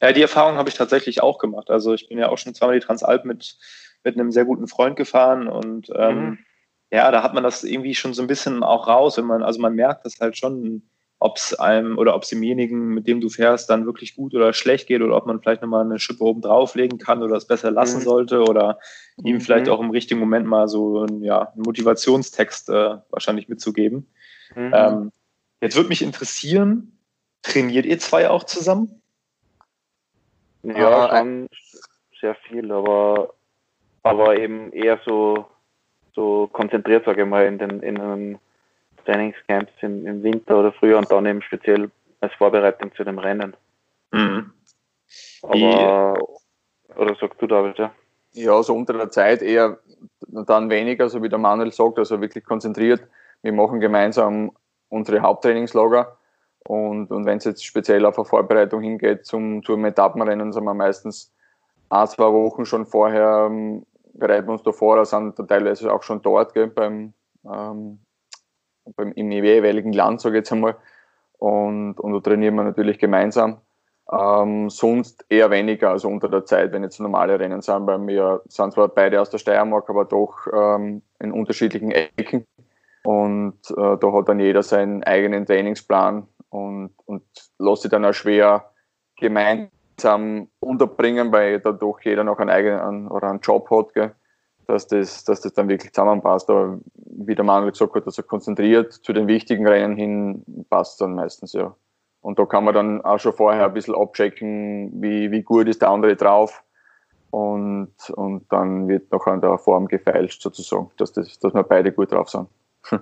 Ja, 0.00 0.12
die 0.12 0.22
Erfahrung 0.22 0.56
habe 0.56 0.68
ich 0.68 0.76
tatsächlich 0.76 1.22
auch 1.22 1.38
gemacht. 1.38 1.70
Also 1.70 1.92
ich 1.92 2.08
bin 2.08 2.18
ja 2.18 2.28
auch 2.28 2.38
schon 2.38 2.54
zweimal 2.54 2.78
die 2.78 2.84
Transalp 2.84 3.24
mit, 3.24 3.56
mit 4.04 4.14
einem 4.14 4.30
sehr 4.30 4.44
guten 4.44 4.68
Freund 4.68 4.96
gefahren 4.96 5.48
und 5.48 5.90
ähm, 5.94 6.24
mhm. 6.24 6.38
ja, 6.92 7.10
da 7.10 7.22
hat 7.22 7.34
man 7.34 7.42
das 7.42 7.64
irgendwie 7.64 7.94
schon 7.94 8.14
so 8.14 8.22
ein 8.22 8.28
bisschen 8.28 8.62
auch 8.62 8.86
raus, 8.86 9.18
wenn 9.18 9.24
man, 9.24 9.42
also 9.42 9.60
man 9.60 9.74
merkt 9.74 10.04
das 10.04 10.20
halt 10.20 10.38
schon, 10.38 10.82
ob 11.20 11.36
es 11.36 11.58
einem 11.58 11.98
oder 11.98 12.14
ob 12.14 12.22
es 12.22 12.28
demjenigen, 12.28 12.94
mit 12.94 13.08
dem 13.08 13.20
du 13.20 13.28
fährst, 13.28 13.68
dann 13.70 13.86
wirklich 13.86 14.14
gut 14.14 14.34
oder 14.34 14.52
schlecht 14.52 14.86
geht 14.86 15.02
oder 15.02 15.16
ob 15.16 15.26
man 15.26 15.40
vielleicht 15.40 15.62
nochmal 15.62 15.84
eine 15.84 15.98
Schippe 15.98 16.22
oben 16.22 16.42
drauflegen 16.42 16.98
kann 16.98 17.22
oder 17.24 17.36
es 17.36 17.46
besser 17.46 17.72
lassen 17.72 17.98
mhm. 17.98 18.04
sollte 18.04 18.42
oder 18.42 18.78
ihm 19.24 19.36
mhm. 19.36 19.40
vielleicht 19.40 19.68
auch 19.68 19.80
im 19.80 19.90
richtigen 19.90 20.20
Moment 20.20 20.46
mal 20.46 20.68
so 20.68 21.04
ein, 21.04 21.22
ja, 21.22 21.50
einen 21.50 21.62
Motivationstext 21.62 22.68
äh, 22.68 22.98
wahrscheinlich 23.10 23.48
mitzugeben. 23.48 24.06
Mhm. 24.54 24.70
Ähm, 24.72 25.12
jetzt 25.60 25.74
würde 25.74 25.88
mich 25.88 26.02
interessieren, 26.02 26.97
trainiert 27.42 27.86
ihr 27.86 27.98
zwei 27.98 28.28
auch 28.28 28.44
zusammen? 28.44 29.00
Ja, 30.62 31.06
ah, 31.06 31.18
schon 31.18 31.48
sehr 32.20 32.34
viel, 32.34 32.70
aber, 32.72 33.32
aber 34.02 34.36
eben 34.36 34.72
eher 34.72 35.00
so, 35.04 35.46
so 36.14 36.48
konzentriert, 36.52 37.04
sage 37.04 37.22
ich 37.22 37.28
mal, 37.28 37.46
in 37.46 37.58
den, 37.58 37.80
in 37.80 37.94
den 37.94 38.38
Trainingscamps 39.04 39.72
im, 39.80 40.06
im 40.06 40.22
Winter 40.22 40.58
oder 40.58 40.72
früher 40.72 40.98
und 40.98 41.10
dann 41.10 41.26
eben 41.26 41.42
speziell 41.42 41.90
als 42.20 42.34
Vorbereitung 42.34 42.94
zu 42.94 43.04
dem 43.04 43.18
Rennen. 43.18 43.56
Mhm. 44.10 44.52
Aber, 45.42 46.18
oder 46.96 47.14
sagst 47.14 47.40
du 47.40 47.46
David, 47.46 47.78
ja? 47.78 47.92
Ja, 48.32 48.62
so 48.62 48.74
unter 48.74 48.92
der 48.92 49.10
Zeit 49.10 49.42
eher 49.42 49.78
dann 50.28 50.68
weniger, 50.70 51.08
so 51.08 51.22
wie 51.22 51.28
der 51.28 51.38
Manuel 51.38 51.72
sagt, 51.72 51.98
also 51.98 52.20
wirklich 52.20 52.44
konzentriert. 52.44 53.00
Wir 53.42 53.52
machen 53.52 53.80
gemeinsam 53.80 54.52
unsere 54.88 55.20
Haupttrainingslager 55.20 56.17
und, 56.68 57.10
und 57.10 57.24
wenn 57.24 57.38
es 57.38 57.44
jetzt 57.44 57.64
speziell 57.64 58.04
auf 58.04 58.18
eine 58.18 58.26
Vorbereitung 58.26 58.82
hingeht 58.82 59.24
zum, 59.24 59.62
zum 59.64 59.86
Etappenrennen, 59.86 60.52
sind 60.52 60.64
wir 60.64 60.74
meistens 60.74 61.32
ein, 61.88 62.06
zwei 62.08 62.30
Wochen 62.30 62.66
schon 62.66 62.84
vorher, 62.84 63.46
ähm, 63.50 63.86
bereiten 64.12 64.48
wir 64.48 64.52
uns 64.52 64.64
da 64.64 64.72
vor, 64.72 64.96
da 64.96 65.06
sind 65.06 65.34
teilweise 65.48 65.90
auch 65.90 66.02
schon 66.02 66.20
dort 66.20 66.52
gell, 66.52 66.66
beim, 66.66 67.14
ähm, 67.50 68.00
beim, 68.96 69.12
im 69.12 69.32
jeweiligen 69.32 69.94
Land, 69.94 70.20
sage 70.20 70.36
ich 70.36 70.40
jetzt 70.40 70.52
einmal. 70.52 70.76
Und, 71.38 71.98
und 72.00 72.12
da 72.12 72.20
trainieren 72.20 72.56
wir 72.56 72.64
natürlich 72.64 72.98
gemeinsam. 72.98 73.62
Ähm, 74.12 74.68
sonst 74.68 75.24
eher 75.30 75.50
weniger, 75.50 75.88
also 75.88 76.08
unter 76.08 76.28
der 76.28 76.44
Zeit, 76.44 76.72
wenn 76.72 76.82
jetzt 76.82 77.00
normale 77.00 77.40
Rennen 77.40 77.62
sind, 77.62 77.86
weil 77.86 78.06
wir 78.06 78.42
sind 78.46 78.74
zwar 78.74 78.88
beide 78.88 79.22
aus 79.22 79.30
der 79.30 79.38
Steiermark, 79.38 79.88
aber 79.88 80.04
doch 80.04 80.46
ähm, 80.52 81.00
in 81.18 81.32
unterschiedlichen 81.32 81.92
Ecken. 81.92 82.44
Und 83.04 83.58
äh, 83.70 83.96
da 83.96 84.12
hat 84.12 84.28
dann 84.28 84.38
jeder 84.38 84.62
seinen 84.62 85.02
eigenen 85.02 85.46
Trainingsplan 85.46 86.26
und, 86.50 86.94
und 87.06 87.24
lässt 87.58 87.82
sich 87.82 87.90
dann 87.90 88.04
auch 88.04 88.12
schwer 88.12 88.70
gemeinsam 89.16 90.48
unterbringen, 90.60 91.32
weil 91.32 91.60
dadurch 91.60 92.04
jeder 92.04 92.24
noch 92.24 92.38
einen 92.38 92.50
eigenen 92.50 93.08
oder 93.08 93.30
einen 93.30 93.40
Job 93.40 93.70
hat. 93.70 93.94
Gell? 93.94 94.14
dass 94.68 94.86
das, 94.86 95.24
dass 95.24 95.40
das 95.40 95.54
dann 95.54 95.68
wirklich 95.68 95.92
zusammenpasst. 95.92 96.48
Aber 96.50 96.78
wie 96.94 97.34
der 97.34 97.44
Manuel 97.44 97.72
gesagt 97.72 97.94
hat, 97.94 98.06
also 98.06 98.22
konzentriert 98.22 98.92
zu 98.92 99.12
den 99.12 99.26
wichtigen 99.26 99.66
Rennen 99.66 99.96
hin 99.96 100.44
passt 100.68 101.00
dann 101.00 101.14
meistens, 101.14 101.54
ja. 101.54 101.74
Und 102.20 102.38
da 102.38 102.44
kann 102.44 102.64
man 102.64 102.74
dann 102.74 103.00
auch 103.02 103.18
schon 103.18 103.32
vorher 103.32 103.64
ein 103.64 103.72
bisschen 103.72 103.94
abchecken, 103.94 105.02
wie, 105.02 105.30
wie 105.30 105.42
gut 105.42 105.68
ist 105.68 105.80
der 105.80 105.88
andere 105.88 106.16
drauf. 106.16 106.62
Und, 107.30 107.94
und 108.10 108.52
dann 108.52 108.88
wird 108.88 109.10
noch 109.10 109.26
an 109.26 109.40
der 109.40 109.56
Form 109.58 109.86
gefeilscht 109.86 110.42
sozusagen, 110.42 110.90
dass, 110.98 111.12
das, 111.12 111.38
dass 111.38 111.54
wir 111.54 111.62
beide 111.62 111.90
gut 111.92 112.12
drauf 112.12 112.28
sind. 112.28 112.48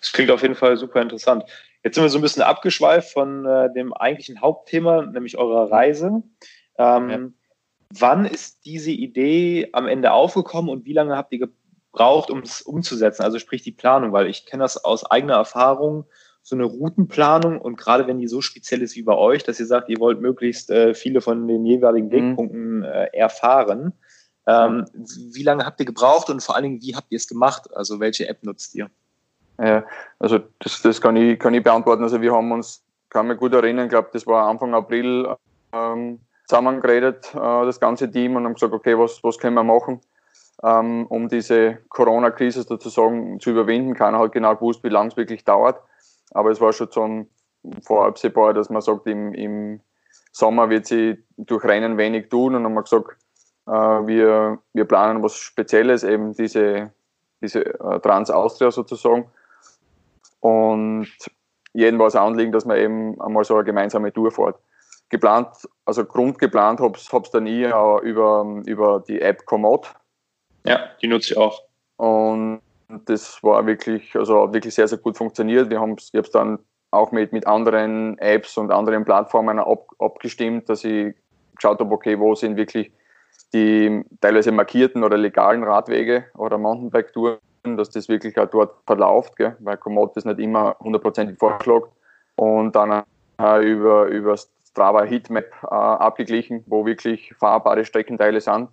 Das 0.00 0.10
klingt 0.10 0.32
auf 0.32 0.42
jeden 0.42 0.56
Fall 0.56 0.76
super 0.76 1.00
interessant. 1.00 1.44
Jetzt 1.86 1.94
sind 1.94 2.02
wir 2.02 2.10
so 2.10 2.18
ein 2.18 2.22
bisschen 2.22 2.42
abgeschweift 2.42 3.12
von 3.12 3.46
äh, 3.46 3.72
dem 3.72 3.92
eigentlichen 3.92 4.40
Hauptthema, 4.40 5.02
nämlich 5.02 5.38
eurer 5.38 5.70
Reise. 5.70 6.24
Ähm, 6.78 7.10
ja. 7.10 7.18
Wann 7.90 8.26
ist 8.26 8.64
diese 8.64 8.90
Idee 8.90 9.68
am 9.72 9.86
Ende 9.86 10.10
aufgekommen 10.10 10.68
und 10.68 10.84
wie 10.84 10.94
lange 10.94 11.16
habt 11.16 11.32
ihr 11.32 11.38
gebraucht, 11.38 12.32
um 12.32 12.40
es 12.40 12.60
umzusetzen? 12.60 13.22
Also 13.22 13.38
sprich 13.38 13.62
die 13.62 13.70
Planung, 13.70 14.12
weil 14.12 14.26
ich 14.26 14.46
kenne 14.46 14.64
das 14.64 14.84
aus 14.84 15.08
eigener 15.08 15.34
Erfahrung, 15.34 16.06
so 16.42 16.56
eine 16.56 16.64
Routenplanung 16.64 17.60
und 17.60 17.76
gerade 17.76 18.08
wenn 18.08 18.18
die 18.18 18.26
so 18.26 18.40
speziell 18.40 18.82
ist 18.82 18.96
wie 18.96 19.02
bei 19.02 19.14
euch, 19.14 19.44
dass 19.44 19.60
ihr 19.60 19.66
sagt, 19.66 19.88
ihr 19.88 20.00
wollt 20.00 20.20
möglichst 20.20 20.70
äh, 20.70 20.92
viele 20.92 21.20
von 21.20 21.46
den 21.46 21.64
jeweiligen 21.64 22.08
mhm. 22.08 22.12
Wegpunkten 22.12 22.82
äh, 22.82 23.10
erfahren. 23.12 23.92
Ähm, 24.48 24.86
wie 25.32 25.44
lange 25.44 25.64
habt 25.64 25.78
ihr 25.78 25.86
gebraucht 25.86 26.30
und 26.30 26.42
vor 26.42 26.56
allen 26.56 26.64
Dingen, 26.64 26.82
wie 26.82 26.96
habt 26.96 27.12
ihr 27.12 27.16
es 27.16 27.28
gemacht? 27.28 27.72
Also 27.76 28.00
welche 28.00 28.28
App 28.28 28.42
nutzt 28.42 28.74
ihr? 28.74 28.90
Ja, 29.58 29.84
also 30.18 30.38
das, 30.58 30.82
das 30.82 31.00
kann, 31.00 31.16
ich, 31.16 31.38
kann 31.38 31.54
ich 31.54 31.62
beantworten. 31.62 32.02
Also 32.02 32.20
wir 32.20 32.32
haben 32.32 32.52
uns, 32.52 32.84
kann 33.08 33.26
mich 33.26 33.38
gut 33.38 33.54
erinnern, 33.54 33.86
ich 33.86 33.90
glaube, 33.90 34.10
das 34.12 34.26
war 34.26 34.48
Anfang 34.48 34.74
April 34.74 35.34
ähm, 35.72 36.20
zusammengeredet, 36.46 37.34
äh, 37.34 37.38
das 37.38 37.80
ganze 37.80 38.10
Team, 38.10 38.36
und 38.36 38.44
haben 38.44 38.54
gesagt, 38.54 38.72
okay, 38.72 38.98
was, 38.98 39.22
was 39.22 39.38
können 39.38 39.54
wir 39.54 39.64
machen, 39.64 40.00
ähm, 40.62 41.06
um 41.08 41.28
diese 41.28 41.78
Corona-Krise 41.88 42.62
sozusagen 42.62 43.40
zu 43.40 43.50
überwinden. 43.50 43.94
Keiner 43.94 44.18
hat 44.18 44.32
genau 44.32 44.54
gewusst, 44.54 44.84
wie 44.84 44.88
lange 44.88 45.08
es 45.08 45.16
wirklich 45.16 45.44
dauert. 45.44 45.80
Aber 46.32 46.50
es 46.50 46.60
war 46.60 46.72
schon 46.72 46.88
so 46.90 47.26
vorabsehbar, 47.82 48.54
dass 48.54 48.70
man 48.70 48.82
sagt, 48.82 49.06
im, 49.06 49.32
im 49.34 49.80
Sommer 50.32 50.68
wird 50.70 50.86
sie 50.86 51.24
durch 51.36 51.64
Rennen 51.64 51.96
wenig 51.96 52.28
tun. 52.28 52.54
Und 52.54 52.62
dann 52.62 52.64
haben 52.64 52.74
wir 52.74 52.82
gesagt, 52.82 53.16
äh, 53.66 53.70
wir, 53.70 54.58
wir 54.72 54.84
planen 54.84 55.22
was 55.22 55.36
Spezielles, 55.36 56.04
eben 56.04 56.34
diese, 56.34 56.92
diese 57.40 57.64
äh, 57.64 58.00
Trans-Austria 58.00 58.70
sozusagen. 58.70 59.30
Und 60.46 61.08
jeden 61.72 61.98
war 61.98 62.06
es 62.06 62.16
anliegen, 62.16 62.52
dass 62.52 62.64
man 62.64 62.78
eben 62.78 63.20
einmal 63.20 63.44
so 63.44 63.54
eine 63.54 63.64
gemeinsame 63.64 64.12
Tour 64.12 64.30
fährt 64.30 64.56
geplant, 65.08 65.48
also 65.84 66.04
grundgeplant 66.04 66.80
habe 66.80 66.96
ich 66.96 67.12
es 67.12 67.30
dann 67.30 67.46
eher 67.46 68.00
über, 68.02 68.62
über 68.66 69.04
die 69.06 69.20
App 69.20 69.46
Komoot. 69.46 69.92
Ja, 70.64 70.80
die 71.00 71.06
nutze 71.06 71.32
ich 71.32 71.38
auch. 71.38 71.62
Und 71.96 72.60
das 72.88 73.42
war 73.42 73.66
wirklich, 73.66 74.14
also 74.16 74.52
wirklich 74.52 74.74
sehr, 74.74 74.88
sehr 74.88 74.98
gut 74.98 75.16
funktioniert. 75.16 75.70
Wir 75.70 75.80
haben 75.80 75.96
ich 75.98 76.10
habe 76.12 76.26
es 76.26 76.30
dann 76.30 76.58
auch 76.90 77.12
mit, 77.12 77.32
mit 77.32 77.46
anderen 77.46 78.18
Apps 78.18 78.56
und 78.56 78.72
anderen 78.72 79.04
Plattformen 79.04 79.58
ab, 79.58 79.86
abgestimmt, 79.98 80.68
dass 80.68 80.84
ich 80.84 81.14
geschaut 81.54 81.78
habe, 81.80 81.94
okay, 81.94 82.18
wo 82.18 82.34
sind 82.34 82.56
wirklich 82.56 82.92
die 83.52 84.02
teilweise 84.20 84.50
markierten 84.52 85.04
oder 85.04 85.16
legalen 85.16 85.62
Radwege 85.62 86.26
oder 86.34 86.58
Mountainbike-Touren, 86.58 87.38
dass 87.74 87.90
das 87.90 88.08
wirklich 88.08 88.38
auch 88.38 88.50
dort 88.50 88.74
verläuft, 88.86 89.36
gell? 89.36 89.56
weil 89.60 89.78
Komoot 89.78 90.16
das 90.16 90.24
nicht 90.24 90.38
immer 90.38 90.76
hundertprozentig 90.80 91.38
vorschlägt. 91.38 91.88
Und 92.36 92.76
dann 92.76 93.02
äh, 93.40 93.66
über, 93.66 94.06
über 94.06 94.36
Strava 94.36 95.04
Heatmap 95.04 95.46
äh, 95.64 95.74
abgeglichen, 95.74 96.62
wo 96.66 96.84
wirklich 96.84 97.34
fahrbare 97.38 97.84
Streckenteile 97.84 98.40
sind. 98.40 98.68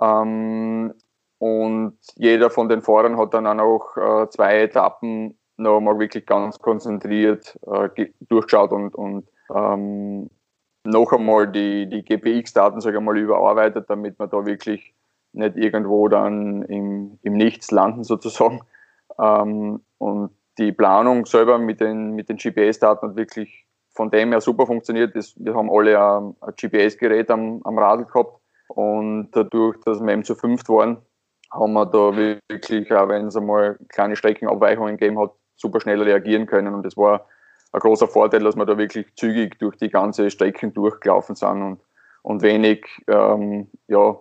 Ähm, 0.00 0.92
und 1.38 1.98
jeder 2.16 2.50
von 2.50 2.68
den 2.68 2.82
Fahrern 2.82 3.16
hat 3.16 3.34
dann 3.34 3.60
auch 3.60 3.96
äh, 3.96 4.28
zwei 4.30 4.62
Etappen 4.62 5.38
noch 5.56 5.80
mal 5.80 5.98
wirklich 5.98 6.26
ganz 6.26 6.58
konzentriert 6.58 7.58
äh, 7.66 8.08
durchgeschaut 8.28 8.72
und, 8.72 8.94
und 8.94 9.28
ähm, 9.54 10.30
noch 10.84 11.12
einmal 11.12 11.48
die, 11.48 11.88
die 11.88 12.02
GPX-Daten 12.04 12.80
sage 12.80 12.98
ich 12.98 13.02
mal 13.02 13.16
überarbeitet, 13.16 13.88
damit 13.88 14.18
wir 14.18 14.26
da 14.26 14.44
wirklich 14.44 14.94
nicht 15.36 15.56
irgendwo 15.56 16.08
dann 16.08 16.62
im, 16.62 17.18
im 17.22 17.32
Nichts 17.34 17.70
landen 17.70 18.04
sozusagen. 18.04 18.60
Ähm, 19.18 19.80
und 19.98 20.30
die 20.58 20.72
Planung 20.72 21.26
selber 21.26 21.58
mit 21.58 21.80
den, 21.80 22.12
mit 22.12 22.28
den 22.28 22.36
GPS-Daten 22.36 23.08
hat 23.08 23.16
wirklich 23.16 23.66
von 23.90 24.10
dem 24.10 24.30
her 24.32 24.40
super 24.40 24.66
funktioniert. 24.66 25.14
wir 25.14 25.54
haben 25.54 25.70
alle 25.70 25.98
ein, 25.98 26.36
ein 26.40 26.54
GPS-Gerät 26.54 27.30
am, 27.30 27.60
am 27.64 27.78
Radl 27.78 28.04
gehabt 28.04 28.40
und 28.68 29.30
dadurch, 29.32 29.78
dass 29.84 30.00
wir 30.00 30.12
eben 30.12 30.24
zu 30.24 30.34
fünft 30.34 30.68
waren, 30.68 30.98
haben 31.50 31.72
wir 31.72 31.86
da 31.86 32.14
wirklich, 32.16 32.92
auch 32.92 33.08
wenn 33.08 33.28
es 33.28 33.36
einmal 33.36 33.78
kleine 33.88 34.16
Streckenabweichungen 34.16 34.96
gegeben 34.96 35.18
hat, 35.18 35.32
super 35.56 35.80
schnell 35.80 36.02
reagieren 36.02 36.46
können. 36.46 36.74
Und 36.74 36.84
das 36.84 36.96
war 36.96 37.26
ein 37.72 37.80
großer 37.80 38.08
Vorteil, 38.08 38.42
dass 38.42 38.56
wir 38.56 38.66
da 38.66 38.76
wirklich 38.76 39.06
zügig 39.16 39.58
durch 39.58 39.76
die 39.76 39.88
ganze 39.88 40.30
Strecken 40.30 40.74
durchgelaufen 40.74 41.34
sind 41.34 41.62
und, 41.62 41.80
und 42.22 42.42
wenig 42.42 42.86
ähm, 43.08 43.70
ja, 43.88 44.16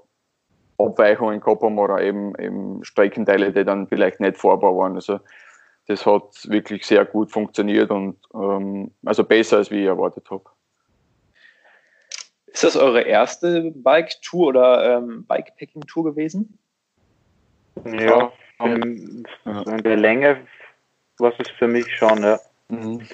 Abweichungen 0.78 1.40
gehabt 1.40 1.62
haben 1.62 1.80
oder 1.80 2.02
eben, 2.02 2.34
eben 2.40 2.84
Streckenteile, 2.84 3.52
die 3.52 3.64
dann 3.64 3.88
vielleicht 3.88 4.20
nicht 4.20 4.38
fahrbar 4.38 4.76
waren. 4.76 4.96
Also 4.96 5.20
das 5.88 6.06
hat 6.06 6.50
wirklich 6.50 6.86
sehr 6.86 7.06
gut 7.06 7.32
funktioniert 7.32 7.92
und 7.92 8.18
ähm, 8.34 8.92
also 9.06 9.24
besser 9.24 9.58
als 9.58 9.72
wie 9.72 9.82
ich 9.82 9.86
erwartet 9.86 10.30
habe. 10.30 10.44
Ist 12.48 12.64
das 12.64 12.78
eure 12.78 13.02
erste 13.02 13.72
Bike-Tour 13.72 14.48
oder 14.48 14.98
ähm, 14.98 15.26
Bikepacking-Tour 15.26 16.06
gewesen? 16.06 16.58
Ja, 17.84 18.32
in, 18.60 19.28
in 19.44 19.84
der 19.84 19.98
Länge 19.98 20.48
war 21.18 21.34
es 21.38 21.50
für 21.50 21.68
mich 21.68 21.86
schon, 21.98 22.24
ja. 22.24 22.40
Mhm. 22.70 23.06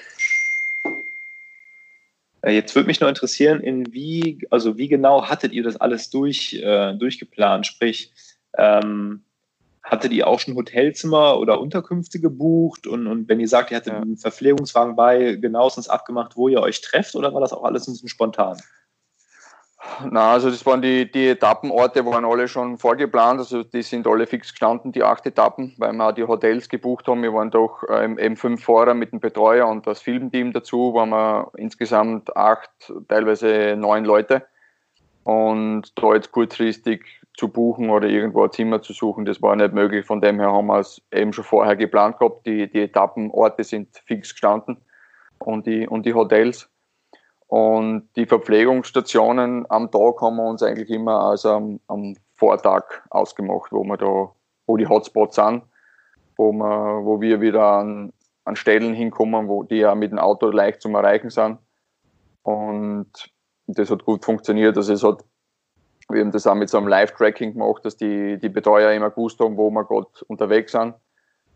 Äh, 2.42 2.52
jetzt 2.52 2.74
würde 2.74 2.88
mich 2.88 3.00
nur 3.00 3.08
interessieren, 3.08 3.60
in 3.60 3.92
wie, 3.92 4.46
also 4.50 4.76
wie 4.76 4.88
genau 4.88 5.26
hattet 5.26 5.52
ihr 5.52 5.62
das 5.62 5.76
alles 5.76 6.10
durch, 6.10 6.54
äh, 6.54 6.94
durchgeplant? 6.94 7.66
Sprich, 7.66 8.12
ähm, 8.58 9.24
hattet 9.82 10.12
ihr 10.12 10.26
auch 10.26 10.40
schon 10.40 10.54
Hotelzimmer 10.54 11.38
oder 11.38 11.60
Unterkünfte 11.60 12.20
gebucht? 12.20 12.86
Und, 12.86 13.06
und 13.06 13.28
wenn 13.28 13.40
ihr 13.40 13.48
sagt, 13.48 13.70
ihr 13.70 13.78
hattet 13.78 13.92
ja. 13.92 14.00
einen 14.00 14.16
Verpflegungswagen 14.16 14.96
bei, 14.96 15.34
genauestens 15.36 15.88
abgemacht, 15.88 16.36
wo 16.36 16.48
ihr 16.48 16.60
euch 16.60 16.80
trefft, 16.80 17.14
oder 17.14 17.32
war 17.32 17.40
das 17.40 17.52
auch 17.52 17.64
alles 17.64 17.86
ein 17.86 17.92
bisschen 17.92 18.08
spontan? 18.08 18.58
Na, 20.10 20.32
also 20.32 20.48
das 20.48 20.64
waren 20.64 20.80
die, 20.80 21.10
die 21.10 21.28
Etappenorte, 21.28 22.06
waren 22.06 22.24
alle 22.24 22.46
schon 22.46 22.78
vorgeplant, 22.78 23.40
also 23.40 23.64
die 23.64 23.82
sind 23.82 24.06
alle 24.06 24.26
fix 24.26 24.50
gestanden, 24.50 24.92
die 24.92 25.02
acht 25.02 25.26
Etappen, 25.26 25.74
weil 25.78 25.92
wir 25.92 26.06
auch 26.06 26.12
die 26.12 26.24
Hotels 26.24 26.68
gebucht 26.68 27.08
haben. 27.08 27.22
Wir 27.22 27.34
waren 27.34 27.50
doch 27.50 27.82
ähm, 27.88 28.18
eben 28.18 28.36
fünf 28.36 28.62
Fahrer 28.62 28.94
mit 28.94 29.12
dem 29.12 29.20
Betreuer 29.20 29.66
und 29.66 29.86
das 29.86 30.00
Filmteam 30.00 30.52
dazu, 30.52 30.94
waren 30.94 31.10
wir 31.10 31.50
insgesamt 31.56 32.36
acht, 32.36 32.70
teilweise 33.08 33.74
neun 33.76 34.04
Leute. 34.04 34.46
Und 35.24 35.92
da 35.96 36.14
jetzt 36.14 36.32
kurzfristig 36.32 37.04
zu 37.36 37.48
buchen 37.48 37.90
oder 37.90 38.08
irgendwo 38.08 38.44
ein 38.44 38.52
Zimmer 38.52 38.82
zu 38.82 38.92
suchen, 38.92 39.24
das 39.24 39.40
war 39.40 39.54
nicht 39.56 39.72
möglich. 39.72 40.04
Von 40.06 40.20
dem 40.20 40.38
her 40.40 40.52
haben 40.52 40.66
wir 40.66 40.80
es 40.80 41.00
eben 41.12 41.32
schon 41.32 41.44
vorher 41.44 41.76
geplant 41.76 42.18
gehabt. 42.18 42.46
Die, 42.46 42.70
die 42.70 42.82
Etappenorte 42.82 43.64
sind 43.64 43.88
fix 44.06 44.32
gestanden 44.32 44.78
und 45.38 45.66
die, 45.66 45.86
und 45.86 46.06
die 46.06 46.14
Hotels. 46.14 46.71
Und 47.52 48.08
die 48.16 48.24
Verpflegungsstationen 48.24 49.66
am 49.68 49.90
Tag 49.90 50.22
haben 50.22 50.36
wir 50.36 50.46
uns 50.46 50.62
eigentlich 50.62 50.88
immer 50.88 51.20
also 51.20 51.50
am, 51.50 51.80
am 51.86 52.16
Vortag 52.32 53.02
ausgemacht, 53.10 53.72
wo 53.72 53.84
wir 53.84 53.98
da, 53.98 54.32
wo 54.66 54.78
die 54.78 54.88
Hotspots 54.88 55.36
sind, 55.36 55.62
wo, 56.38 56.50
wir, 56.52 57.04
wo 57.04 57.20
wir 57.20 57.42
wieder 57.42 57.62
an, 57.62 58.14
an 58.46 58.56
Stellen 58.56 58.94
hinkommen, 58.94 59.48
wo 59.48 59.64
die 59.64 59.76
ja 59.76 59.94
mit 59.94 60.12
dem 60.12 60.18
Auto 60.18 60.46
leicht 60.46 60.80
zum 60.80 60.94
Erreichen 60.94 61.28
sind. 61.28 61.58
Und 62.42 63.12
das 63.66 63.90
hat 63.90 64.06
gut 64.06 64.24
funktioniert. 64.24 64.78
Also 64.78 64.94
es 64.94 65.04
hat, 65.04 65.22
wir 66.08 66.22
haben 66.22 66.32
das 66.32 66.46
auch 66.46 66.54
mit 66.54 66.70
so 66.70 66.78
einem 66.78 66.88
Live-Tracking 66.88 67.52
gemacht, 67.52 67.84
dass 67.84 67.98
die, 67.98 68.38
die 68.38 68.48
Betreuer 68.48 68.92
immer 68.92 69.10
gewusst 69.10 69.38
haben, 69.40 69.58
wo 69.58 69.68
wir 69.68 69.84
gerade 69.84 70.08
unterwegs 70.26 70.72
sind. 70.72 70.94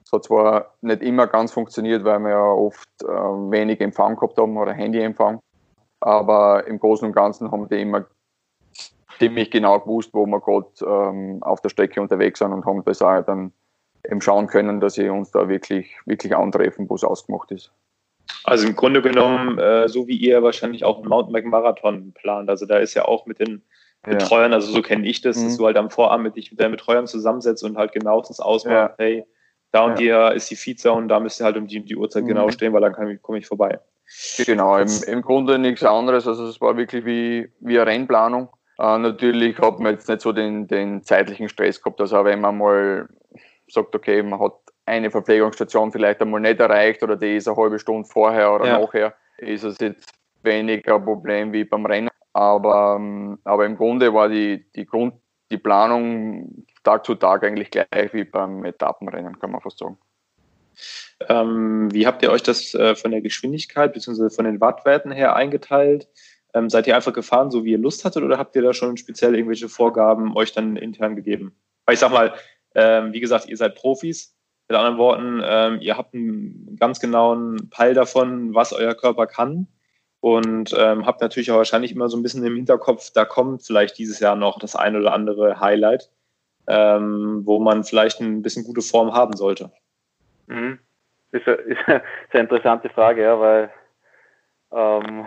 Es 0.04 0.12
hat 0.12 0.24
zwar 0.24 0.74
nicht 0.82 1.00
immer 1.00 1.26
ganz 1.26 1.52
funktioniert, 1.52 2.04
weil 2.04 2.18
wir 2.18 2.30
ja 2.32 2.44
oft 2.44 2.90
äh, 3.02 3.06
wenig 3.06 3.80
Empfang 3.80 4.14
gehabt 4.14 4.36
haben 4.36 4.58
oder 4.58 4.74
Handyempfang. 4.74 5.40
Aber 6.06 6.68
im 6.68 6.78
Großen 6.78 7.04
und 7.04 7.14
Ganzen 7.14 7.50
haben 7.50 7.68
die 7.68 7.80
immer 7.80 8.04
ziemlich 9.18 9.50
genau 9.50 9.80
gewusst, 9.80 10.10
wo 10.12 10.24
wir 10.24 10.40
gerade 10.40 10.68
ähm, 10.82 11.42
auf 11.42 11.60
der 11.62 11.68
Strecke 11.68 12.00
unterwegs 12.00 12.38
sind 12.38 12.52
und 12.52 12.64
haben 12.64 12.84
das 12.84 13.02
auch 13.02 13.22
dann 13.22 13.50
eben 14.08 14.20
schauen 14.20 14.46
können, 14.46 14.78
dass 14.78 14.94
sie 14.94 15.08
uns 15.08 15.32
da 15.32 15.48
wirklich, 15.48 15.96
wirklich 16.04 16.36
antreffen, 16.36 16.88
wo 16.88 16.94
es 16.94 17.02
ausgemacht 17.02 17.50
ist. 17.50 17.72
Also 18.44 18.68
im 18.68 18.76
Grunde 18.76 19.02
genommen, 19.02 19.58
äh, 19.58 19.88
so 19.88 20.06
wie 20.06 20.16
ihr 20.16 20.44
wahrscheinlich 20.44 20.84
auch 20.84 20.98
einen 20.98 21.08
Mountainbike-Marathon 21.08 22.12
plant. 22.12 22.50
Also 22.50 22.66
da 22.66 22.76
ist 22.76 22.94
ja 22.94 23.04
auch 23.04 23.26
mit 23.26 23.40
den 23.40 23.64
Betreuern, 24.02 24.52
ja. 24.52 24.58
also 24.58 24.70
so 24.70 24.82
kenne 24.82 25.08
ich 25.08 25.22
das, 25.22 25.36
mhm. 25.38 25.46
dass 25.46 25.56
du 25.56 25.66
halt 25.66 25.76
am 25.76 25.90
Vorabend 25.90 26.22
mit 26.22 26.36
dich 26.36 26.52
mit 26.52 26.60
deinen 26.60 26.70
Betreuern 26.70 27.08
zusammensetzt 27.08 27.64
und 27.64 27.76
halt 27.76 27.90
genauestens 27.90 28.38
ausmachst, 28.38 28.94
ja. 29.00 29.04
hey, 29.04 29.26
da 29.72 29.84
und 29.84 29.98
ja. 29.98 30.28
hier 30.28 30.36
ist 30.36 30.48
die 30.52 30.56
Feedzone 30.56 31.02
und 31.02 31.08
da 31.08 31.18
müsst 31.18 31.40
ihr 31.40 31.46
halt 31.46 31.56
um 31.56 31.66
die, 31.66 31.80
die 31.80 31.96
Uhrzeit 31.96 32.22
mhm. 32.22 32.28
genau 32.28 32.48
stehen, 32.50 32.72
weil 32.72 32.82
dann 32.82 33.20
komme 33.22 33.38
ich 33.38 33.46
vorbei. 33.48 33.80
Genau, 34.44 34.76
im, 34.78 34.88
im 35.06 35.22
Grunde 35.22 35.58
nichts 35.58 35.82
anderes. 35.82 36.26
Also 36.26 36.46
es 36.46 36.60
war 36.60 36.76
wirklich 36.76 37.04
wie, 37.04 37.48
wie 37.60 37.78
eine 37.78 37.90
Rennplanung. 37.90 38.48
Äh, 38.78 38.98
natürlich 38.98 39.58
hat 39.58 39.80
man 39.80 39.94
jetzt 39.94 40.08
nicht 40.08 40.20
so 40.20 40.32
den, 40.32 40.68
den 40.68 41.02
zeitlichen 41.02 41.48
Stress 41.48 41.82
gehabt. 41.82 42.00
Also 42.00 42.24
wenn 42.24 42.40
man 42.40 42.58
mal 42.58 43.08
sagt, 43.68 43.94
okay, 43.94 44.22
man 44.22 44.40
hat 44.40 44.54
eine 44.84 45.10
Verpflegungsstation 45.10 45.90
vielleicht 45.90 46.20
einmal 46.20 46.40
nicht 46.40 46.60
erreicht 46.60 47.02
oder 47.02 47.16
die 47.16 47.36
ist 47.36 47.48
eine 47.48 47.56
halbe 47.56 47.78
Stunde 47.78 48.08
vorher 48.08 48.54
oder 48.54 48.66
ja. 48.66 48.78
nachher, 48.78 49.14
ist 49.38 49.64
es 49.64 49.78
jetzt 49.80 50.12
weniger 50.42 50.96
ein 50.96 51.04
Problem 51.04 51.52
wie 51.52 51.64
beim 51.64 51.84
Rennen. 51.84 52.10
Aber, 52.32 52.96
ähm, 52.96 53.38
aber 53.44 53.66
im 53.66 53.76
Grunde 53.76 54.12
war 54.12 54.28
die, 54.28 54.64
die, 54.76 54.86
Grund, 54.86 55.14
die 55.50 55.58
Planung 55.58 56.64
Tag 56.84 57.04
zu 57.04 57.14
Tag 57.14 57.42
eigentlich 57.42 57.70
gleich 57.70 58.12
wie 58.12 58.24
beim 58.24 58.64
Etappenrennen, 58.64 59.38
kann 59.38 59.50
man 59.50 59.60
fast 59.60 59.78
sagen. 59.78 59.98
Ähm, 61.28 61.92
wie 61.92 62.06
habt 62.06 62.22
ihr 62.22 62.30
euch 62.30 62.42
das 62.42 62.74
äh, 62.74 62.94
von 62.94 63.10
der 63.10 63.22
Geschwindigkeit 63.22 63.92
bzw. 63.92 64.30
von 64.30 64.44
den 64.44 64.60
Wattwerten 64.60 65.12
her 65.12 65.34
eingeteilt? 65.34 66.08
Ähm, 66.54 66.70
seid 66.70 66.86
ihr 66.86 66.96
einfach 66.96 67.12
gefahren, 67.12 67.50
so 67.50 67.64
wie 67.64 67.72
ihr 67.72 67.78
Lust 67.78 68.04
hattet, 68.04 68.22
oder 68.22 68.38
habt 68.38 68.54
ihr 68.56 68.62
da 68.62 68.72
schon 68.72 68.96
speziell 68.96 69.34
irgendwelche 69.34 69.68
Vorgaben 69.68 70.36
euch 70.36 70.52
dann 70.52 70.76
intern 70.76 71.16
gegeben? 71.16 71.54
Weil 71.84 71.94
ich 71.94 72.00
sag 72.00 72.12
mal, 72.12 72.34
ähm, 72.74 73.12
wie 73.12 73.20
gesagt, 73.20 73.48
ihr 73.48 73.56
seid 73.56 73.74
Profis. 73.74 74.34
Mit 74.68 74.76
anderen 74.76 74.98
Worten, 74.98 75.42
ähm, 75.44 75.80
ihr 75.80 75.96
habt 75.96 76.12
einen 76.12 76.76
ganz 76.76 76.98
genauen 76.98 77.70
Peil 77.70 77.94
davon, 77.94 78.52
was 78.52 78.72
euer 78.72 78.94
Körper 78.94 79.28
kann. 79.28 79.68
Und 80.18 80.74
ähm, 80.76 81.06
habt 81.06 81.20
natürlich 81.20 81.52
auch 81.52 81.58
wahrscheinlich 81.58 81.92
immer 81.92 82.08
so 82.08 82.16
ein 82.16 82.22
bisschen 82.24 82.44
im 82.44 82.56
Hinterkopf, 82.56 83.12
da 83.12 83.24
kommt 83.24 83.62
vielleicht 83.62 83.96
dieses 83.96 84.18
Jahr 84.18 84.34
noch 84.34 84.58
das 84.58 84.74
ein 84.74 84.96
oder 84.96 85.12
andere 85.12 85.60
Highlight, 85.60 86.10
ähm, 86.66 87.42
wo 87.44 87.60
man 87.60 87.84
vielleicht 87.84 88.20
ein 88.20 88.42
bisschen 88.42 88.64
gute 88.64 88.82
Form 88.82 89.12
haben 89.12 89.36
sollte. 89.36 89.70
Mhm. 90.48 90.80
Ist, 91.32 91.46
eine, 91.46 91.56
ist 91.56 91.88
eine 91.88 92.02
sehr 92.32 92.40
interessante 92.40 92.88
Frage, 92.90 93.22
ja, 93.22 93.38
weil 93.38 93.70
ähm, 94.72 95.26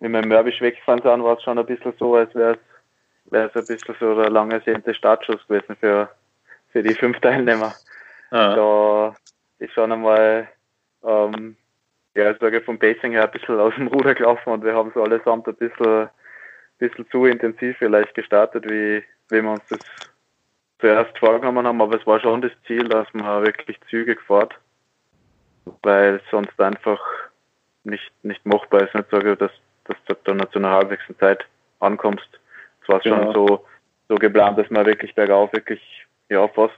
wenn 0.00 0.12
wir 0.12 0.20
in 0.20 0.28
Mörbisch 0.28 0.60
weggefahren 0.60 1.02
sind, 1.02 1.24
war 1.24 1.36
es 1.36 1.42
schon 1.42 1.58
ein 1.58 1.66
bisschen 1.66 1.92
so, 1.98 2.14
als 2.16 2.34
wäre 2.34 2.58
es 3.30 3.54
ein 3.54 3.66
bisschen 3.66 3.96
so 4.00 4.20
der 4.20 4.30
lange 4.30 4.54
ersehnte 4.54 4.94
Startschuss 4.94 5.46
gewesen 5.46 5.76
für, 5.76 6.08
für 6.72 6.82
die 6.82 6.94
fünf 6.94 7.20
Teilnehmer. 7.20 7.74
Ah. 8.30 8.54
Da 8.54 9.16
ist 9.58 9.74
schon 9.74 9.92
einmal, 9.92 10.48
ähm, 11.04 11.56
ja, 12.14 12.30
ich 12.30 12.38
sage 12.38 12.62
vom 12.62 12.78
Pacing 12.78 13.12
her 13.12 13.24
ein 13.24 13.30
bisschen 13.30 13.60
aus 13.60 13.74
dem 13.74 13.88
Ruder 13.88 14.14
gelaufen 14.14 14.52
und 14.52 14.64
wir 14.64 14.74
haben 14.74 14.90
so 14.94 15.02
allesamt 15.02 15.46
ein 15.46 15.54
bisschen, 15.54 16.08
bisschen 16.78 17.08
zu 17.10 17.26
intensiv 17.26 17.76
vielleicht 17.78 18.14
gestartet, 18.14 18.64
wie, 18.68 19.04
wie 19.28 19.42
wir 19.42 19.50
uns 19.50 19.66
das 19.68 19.80
zuerst 20.80 21.16
vorgenommen 21.18 21.66
haben, 21.66 21.82
aber 21.82 21.98
es 21.98 22.06
war 22.06 22.20
schon 22.20 22.40
das 22.40 22.52
Ziel, 22.66 22.88
dass 22.88 23.06
man 23.12 23.44
wirklich 23.44 23.78
zügig 23.90 24.20
fährt, 24.22 24.54
weil 25.82 26.20
sonst 26.30 26.58
einfach 26.60 27.00
nicht, 27.84 28.12
nicht 28.22 28.44
machbar 28.46 28.82
ist. 28.82 28.94
Nicht 28.94 29.10
sage, 29.10 29.36
dass, 29.36 29.50
dass 29.84 29.96
du 30.04 30.14
dann 30.24 30.50
zu 30.50 30.58
einer 30.58 30.70
halbwegs 30.70 31.02
Zeit 31.18 31.44
ankommst. 31.80 32.28
Es 32.82 32.88
war 32.88 33.02
schon 33.02 33.26
ja. 33.26 33.32
so, 33.32 33.66
so 34.08 34.14
geplant, 34.16 34.58
dass 34.58 34.70
man 34.70 34.86
wirklich 34.86 35.14
bergauf 35.14 35.52
wirklich 35.52 35.80
ja, 36.28 36.46
fast, 36.48 36.74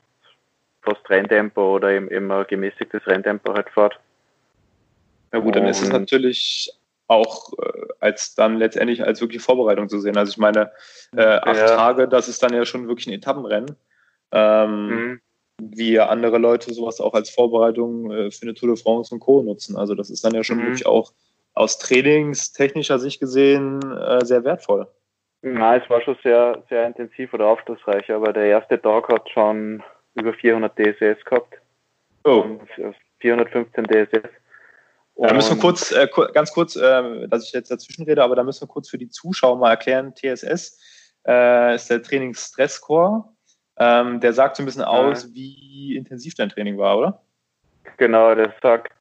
fast 0.83 1.09
Renntempo 1.11 1.76
oder 1.76 1.90
eben, 1.90 2.31
ein 2.31 2.46
gemäßigtes 2.48 3.07
Renntempo 3.07 3.55
halt 3.55 3.68
fährt. 3.70 3.98
Ja 5.33 5.38
gut, 5.38 5.57
dann 5.57 5.66
ist 5.66 5.83
es 5.83 5.90
natürlich 5.90 6.70
auch 7.09 7.52
äh, 7.59 7.88
als 8.00 8.35
dann 8.35 8.59
letztendlich 8.59 9.05
als 9.05 9.20
wirklich 9.20 9.42
Vorbereitung 9.42 9.88
zu 9.88 9.98
sehen. 9.98 10.16
Also 10.16 10.31
ich 10.31 10.38
meine, 10.38 10.70
äh, 11.16 11.22
acht 11.22 11.57
ja. 11.57 11.76
Tage, 11.76 12.09
das 12.09 12.28
ist 12.28 12.42
dann 12.42 12.55
ja 12.55 12.64
schon 12.64 12.88
wirklich 12.88 13.07
ein 13.07 13.14
Etappenrennen 13.14 13.76
ähm, 14.33 14.87
mhm. 14.88 15.20
Wie 15.60 15.98
andere 15.98 16.38
Leute 16.38 16.72
sowas 16.72 17.00
auch 17.00 17.14
als 17.14 17.30
Vorbereitung 17.30 18.10
äh, 18.10 18.30
für 18.30 18.42
eine 18.42 18.54
Tour 18.54 18.74
de 18.74 18.82
France 18.82 19.14
und 19.14 19.20
Co. 19.20 19.42
nutzen. 19.42 19.76
Also 19.76 19.94
das 19.94 20.10
ist 20.10 20.24
dann 20.24 20.34
ja 20.34 20.42
schon 20.42 20.58
mhm. 20.58 20.66
wirklich 20.66 20.86
auch 20.86 21.12
aus 21.54 21.78
trainingstechnischer 21.78 22.98
Sicht 22.98 23.20
gesehen 23.20 23.80
äh, 23.92 24.24
sehr 24.24 24.44
wertvoll. 24.44 24.86
Ja, 25.42 25.76
es 25.76 25.88
war 25.90 26.00
schon 26.02 26.16
sehr, 26.22 26.62
sehr 26.68 26.86
intensiv 26.86 27.34
oder 27.34 27.48
aufschlussreich, 27.48 28.10
aber 28.12 28.32
der 28.32 28.44
erste 28.44 28.80
Tag 28.80 29.08
hat 29.08 29.28
schon 29.30 29.82
über 30.14 30.32
400 30.32 30.72
DSS 30.78 31.24
gehabt. 31.24 31.54
Oh. 32.24 32.44
415 33.20 33.84
DSS. 33.84 34.30
Ja, 35.16 35.28
da 35.28 35.34
müssen 35.34 35.56
wir 35.56 35.60
kurz, 35.60 35.90
äh, 35.92 36.08
ganz 36.32 36.52
kurz, 36.52 36.76
äh, 36.76 37.28
dass 37.28 37.44
ich 37.44 37.52
jetzt 37.52 37.70
dazwischen 37.70 38.04
rede, 38.04 38.22
aber 38.22 38.36
da 38.36 38.44
müssen 38.44 38.62
wir 38.62 38.68
kurz 38.68 38.88
für 38.88 38.98
die 38.98 39.10
Zuschauer 39.10 39.58
mal 39.58 39.70
erklären, 39.70 40.14
TSS 40.14 40.80
äh, 41.26 41.74
ist 41.74 41.88
der 41.90 42.02
Trainingsstresscore. 42.02 43.24
Ähm, 43.78 44.20
der 44.20 44.32
sagt 44.32 44.56
so 44.56 44.62
ein 44.62 44.66
bisschen 44.66 44.82
aus, 44.85 45.24
ja. 45.24 45.30
wie 45.35 45.96
intensiv 45.96 46.35
dein 46.35 46.50
Training 46.50 46.78
war, 46.78 46.98
oder? 46.98 47.22
Genau, 47.96 48.35
der 48.35 48.52
sagt, 48.62 48.92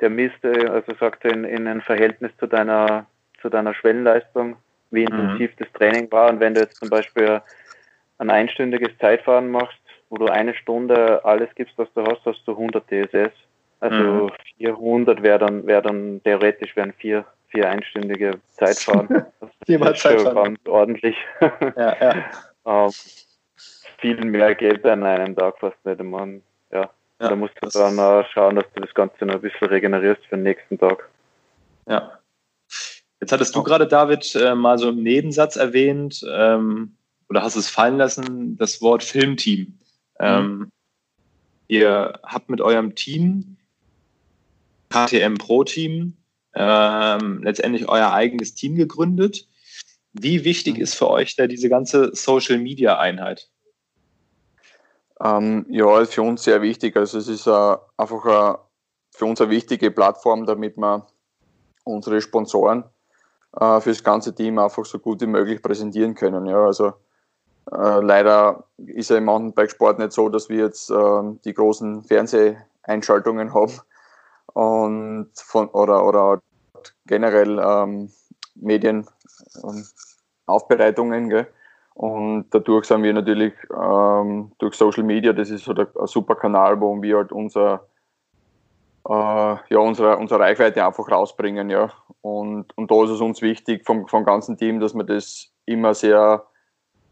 der 0.00 0.10
misst, 0.10 0.44
also 0.44 0.94
sagt 0.98 1.24
in, 1.24 1.44
in 1.44 1.66
ein 1.66 1.80
Verhältnis 1.82 2.32
zu 2.38 2.46
deiner, 2.46 3.06
zu 3.40 3.48
deiner 3.48 3.74
Schwellenleistung, 3.74 4.56
wie 4.90 5.02
mhm. 5.02 5.08
intensiv 5.08 5.50
mhm. 5.52 5.56
das 5.58 5.72
Training 5.72 6.12
war. 6.12 6.30
Und 6.30 6.40
wenn 6.40 6.54
du 6.54 6.60
jetzt 6.60 6.76
zum 6.76 6.88
Beispiel 6.88 7.40
ein 8.18 8.30
einstündiges 8.30 8.96
Zeitfahren 8.98 9.50
machst, 9.50 9.78
wo 10.08 10.16
du 10.16 10.26
eine 10.26 10.54
Stunde 10.54 11.24
alles 11.24 11.48
gibst, 11.54 11.76
was 11.76 11.92
du 11.94 12.02
hast, 12.04 12.24
hast 12.24 12.42
du 12.46 12.52
100 12.52 12.84
DSS. 12.88 13.32
Also 13.80 13.96
mhm. 13.96 14.30
400 14.58 15.22
wäre 15.22 15.38
dann, 15.38 15.66
wäre 15.66 15.82
dann 15.82 16.22
theoretisch 16.22 16.74
wären 16.76 16.92
vier, 16.94 17.24
vier 17.48 17.68
einstündige 17.68 18.38
Zeitfahren. 18.52 19.26
Viermal 19.66 19.94
Zeitfahren. 19.94 20.54
Ganz 20.54 20.68
ordentlich. 20.68 21.16
Ja, 21.40 21.96
ja. 22.00 22.14
ähm, 22.66 22.92
viel 24.04 24.22
mehr 24.22 24.54
geht 24.54 24.84
an 24.84 25.02
einem 25.02 25.34
Tag 25.34 25.58
fast 25.58 25.82
nicht. 25.86 26.02
Man, 26.02 26.42
ja. 26.70 26.90
ja 27.20 27.28
da 27.28 27.34
musst 27.34 27.54
du 27.62 27.68
dann 27.70 27.98
uh, 27.98 28.22
schauen, 28.34 28.56
dass 28.56 28.66
du 28.74 28.82
das 28.82 28.92
Ganze 28.92 29.24
noch 29.24 29.36
ein 29.36 29.40
bisschen 29.40 29.68
regenerierst 29.68 30.22
für 30.26 30.36
den 30.36 30.42
nächsten 30.42 30.78
Tag. 30.78 31.08
Ja. 31.88 32.18
Jetzt 33.20 33.32
hattest 33.32 33.56
du 33.56 33.62
gerade, 33.62 33.86
David, 33.86 34.34
äh, 34.34 34.54
mal 34.54 34.76
so 34.76 34.90
im 34.90 35.02
Nebensatz 35.02 35.56
erwähnt, 35.56 36.22
ähm, 36.30 36.96
oder 37.30 37.42
hast 37.42 37.56
es 37.56 37.70
fallen 37.70 37.96
lassen, 37.96 38.58
das 38.58 38.82
Wort 38.82 39.02
Filmteam. 39.02 39.78
Ähm, 40.20 40.58
mhm. 40.58 40.72
Ihr 41.68 42.20
habt 42.22 42.50
mit 42.50 42.60
eurem 42.60 42.94
Team, 42.94 43.56
KTM 44.90 45.36
Pro 45.38 45.64
Team, 45.64 46.18
ähm, 46.54 47.42
letztendlich 47.42 47.88
euer 47.88 48.12
eigenes 48.12 48.54
Team 48.54 48.74
gegründet. 48.74 49.48
Wie 50.12 50.44
wichtig 50.44 50.76
mhm. 50.76 50.82
ist 50.82 50.94
für 50.94 51.08
euch 51.08 51.36
da 51.36 51.46
diese 51.46 51.70
ganze 51.70 52.14
Social 52.14 52.58
Media 52.58 52.98
Einheit? 52.98 53.48
Ähm, 55.24 55.64
ja, 55.70 56.04
für 56.04 56.22
uns 56.22 56.44
sehr 56.44 56.60
wichtig. 56.60 56.96
Also 56.96 57.18
es 57.18 57.28
ist 57.28 57.46
uh, 57.46 57.76
einfach 57.96 58.24
uh, 58.24 58.58
für 59.10 59.24
uns 59.24 59.40
eine 59.40 59.50
wichtige 59.50 59.90
Plattform, 59.90 60.44
damit 60.44 60.76
wir 60.76 61.06
unsere 61.84 62.20
Sponsoren 62.20 62.84
uh, 63.58 63.80
für 63.80 63.90
das 63.90 64.04
ganze 64.04 64.34
Team 64.34 64.58
einfach 64.58 64.84
so 64.84 64.98
gut 64.98 65.22
wie 65.22 65.26
möglich 65.26 65.62
präsentieren 65.62 66.14
können. 66.14 66.44
Ja, 66.46 66.66
also 66.66 66.92
äh, 67.72 68.00
leider 68.00 68.64
ist 68.76 69.10
ja 69.10 69.16
im 69.16 69.24
Mountainbikesport 69.24 69.98
nicht 69.98 70.12
so, 70.12 70.28
dass 70.28 70.48
wir 70.48 70.58
jetzt 70.58 70.90
äh, 70.90 71.22
die 71.44 71.54
großen 71.54 72.04
Fernseheinschaltungen 72.04 73.52
haben 73.54 73.80
und 74.52 75.30
von, 75.34 75.68
oder, 75.68 76.04
oder 76.04 76.42
generell 77.06 77.58
ähm, 77.58 78.12
Medienaufbereitungen. 78.54 81.30
Ähm, 81.30 81.46
und 81.94 82.46
dadurch 82.50 82.86
sind 82.86 83.04
wir 83.04 83.12
natürlich 83.12 83.54
ähm, 83.72 84.52
durch 84.58 84.74
Social 84.74 85.04
Media, 85.04 85.32
das 85.32 85.50
ist 85.50 85.64
so 85.64 85.72
der, 85.72 85.88
ein 85.98 86.06
super 86.08 86.34
Kanal, 86.34 86.80
wo 86.80 87.00
wir 87.00 87.18
halt 87.18 87.30
unser, 87.30 87.86
äh, 89.08 89.12
ja, 89.12 89.78
unsere, 89.78 90.16
unsere 90.16 90.40
Reichweite 90.40 90.84
einfach 90.84 91.08
rausbringen. 91.08 91.70
Ja. 91.70 91.90
Und, 92.20 92.76
und 92.76 92.90
da 92.90 93.04
ist 93.04 93.10
es 93.10 93.20
uns 93.20 93.42
wichtig 93.42 93.86
vom, 93.86 94.08
vom 94.08 94.24
ganzen 94.24 94.56
Team, 94.56 94.80
dass 94.80 94.94
wir 94.94 95.04
das 95.04 95.52
immer 95.66 95.94
sehr 95.94 96.44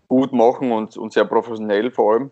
gut 0.08 0.32
machen 0.32 0.72
und, 0.72 0.96
und 0.96 1.12
sehr 1.12 1.24
professionell 1.26 1.92
vor 1.92 2.14
allem. 2.14 2.30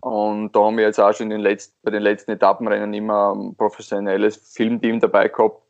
Und 0.00 0.54
da 0.54 0.60
haben 0.60 0.76
wir 0.76 0.84
jetzt 0.84 1.00
auch 1.00 1.14
schon 1.14 1.30
den 1.30 1.40
letzten, 1.40 1.74
bei 1.82 1.90
den 1.90 2.02
letzten 2.02 2.32
Etappenrennen 2.32 2.92
immer 2.92 3.34
ein 3.34 3.56
professionelles 3.56 4.36
Filmteam 4.36 5.00
dabei 5.00 5.28
gehabt, 5.28 5.63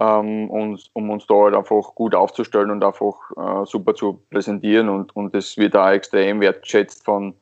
ähm, 0.00 0.50
und, 0.50 0.90
um 0.92 1.10
uns 1.10 1.26
da 1.26 1.34
halt 1.34 1.54
einfach 1.54 1.94
gut 1.94 2.14
aufzustellen 2.14 2.70
und 2.70 2.84
einfach 2.84 3.14
äh, 3.36 3.66
super 3.66 3.94
zu 3.94 4.22
präsentieren. 4.30 4.88
Und, 4.88 5.14
und 5.16 5.34
das 5.34 5.56
wird 5.56 5.76
auch 5.76 5.88
extrem 5.88 6.40
wertgeschätzt 6.40 7.04
von, 7.04 7.34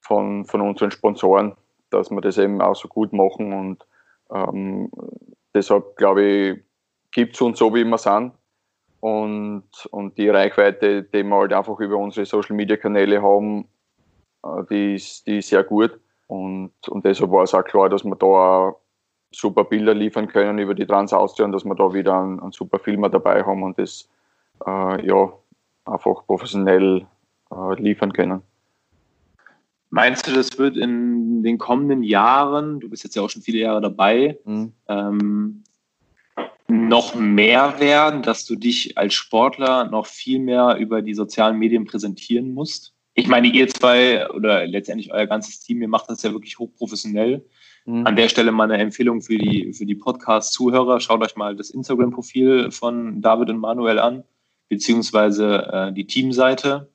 von, 0.00 0.44
von 0.44 0.60
unseren 0.60 0.90
Sponsoren, 0.90 1.54
dass 1.90 2.10
wir 2.10 2.20
das 2.20 2.38
eben 2.38 2.60
auch 2.60 2.76
so 2.76 2.88
gut 2.88 3.12
machen. 3.12 3.52
Und 3.52 3.86
ähm, 4.32 4.90
deshalb 5.54 5.96
glaube 5.96 6.22
ich, 6.24 6.58
gibt 7.10 7.34
es 7.34 7.40
uns 7.40 7.58
so, 7.58 7.74
wie 7.74 7.84
wir 7.84 7.98
sind. 7.98 8.32
Und, 9.00 9.68
und 9.90 10.18
die 10.18 10.28
Reichweite, 10.28 11.04
die 11.04 11.22
wir 11.22 11.36
halt 11.36 11.52
einfach 11.52 11.78
über 11.78 11.96
unsere 11.96 12.26
Social 12.26 12.56
Media 12.56 12.76
Kanäle 12.76 13.22
haben, 13.22 13.68
äh, 14.44 14.64
die 14.70 14.94
ist, 14.94 15.26
die 15.26 15.38
ist 15.38 15.48
sehr 15.48 15.64
gut. 15.64 15.98
Und, 16.26 16.72
und 16.88 17.04
deshalb 17.04 17.30
war 17.30 17.44
es 17.44 17.54
auch 17.54 17.64
klar, 17.64 17.88
dass 17.88 18.04
wir 18.04 18.16
da 18.16 18.26
auch 18.26 18.80
super 19.30 19.64
Bilder 19.64 19.94
liefern 19.94 20.28
können 20.28 20.58
über 20.58 20.74
die 20.74 20.86
Transaustria 20.86 21.44
und 21.44 21.52
dass 21.52 21.64
wir 21.64 21.74
da 21.74 21.92
wieder 21.92 22.18
einen, 22.18 22.40
einen 22.40 22.52
super 22.52 22.78
Filmer 22.78 23.08
dabei 23.08 23.42
haben 23.44 23.62
und 23.62 23.78
das 23.78 24.08
äh, 24.66 25.06
ja, 25.06 25.32
einfach 25.84 26.26
professionell 26.26 27.06
äh, 27.50 27.80
liefern 27.80 28.12
können. 28.12 28.42
Meinst 29.90 30.26
du, 30.26 30.32
das 30.32 30.58
wird 30.58 30.76
in 30.76 31.42
den 31.42 31.56
kommenden 31.56 32.02
Jahren, 32.02 32.80
du 32.80 32.90
bist 32.90 33.04
jetzt 33.04 33.16
ja 33.16 33.22
auch 33.22 33.30
schon 33.30 33.42
viele 33.42 33.58
Jahre 33.58 33.80
dabei, 33.80 34.38
mhm. 34.44 34.72
ähm, 34.86 35.64
noch 36.68 37.14
mehr 37.14 37.80
werden, 37.80 38.22
dass 38.22 38.44
du 38.44 38.54
dich 38.54 38.98
als 38.98 39.14
Sportler 39.14 39.88
noch 39.88 40.06
viel 40.06 40.38
mehr 40.38 40.76
über 40.78 41.00
die 41.00 41.14
sozialen 41.14 41.58
Medien 41.58 41.86
präsentieren 41.86 42.52
musst? 42.52 42.92
Ich 43.14 43.26
meine, 43.26 43.48
ihr 43.48 43.66
zwei 43.68 44.28
oder 44.30 44.66
letztendlich 44.66 45.12
euer 45.12 45.26
ganzes 45.26 45.60
Team, 45.60 45.80
ihr 45.80 45.88
macht 45.88 46.10
das 46.10 46.22
ja 46.22 46.32
wirklich 46.32 46.58
hochprofessionell. 46.58 47.44
Mhm. 47.88 48.06
An 48.06 48.16
der 48.16 48.28
Stelle 48.28 48.52
mal 48.52 48.64
eine 48.64 48.82
Empfehlung 48.82 49.22
für 49.22 49.38
die, 49.38 49.72
für 49.72 49.86
die 49.86 49.94
Podcast-Zuhörer. 49.94 51.00
Schaut 51.00 51.22
euch 51.22 51.36
mal 51.36 51.56
das 51.56 51.70
Instagram-Profil 51.70 52.70
von 52.70 53.22
David 53.22 53.48
und 53.48 53.60
Manuel 53.60 53.98
an, 53.98 54.24
beziehungsweise 54.68 55.66
äh, 55.72 55.92
die 55.94 56.06
Teamseite. 56.06 56.90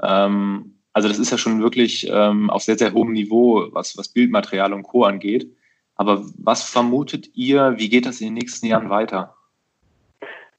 Ähm, 0.00 0.76
also 0.92 1.08
das 1.08 1.18
ist 1.18 1.32
ja 1.32 1.38
schon 1.38 1.60
wirklich 1.60 2.08
ähm, 2.08 2.48
auf 2.48 2.62
sehr, 2.62 2.78
sehr 2.78 2.92
hohem 2.92 3.12
Niveau, 3.12 3.66
was, 3.72 3.98
was 3.98 4.08
Bildmaterial 4.08 4.72
und 4.72 4.84
Co. 4.84 5.02
angeht. 5.02 5.52
Aber 5.96 6.24
was 6.38 6.62
vermutet 6.62 7.30
ihr, 7.34 7.74
wie 7.78 7.88
geht 7.88 8.06
das 8.06 8.20
in 8.20 8.28
den 8.28 8.34
nächsten 8.34 8.66
Jahren 8.66 8.90
weiter? 8.90 9.34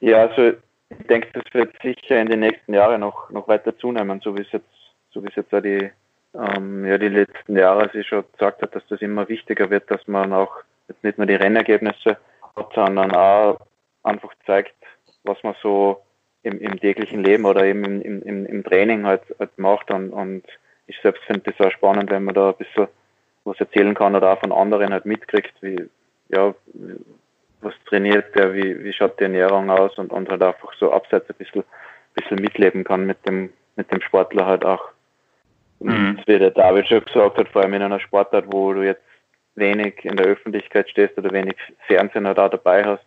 Ja, 0.02 0.28
also 0.28 0.58
ich 0.90 1.08
denke, 1.08 1.30
das 1.32 1.46
wird 1.54 1.74
sicher 1.82 2.20
in 2.20 2.28
den 2.28 2.42
nächsten 2.42 2.74
Jahren 2.74 3.00
noch, 3.00 3.30
noch 3.30 3.48
weiter 3.48 3.78
zunehmen, 3.78 4.20
so 4.22 4.36
wie 4.36 4.42
es 4.42 4.52
jetzt, 4.52 4.68
so 5.12 5.24
wie 5.24 5.30
es 5.30 5.36
jetzt 5.38 5.54
die, 5.54 5.92
ähm, 6.38 6.86
ja, 6.86 6.98
die 6.98 7.10
letzten 7.10 7.58
Jahre 7.58 7.90
sich 7.90 8.08
schon 8.08 8.24
gesagt 8.32 8.62
hat, 8.62 8.76
dass 8.76 8.86
das 8.88 9.02
immer 9.02 9.28
wichtiger 9.30 9.70
wird, 9.70 9.90
dass 9.90 10.08
man 10.08 10.34
auch 10.34 10.58
jetzt 10.88 11.04
nicht 11.04 11.18
nur 11.18 11.28
die 11.28 11.36
Rennergebnisse 11.36 12.18
hat, 12.56 12.74
sondern 12.74 13.12
auch 13.12 13.60
einfach 14.04 14.34
zeigt, 14.46 14.76
was 15.24 15.42
man 15.44 15.56
so 15.62 16.02
im, 16.44 16.60
im 16.60 16.80
täglichen 16.80 17.24
Leben 17.24 17.46
oder 17.46 17.66
eben 17.66 18.02
im, 18.02 18.22
im, 18.22 18.46
im 18.46 18.64
Training 18.64 19.06
halt, 19.06 19.24
halt 19.40 19.58
macht 19.58 19.90
und, 19.92 20.12
und 20.12 20.44
ich 20.88 20.98
selbst 21.02 21.24
finde 21.24 21.52
das 21.52 21.66
auch 21.66 21.72
spannend, 21.72 22.12
wenn 22.12 22.24
man 22.24 22.36
da 22.36 22.50
ein 22.50 22.58
bisschen 22.58 22.88
was 23.44 23.60
erzählen 23.60 23.96
kann 23.96 24.16
oder 24.16 24.34
auch 24.34 24.40
von 24.40 24.52
anderen 24.52 24.94
halt 24.94 25.06
mitkriegt, 25.06 25.54
wie, 25.62 25.90
ja, 26.30 26.54
was 27.62 27.74
trainiert 27.88 28.36
der, 28.36 28.54
wie, 28.54 28.84
wie 28.84 28.94
schaut 28.94 29.20
die 29.20 29.24
Ernährung 29.24 29.70
aus 29.70 29.98
und, 29.98 30.12
und 30.12 30.30
halt 30.30 30.44
einfach 30.44 30.74
so 30.80 30.92
abseits 30.92 31.30
ein 31.30 31.36
bisschen, 31.36 31.64
bisschen 32.14 32.38
mitleben 32.40 32.84
kann 32.84 33.06
mit 33.06 33.26
dem, 33.28 33.52
mit 33.76 33.92
dem 33.92 34.02
Sportler 34.02 34.46
halt 34.46 34.66
auch. 34.66 34.90
Mhm. 35.86 36.20
wie 36.26 36.40
der 36.40 36.52
David 36.52 36.88
schon 36.88 37.04
gesagt 37.04 37.38
hat, 37.38 37.50
vor 37.50 37.62
allem 37.62 37.74
in 37.74 37.82
einer 37.82 38.00
Sportart, 38.00 38.46
wo 38.48 38.74
du 38.74 38.82
jetzt 38.82 39.04
wenig 39.56 40.04
in 40.04 40.18
der 40.18 40.28
Öffentlichkeit 40.28 40.90
stehst 40.90 41.18
oder 41.18 41.32
wenig 41.32 41.56
Fernsehen 41.88 42.24
da 42.24 42.50
dabei 42.50 42.84
hast, 42.84 43.06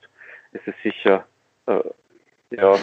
ist 0.53 0.67
es 0.67 0.75
sicher 0.83 1.27
äh, 1.67 1.81
ja, 2.51 2.77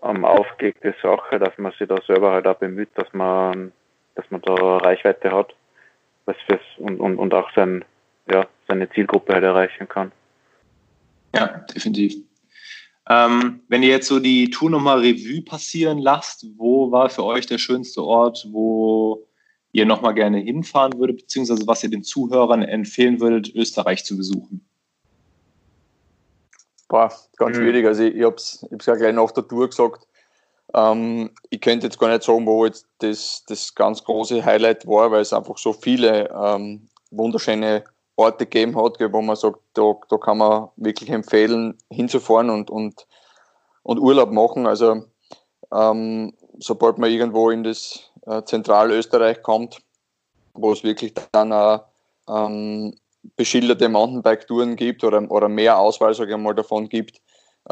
am 0.00 0.24
aufgelegte 0.24 0.94
Sache, 1.02 1.38
dass 1.38 1.56
man 1.58 1.72
sich 1.72 1.88
da 1.88 1.96
selber 2.06 2.32
halt 2.32 2.46
auch 2.46 2.56
bemüht, 2.56 2.88
dass 2.94 3.12
man, 3.12 3.72
dass 4.14 4.30
man 4.30 4.40
da 4.42 4.54
Reichweite 4.78 5.32
hat 5.32 5.54
was 6.26 6.36
fürs 6.46 6.60
und, 6.78 7.00
und, 7.00 7.18
und 7.18 7.32
auch 7.32 7.50
sein, 7.54 7.84
ja, 8.30 8.46
seine 8.68 8.90
Zielgruppe 8.90 9.32
halt 9.32 9.44
erreichen 9.44 9.88
kann. 9.88 10.12
Ja, 11.34 11.46
definitiv. 11.74 12.14
Ähm, 13.08 13.60
wenn 13.68 13.82
ihr 13.82 13.90
jetzt 13.90 14.08
so 14.08 14.18
die 14.18 14.50
Tour 14.50 14.70
nochmal 14.70 15.00
Revue 15.00 15.42
passieren 15.42 15.98
lasst, 15.98 16.46
wo 16.56 16.90
war 16.90 17.08
für 17.08 17.24
euch 17.24 17.46
der 17.46 17.58
schönste 17.58 18.02
Ort, 18.02 18.46
wo 18.50 19.26
ihr 19.72 19.86
nochmal 19.86 20.14
gerne 20.14 20.38
hinfahren 20.38 20.98
würdet, 20.98 21.18
beziehungsweise 21.18 21.66
was 21.66 21.84
ihr 21.84 21.90
den 21.90 22.02
Zuhörern 22.02 22.62
empfehlen 22.62 23.20
würdet, 23.20 23.54
Österreich 23.54 24.04
zu 24.04 24.16
besuchen? 24.16 24.66
Boah, 26.88 27.12
ganz 27.36 27.56
mhm. 27.56 27.62
schwierig. 27.62 27.86
Also 27.86 28.04
ich, 28.04 28.16
ich 28.16 28.24
habe 28.24 28.36
es 28.36 28.66
ja 28.86 28.94
gleich 28.96 29.14
nach 29.14 29.30
der 29.30 29.46
Tour 29.46 29.68
gesagt, 29.68 30.06
ähm, 30.74 31.30
ich 31.50 31.60
könnte 31.60 31.86
jetzt 31.86 31.98
gar 31.98 32.08
nicht 32.08 32.22
sagen, 32.22 32.46
wo 32.46 32.64
jetzt 32.64 32.86
das, 32.98 33.44
das 33.46 33.74
ganz 33.74 34.02
große 34.02 34.44
Highlight 34.44 34.86
war, 34.86 35.10
weil 35.10 35.20
es 35.20 35.32
einfach 35.32 35.58
so 35.58 35.72
viele 35.72 36.28
ähm, 36.30 36.88
wunderschöne 37.10 37.84
Orte 38.16 38.46
gegeben 38.46 38.76
hat, 38.76 38.98
wo 38.98 39.22
man 39.22 39.36
sagt, 39.36 39.58
da, 39.74 39.94
da 40.08 40.16
kann 40.16 40.38
man 40.38 40.68
wirklich 40.76 41.10
empfehlen, 41.10 41.76
hinzufahren 41.90 42.50
und, 42.50 42.70
und, 42.70 43.06
und 43.82 43.98
Urlaub 43.98 44.32
machen. 44.32 44.66
Also 44.66 45.04
ähm, 45.72 46.32
sobald 46.58 46.98
man 46.98 47.10
irgendwo 47.10 47.50
in 47.50 47.62
das 47.62 48.10
äh, 48.26 48.42
Zentralösterreich 48.42 49.42
kommt, 49.42 49.78
wo 50.54 50.72
es 50.72 50.82
wirklich 50.82 51.12
dann 51.32 51.52
auch 51.52 51.84
ähm, 52.28 52.94
beschilderte 53.36 53.88
Mountainbike-Touren 53.88 54.76
gibt 54.76 55.04
oder, 55.04 55.30
oder 55.30 55.48
mehr 55.48 55.78
Auswahl, 55.78 56.14
sage 56.14 56.32
ich 56.32 56.38
mal, 56.38 56.54
davon 56.54 56.88
gibt, 56.88 57.20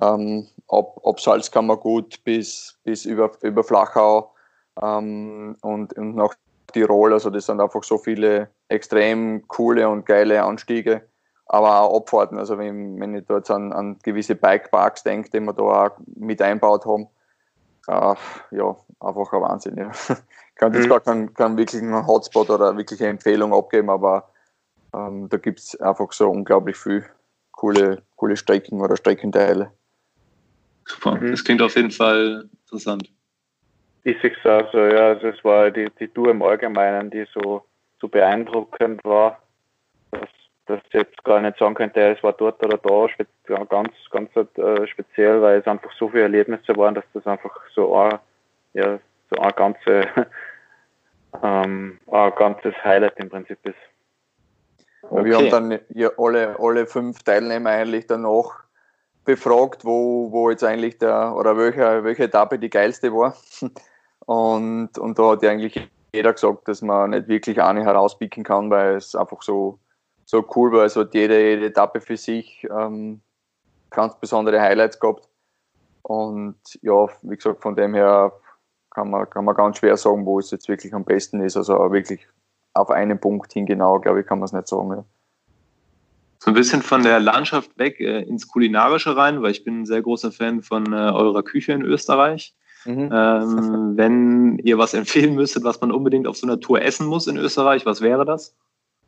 ähm, 0.01 0.49
ab, 0.69 1.01
ab 1.05 1.21
Salzkammergut 1.21 2.23
bis, 2.25 2.79
bis 2.83 3.05
über, 3.05 3.31
über 3.43 3.63
Flachau 3.63 4.35
ähm, 4.83 5.57
und, 5.63 5.93
und 5.95 6.17
nach 6.17 6.35
Tirol. 6.75 7.13
Also 7.13 7.31
das 7.31 7.47
sind 7.47 7.61
einfach 7.61 7.83
so 7.83 7.97
viele 7.97 8.51
extrem 8.69 9.47
coole 9.49 9.89
und 9.89 10.05
geile 10.05 10.43
Anstiege, 10.43 11.03
aber 11.47 11.81
auch 11.81 11.97
Abfahrten. 12.01 12.39
Also 12.39 12.59
wenn, 12.59 13.01
wenn 13.01 13.15
ich 13.15 13.25
da 13.27 13.37
jetzt 13.37 13.51
an, 13.51 13.73
an 13.73 13.99
gewisse 14.03 14.35
Bikeparks 14.35 15.05
denke, 15.05 15.31
die 15.31 15.41
wir 15.41 15.53
da 15.53 15.63
auch 15.63 15.91
mit 16.17 16.43
einbaut 16.43 16.85
haben, 16.85 17.07
äh, 17.89 18.15
ja, 18.57 18.77
einfach 19.01 19.33
ein 19.33 19.41
Wahnsinn. 19.43 19.77
Ja. 19.79 19.91
Ich 19.91 20.17
kann 20.57 20.75
jetzt 20.75 20.87
mhm. 20.87 20.91
gar 20.91 21.01
keinen, 21.01 21.35
keinen 21.35 21.57
wirklichen 21.57 22.07
Hotspot 22.07 22.51
oder 22.51 22.77
wirkliche 22.77 23.07
Empfehlung 23.07 23.55
abgeben, 23.55 23.91
aber 23.91 24.29
ähm, 24.95 25.29
da 25.29 25.37
gibt 25.37 25.61
es 25.61 25.81
einfach 25.81 26.13
so 26.13 26.31
unglaublich 26.31 26.77
viel 26.77 27.05
coole, 27.53 28.03
coole 28.17 28.37
Strecken 28.37 28.81
oder 28.81 28.97
Streckenteile. 28.97 29.71
Super, 30.87 31.15
mhm. 31.15 31.31
das 31.31 31.45
klingt 31.45 31.63
auf 31.63 31.77
jeden 31.77 31.91
Fall 31.91 32.49
interessant. 32.65 33.11
Ist 34.05 34.23
es 34.23 34.33
also, 34.45 34.79
ja, 34.79 35.13
es 35.13 35.43
war 35.45 35.71
die, 35.71 35.89
die 35.99 36.09
Tour 36.09 36.31
im 36.31 36.43
Allgemeinen, 36.43 37.11
die 37.11 37.27
so, 37.33 37.65
so 38.01 38.09
beeindruckend 38.09 39.03
war, 39.03 39.39
dass, 40.11 40.29
dass 40.67 40.81
ich 40.89 40.93
jetzt 40.93 41.25
gar 41.25 41.41
nicht 41.41 41.59
sagen 41.59 41.75
könnte, 41.75 42.01
es 42.01 42.23
war 42.23 42.35
dort 42.35 42.63
oder 42.63 42.77
da 42.77 43.65
ganz, 43.65 43.93
ganz 44.11 44.31
äh, 44.37 44.87
speziell, 44.87 45.41
weil 45.41 45.61
es 45.61 45.67
einfach 45.67 45.91
so 45.99 46.11
viele 46.11 46.25
Erlebnisse 46.25 46.77
waren, 46.77 46.95
dass 46.95 47.05
das 47.15 47.27
einfach 47.27 47.59
so 47.75 47.97
ein, 47.97 48.19
ja, 48.75 48.99
so 49.31 49.41
ein, 49.41 49.53
ganze, 49.57 50.03
ähm, 51.43 51.99
ein 52.07 52.33
ganzes 52.37 52.75
Highlight 52.85 53.19
im 53.19 53.31
Prinzip 53.31 53.59
ist. 53.63 53.75
Okay. 55.09 55.25
Wir 55.25 55.37
haben 55.37 55.51
dann 55.51 55.81
ja, 55.95 56.11
alle, 56.19 56.57
alle 56.59 56.87
fünf 56.87 57.23
Teilnehmer 57.23 57.71
eigentlich 57.71 58.07
danach 58.07 58.65
befragt, 59.25 59.85
wo, 59.87 60.31
wo 60.31 60.51
jetzt 60.51 60.63
eigentlich 60.63 60.99
der 60.99 61.35
oder 61.35 61.57
welche, 61.57 62.05
welche 62.05 62.25
Etappe 62.25 62.59
die 62.59 62.69
geilste 62.69 63.11
war. 63.15 63.35
Und, 64.27 64.99
und 64.99 65.19
da 65.19 65.33
hat 65.33 65.43
ja 65.43 65.51
eigentlich 65.51 65.89
jeder 66.13 66.33
gesagt, 66.33 66.69
dass 66.69 66.81
man 66.81 67.11
nicht 67.11 67.29
wirklich 67.29 67.61
eine 67.61 67.85
herauspicken 67.85 68.45
kann, 68.45 68.71
weil 68.71 68.97
es 68.97 69.15
einfach 69.15 69.43
so, 69.43 69.79
so 70.25 70.45
cool 70.55 70.73
war. 70.73 70.83
Also 70.83 71.01
hat 71.01 71.15
jede, 71.15 71.51
jede 71.51 71.67
Etappe 71.67 72.01
für 72.01 72.17
sich 72.17 72.67
ähm, 72.71 73.21
ganz 73.91 74.19
besondere 74.19 74.61
Highlights 74.61 74.99
gehabt. 74.99 75.29
Und 76.03 76.57
ja, 76.83 77.09
wie 77.23 77.37
gesagt, 77.37 77.63
von 77.63 77.75
dem 77.75 77.95
her 77.95 78.33
kann 78.91 79.11
man, 79.11 79.29
kann 79.29 79.45
man 79.45 79.57
ganz 79.57 79.79
schwer 79.79 79.97
sagen, 79.97 80.25
wo 80.25 80.39
es 80.39 80.51
jetzt 80.51 80.69
wirklich 80.69 80.95
am 80.95 81.05
besten 81.05 81.41
ist. 81.41 81.57
Also 81.57 81.75
wirklich 81.93 82.27
auf 82.75 82.91
einen 82.91 83.19
Punkt 83.19 83.53
hin 83.53 83.67
genau, 83.67 83.99
glaube 83.99 84.21
ich, 84.21 84.27
kann 84.27 84.39
man 84.39 84.47
es 84.47 84.53
nicht 84.53 84.69
sagen. 84.69 84.91
Ja. 84.91 85.05
So 86.39 86.51
ein 86.51 86.55
bisschen 86.55 86.83
von 86.83 87.03
der 87.03 87.21
Landschaft 87.21 87.79
weg 87.79 88.01
äh, 88.01 88.21
ins 88.23 88.49
Kulinarische 88.49 89.17
rein, 89.17 89.43
weil 89.43 89.53
ich 89.53 89.65
bin 89.65 89.81
ein 89.81 89.87
sehr 89.87 90.03
großer 90.03 90.31
Fan 90.31 90.63
von 90.63 90.93
äh, 90.93 90.97
eurer 90.97 91.43
Küche 91.43 91.73
in 91.73 91.83
Österreich. 91.83 92.55
Mhm. 92.85 93.11
Ähm, 93.13 93.93
wenn 93.97 94.59
ihr 94.59 94.79
was 94.79 94.95
empfehlen 94.95 95.35
müsstet, 95.35 95.65
was 95.65 95.81
man 95.81 95.93
unbedingt 95.93 96.27
auf 96.27 96.37
so 96.37 96.47
einer 96.47 96.61
Tour 96.61 96.83
essen 96.83 97.07
muss 97.07 97.27
in 97.27 97.37
Österreich, 97.37 97.87
was 97.87 98.01
wäre 98.01 98.25
das? 98.25 98.55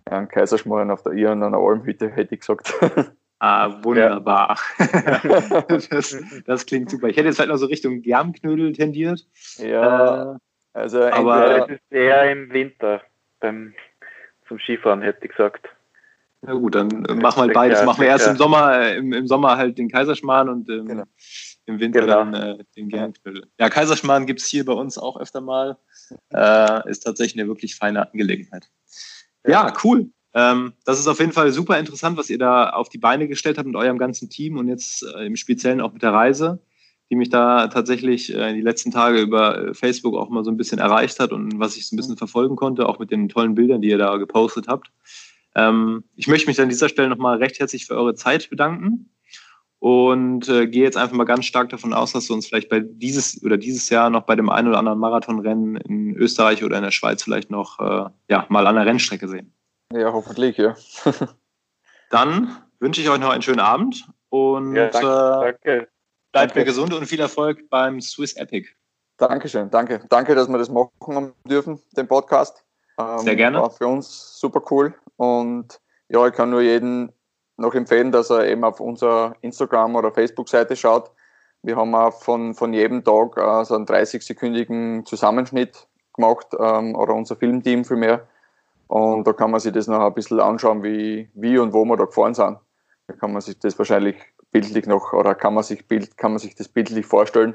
Ja, 0.09 0.19
ein 0.19 0.29
Kaiserschmarrn 0.29 0.91
auf 0.91 1.03
der 1.03 1.13
Ir 1.13 1.33
und 1.33 1.43
einer 1.43 1.59
Almhütte, 1.59 2.09
hätte 2.09 2.35
ich 2.35 2.41
gesagt. 2.41 2.73
Ah, 3.39 3.83
wunderbar. 3.83 4.59
Ja. 4.79 5.61
das, 5.69 6.17
das, 6.47 6.65
klingt 6.65 6.91
super. 6.91 7.09
Ich 7.09 7.19
hätte 7.19 7.29
jetzt 7.29 7.39
halt 7.39 7.51
noch 7.51 7.59
so 7.59 7.67
Richtung 7.67 8.01
Germknödel 8.01 8.73
tendiert. 8.73 9.27
Ja, 9.59 10.33
äh, 10.33 10.37
also 10.73 11.03
aber 11.03 11.69
es 11.69 11.75
ist 11.77 11.93
eher 11.93 12.31
im 12.33 12.51
Winter 12.51 13.03
beim, 13.41 13.75
zum 14.49 14.59
Skifahren, 14.59 15.03
hätte 15.03 15.27
ich 15.27 15.33
gesagt. 15.33 15.69
Na 16.41 16.55
gut, 16.55 16.77
dann 16.77 16.89
machen 16.89 17.21
wir 17.21 17.37
halt 17.37 17.53
beides. 17.53 17.85
Machen 17.85 18.01
wir 18.01 18.09
erst 18.09 18.27
im 18.27 18.37
Sommer, 18.37 18.81
äh, 18.81 18.97
im, 18.97 19.13
im 19.13 19.27
Sommer 19.27 19.59
halt 19.59 19.77
den 19.77 19.91
Kaiserschmarrn 19.91 20.49
und 20.49 20.71
ähm, 20.71 20.87
genau. 20.87 21.05
Im 21.67 21.81
Winter 21.81 22.01
genau. 22.01 22.25
dann 22.25 22.35
äh, 22.35 22.65
den 22.77 22.89
Gernknödel. 22.89 23.47
Ja, 23.59 23.69
Kaiserschmarrn 23.69 24.27
gibt 24.27 24.41
es 24.41 24.47
hier 24.47 24.65
bei 24.65 24.73
uns 24.73 24.99
auch 24.99 25.19
öfter 25.19 25.41
mal. 25.41 25.77
Äh, 26.33 26.89
ist 26.89 27.01
tatsächlich 27.01 27.41
eine 27.41 27.49
wirklich 27.49 27.75
feine 27.75 28.11
Angelegenheit. 28.11 28.71
Ja, 29.47 29.73
cool. 29.85 30.11
Ähm, 30.35 30.75
das 30.85 31.01
ist 31.01 31.07
auf 31.07 31.19
jeden 31.19 31.33
Fall 31.33 31.51
super 31.51 31.79
interessant, 31.79 32.17
was 32.17 32.31
ihr 32.31 32.39
da 32.39 32.71
auf 32.71 32.89
die 32.89 32.99
Beine 32.99 33.27
gestellt 33.27 33.59
habt 33.59 33.67
mit 33.67 33.77
eurem 33.77 33.99
ganzen 33.99 34.29
Team 34.29 34.59
und 34.59 34.69
jetzt 34.69 35.03
äh, 35.03 35.27
im 35.27 35.37
Speziellen 35.37 35.81
auch 35.81 35.93
mit 35.93 36.03
der 36.03 36.13
Reise, 36.13 36.61
die 37.11 37.17
mich 37.17 37.31
da 37.31 37.69
tatsächlich 37.69 38.35
äh, 38.35 38.53
die 38.53 38.61
letzten 38.61 38.91
Tage 38.91 39.21
über 39.21 39.75
Facebook 39.75 40.15
auch 40.15 40.29
mal 40.29 40.45
so 40.45 40.51
ein 40.51 40.57
bisschen 40.57 40.79
erreicht 40.79 41.19
hat 41.21 41.33
und 41.33 41.59
was 41.59 41.77
ich 41.77 41.89
so 41.89 41.95
ein 41.95 41.97
bisschen 41.97 42.17
verfolgen 42.17 42.55
konnte, 42.55 42.89
auch 42.89 42.99
mit 42.99 43.11
den 43.11 43.29
tollen 43.29 43.55
Bildern, 43.55 43.81
die 43.81 43.89
ihr 43.89 43.99
da 43.99 44.17
gepostet 44.19 44.69
habt. 44.69 44.91
Ähm, 45.55 46.05
ich 46.17 46.29
möchte 46.29 46.49
mich 46.49 46.61
an 46.61 46.69
dieser 46.69 46.91
Stelle 46.91 47.09
nochmal 47.09 47.39
recht 47.39 47.59
herzlich 47.59 47.87
für 47.87 47.95
eure 47.95 48.15
Zeit 48.15 48.51
bedanken 48.51 49.11
und 49.79 50.49
äh, 50.49 50.67
gehe 50.67 50.85
jetzt 50.85 50.97
einfach 50.97 51.15
mal 51.17 51.25
ganz 51.25 51.45
stark 51.45 51.69
davon 51.69 51.93
aus, 51.93 52.13
dass 52.13 52.27
du 52.27 52.35
uns 52.35 52.47
vielleicht 52.47 52.69
bei 52.69 52.81
dieses 52.81 53.43
oder 53.45 53.57
dieses 53.57 53.89
Jahr 53.91 54.11
noch 54.11 54.23
bei 54.23 54.35
dem 54.35 54.49
einen 54.49 54.69
oder 54.69 54.79
anderen 54.79 54.99
Marathonrennen 54.99 55.77
in 55.77 56.17
Österreich 56.17 56.65
oder 56.65 56.77
in 56.77 56.83
der 56.83 56.91
Schweiz 56.91 57.23
vielleicht 57.23 57.51
noch 57.51 57.79
äh, 57.79 58.11
ja, 58.29 58.47
mal 58.49 58.67
an 58.67 58.77
der 58.77 58.87
Rennstrecke 58.87 59.29
sehen. 59.29 59.53
Ja, 59.93 60.13
hoffentlich, 60.13 60.57
ja. 60.57 60.75
Dann 62.11 62.57
wünsche 62.81 63.01
ich 63.01 63.11
euch 63.11 63.21
noch 63.21 63.31
einen 63.31 63.43
schönen 63.43 63.61
Abend 63.61 64.09
und 64.31 64.75
ja, 64.75 64.89
danke, 64.89 65.07
äh, 65.09 65.53
danke. 65.63 65.89
bleibt 66.33 66.57
mir 66.57 66.65
gesund 66.65 66.95
und 66.95 67.07
viel 67.07 67.21
Erfolg 67.21 67.69
beim 67.69 68.01
Swiss 68.01 68.35
Epic. 68.37 68.69
Dankeschön, 69.19 69.71
danke. 69.71 70.01
Danke, 70.09 70.35
dass 70.35 70.49
wir 70.49 70.59
das 70.59 70.69
machen 70.69 71.33
dürfen, 71.45 71.81
den 71.97 72.07
Podcast. 72.07 72.65
Ähm, 72.99 73.19
Sehr 73.19 73.37
gerne. 73.37 73.61
War 73.61 73.71
für 73.71 73.87
uns 73.87 74.39
super 74.39 74.63
cool. 74.71 74.95
Und 75.17 75.81
ja, 76.09 76.27
ich 76.27 76.35
kann 76.35 76.51
nur 76.51 76.61
jedem 76.61 77.11
noch 77.57 77.75
empfehlen, 77.75 78.13
dass 78.13 78.31
er 78.31 78.47
eben 78.47 78.65
auf 78.65 78.81
unserer 78.81 79.35
Instagram- 79.41 79.97
oder 79.97 80.13
Facebook-Seite 80.13 80.77
schaut. 80.77 81.11
Wir 81.63 81.77
haben 81.77 81.95
auch 81.95 82.13
von, 82.13 82.55
von 82.55 82.73
jedem 82.73 83.03
Tag 83.03 83.37
äh, 83.37 83.65
so 83.65 83.75
einen 83.75 83.87
30-sekündigen 83.87 85.05
Zusammenschnitt 85.05 85.87
gemacht, 86.15 86.49
ähm, 86.59 86.95
oder 86.95 87.15
unser 87.15 87.37
Filmteam 87.37 87.85
vielmehr. 87.85 88.27
Und 88.89 89.27
da 89.27 89.33
kann 89.33 89.51
man 89.51 89.61
sich 89.61 89.73
das 89.73 89.89
noch 89.89 90.01
ein 90.01 90.15
bisschen 90.15 90.41
anschauen, 90.41 90.83
wie, 90.83 91.29
wie 91.35 91.59
und 91.59 91.73
wo 91.73 91.85
wir 91.85 91.97
da 91.97 92.05
gefahren 92.05 92.35
sind. 92.35 92.59
Da 93.09 93.15
kann 93.15 93.33
man 93.33 93.41
sich 93.41 93.59
das 93.59 93.79
wahrscheinlich 93.79 94.17
bildlich 94.53 94.87
noch, 94.87 95.13
oder 95.13 95.35
kann 95.35 95.55
man 95.55 95.65
sich, 95.65 95.87
Bild, 95.87 96.17
kann 96.17 96.33
man 96.33 96.39
sich 96.39 96.55
das 96.55 96.69
bildlich 96.69 97.07
vorstellen, 97.07 97.55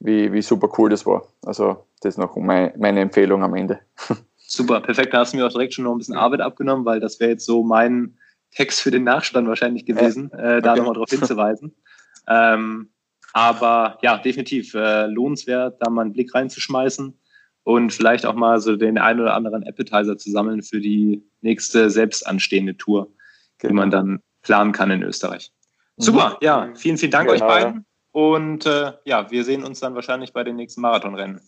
wie, 0.00 0.32
wie 0.32 0.42
super 0.42 0.68
cool 0.78 0.90
das 0.90 1.06
war. 1.06 1.22
Also 1.44 1.84
das 2.00 2.14
ist 2.14 2.18
noch 2.18 2.36
meine, 2.36 2.74
meine 2.76 3.00
Empfehlung 3.00 3.42
am 3.42 3.54
Ende. 3.54 3.80
Super, 4.36 4.80
perfekt. 4.80 5.14
Da 5.14 5.20
hast 5.20 5.32
du 5.32 5.38
mir 5.38 5.46
auch 5.46 5.52
direkt 5.52 5.72
schon 5.72 5.84
noch 5.84 5.92
ein 5.92 5.98
bisschen 5.98 6.16
Arbeit 6.16 6.42
abgenommen, 6.42 6.84
weil 6.84 7.00
das 7.00 7.18
wäre 7.20 7.30
jetzt 7.30 7.46
so 7.46 7.62
mein 7.62 8.18
Text 8.52 8.80
für 8.80 8.90
den 8.90 9.04
Nachspann 9.04 9.48
wahrscheinlich 9.48 9.84
gewesen, 9.84 10.32
äh, 10.32 10.60
da 10.60 10.70
okay. 10.70 10.78
nochmal 10.80 10.94
darauf 10.94 11.10
hinzuweisen. 11.10 11.74
ähm, 12.28 12.90
aber 13.32 13.98
ja, 14.02 14.18
definitiv 14.18 14.74
äh, 14.74 15.06
lohnenswert, 15.06 15.80
da 15.80 15.90
mal 15.90 16.02
einen 16.02 16.12
Blick 16.12 16.34
reinzuschmeißen 16.34 17.18
und 17.64 17.92
vielleicht 17.92 18.26
auch 18.26 18.34
mal 18.34 18.60
so 18.60 18.76
den 18.76 18.98
einen 18.98 19.20
oder 19.20 19.34
anderen 19.34 19.66
Appetizer 19.66 20.18
zu 20.18 20.30
sammeln 20.30 20.62
für 20.62 20.80
die 20.80 21.24
nächste 21.40 21.88
selbst 21.90 22.26
anstehende 22.26 22.76
Tour, 22.76 23.12
genau. 23.58 23.70
die 23.70 23.74
man 23.74 23.90
dann 23.90 24.22
planen 24.42 24.72
kann 24.72 24.90
in 24.90 25.02
Österreich. 25.02 25.50
Mhm. 25.96 26.02
Super, 26.02 26.38
ja, 26.42 26.72
vielen, 26.74 26.98
vielen 26.98 27.12
Dank 27.12 27.30
genau. 27.30 27.42
euch 27.42 27.48
beiden. 27.48 27.86
Und 28.10 28.66
äh, 28.66 28.92
ja, 29.04 29.30
wir 29.30 29.44
sehen 29.44 29.64
uns 29.64 29.80
dann 29.80 29.94
wahrscheinlich 29.94 30.34
bei 30.34 30.44
den 30.44 30.56
nächsten 30.56 30.82
Marathonrennen. 30.82 31.40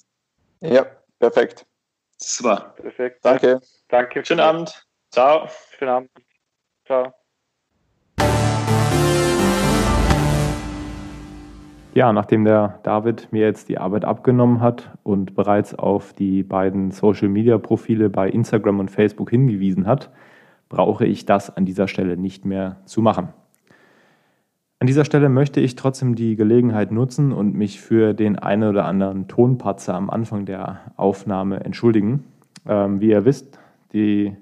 Ja, 0.60 0.86
perfekt. 1.18 1.66
Super. 2.16 2.74
Perfekt. 2.76 3.22
Danke. 3.22 3.60
Danke. 3.88 4.24
Schönen 4.24 4.40
Abend. 4.40 4.86
Ciao. 5.10 5.48
Schönen 5.78 5.90
Abend. 5.90 6.10
Ciao. 6.84 7.12
Ja, 11.94 12.12
nachdem 12.12 12.44
der 12.44 12.80
David 12.82 13.28
mir 13.30 13.42
jetzt 13.42 13.68
die 13.68 13.78
Arbeit 13.78 14.04
abgenommen 14.04 14.60
hat 14.60 14.90
und 15.04 15.34
bereits 15.34 15.74
auf 15.74 16.12
die 16.12 16.42
beiden 16.42 16.90
Social-Media-Profile 16.90 18.10
bei 18.10 18.28
Instagram 18.28 18.80
und 18.80 18.90
Facebook 18.90 19.30
hingewiesen 19.30 19.86
hat, 19.86 20.10
brauche 20.68 21.06
ich 21.06 21.24
das 21.24 21.56
an 21.56 21.64
dieser 21.64 21.86
Stelle 21.86 22.16
nicht 22.16 22.44
mehr 22.44 22.78
zu 22.84 23.00
machen. 23.00 23.28
An 24.80 24.88
dieser 24.88 25.04
Stelle 25.04 25.28
möchte 25.28 25.60
ich 25.60 25.76
trotzdem 25.76 26.16
die 26.16 26.34
Gelegenheit 26.34 26.90
nutzen 26.90 27.32
und 27.32 27.54
mich 27.54 27.80
für 27.80 28.12
den 28.12 28.38
einen 28.38 28.68
oder 28.68 28.86
anderen 28.86 29.28
Tonpatzer 29.28 29.94
am 29.94 30.10
Anfang 30.10 30.46
der 30.46 30.80
Aufnahme 30.96 31.64
entschuldigen. 31.64 32.24
Ähm, 32.66 33.00
wie 33.00 33.10
ihr 33.10 33.24
wisst, 33.24 33.58
die 33.92 34.36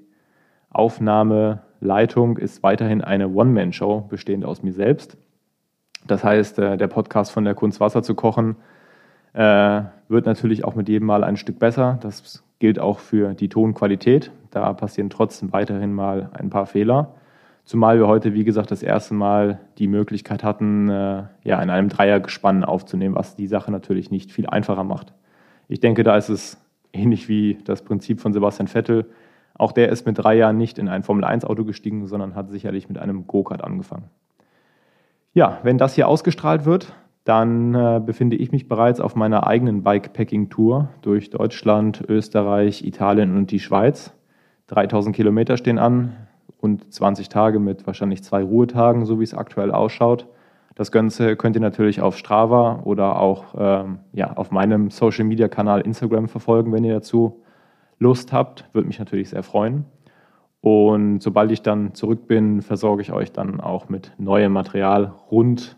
Aufnahmeleitung 1.82 2.38
ist 2.38 2.62
weiterhin 2.62 3.02
eine 3.02 3.28
One-Man-Show, 3.28 4.06
bestehend 4.08 4.44
aus 4.44 4.62
mir 4.62 4.72
selbst. 4.72 5.16
Das 6.06 6.22
heißt, 6.22 6.58
äh, 6.60 6.76
der 6.76 6.86
Podcast 6.86 7.32
von 7.32 7.44
der 7.44 7.54
Kunst 7.54 7.80
Wasser 7.80 8.02
zu 8.02 8.14
kochen 8.14 8.56
äh, 9.32 9.82
wird 10.08 10.26
natürlich 10.26 10.64
auch 10.64 10.76
mit 10.76 10.88
jedem 10.88 11.06
Mal 11.06 11.24
ein 11.24 11.36
Stück 11.36 11.58
besser. 11.58 11.98
Das 12.00 12.44
gilt 12.60 12.78
auch 12.78 13.00
für 13.00 13.34
die 13.34 13.48
Tonqualität. 13.48 14.30
Da 14.50 14.72
passieren 14.74 15.10
trotzdem 15.10 15.52
weiterhin 15.52 15.92
mal 15.92 16.30
ein 16.34 16.50
paar 16.50 16.66
Fehler. 16.66 17.14
Zumal 17.64 17.98
wir 17.98 18.06
heute, 18.06 18.32
wie 18.32 18.44
gesagt, 18.44 18.70
das 18.70 18.82
erste 18.82 19.14
Mal 19.14 19.58
die 19.78 19.88
Möglichkeit 19.88 20.44
hatten, 20.44 20.88
äh, 20.88 21.24
ja, 21.42 21.60
in 21.62 21.70
einem 21.70 21.88
Dreiergespann 21.88 22.64
aufzunehmen, 22.64 23.16
was 23.16 23.34
die 23.34 23.48
Sache 23.48 23.72
natürlich 23.72 24.10
nicht 24.10 24.30
viel 24.30 24.46
einfacher 24.46 24.84
macht. 24.84 25.12
Ich 25.68 25.80
denke, 25.80 26.04
da 26.04 26.16
ist 26.16 26.28
es 26.28 26.58
ähnlich 26.92 27.28
wie 27.28 27.58
das 27.64 27.82
Prinzip 27.82 28.20
von 28.20 28.32
Sebastian 28.32 28.68
Vettel. 28.68 29.06
Auch 29.62 29.70
der 29.70 29.90
ist 29.90 30.06
mit 30.06 30.18
drei 30.18 30.34
Jahren 30.34 30.58
nicht 30.58 30.76
in 30.76 30.88
ein 30.88 31.04
Formel-1-Auto 31.04 31.64
gestiegen, 31.64 32.08
sondern 32.08 32.34
hat 32.34 32.50
sicherlich 32.50 32.88
mit 32.88 32.98
einem 32.98 33.28
Go-Kart 33.28 33.62
angefangen. 33.62 34.06
Ja, 35.34 35.60
wenn 35.62 35.78
das 35.78 35.94
hier 35.94 36.08
ausgestrahlt 36.08 36.64
wird, 36.64 36.92
dann 37.22 37.72
äh, 37.72 38.02
befinde 38.04 38.34
ich 38.34 38.50
mich 38.50 38.66
bereits 38.66 38.98
auf 38.98 39.14
meiner 39.14 39.46
eigenen 39.46 39.84
Bikepacking-Tour 39.84 40.88
durch 41.02 41.30
Deutschland, 41.30 42.02
Österreich, 42.08 42.84
Italien 42.84 43.36
und 43.36 43.52
die 43.52 43.60
Schweiz. 43.60 44.12
3000 44.66 45.14
Kilometer 45.14 45.56
stehen 45.56 45.78
an 45.78 46.16
und 46.60 46.92
20 46.92 47.28
Tage 47.28 47.60
mit 47.60 47.86
wahrscheinlich 47.86 48.24
zwei 48.24 48.42
Ruhetagen, 48.42 49.06
so 49.06 49.20
wie 49.20 49.24
es 49.24 49.32
aktuell 49.32 49.70
ausschaut. 49.70 50.26
Das 50.74 50.90
Ganze 50.90 51.36
könnt 51.36 51.54
ihr 51.54 51.62
natürlich 51.62 52.00
auf 52.00 52.18
Strava 52.18 52.80
oder 52.82 53.20
auch 53.20 53.54
ähm, 53.56 54.00
ja, 54.12 54.32
auf 54.32 54.50
meinem 54.50 54.90
Social 54.90 55.24
Media 55.24 55.46
Kanal 55.46 55.82
Instagram 55.82 56.26
verfolgen, 56.26 56.72
wenn 56.72 56.82
ihr 56.82 56.94
dazu 56.94 57.44
Lust 58.02 58.32
habt. 58.32 58.68
Würde 58.72 58.88
mich 58.88 58.98
natürlich 58.98 59.30
sehr 59.30 59.42
freuen. 59.42 59.84
Und 60.60 61.22
sobald 61.22 61.50
ich 61.50 61.62
dann 61.62 61.94
zurück 61.94 62.26
bin, 62.26 62.60
versorge 62.60 63.02
ich 63.02 63.12
euch 63.12 63.32
dann 63.32 63.60
auch 63.60 63.88
mit 63.88 64.12
neuem 64.18 64.52
Material 64.52 65.12
rund 65.30 65.76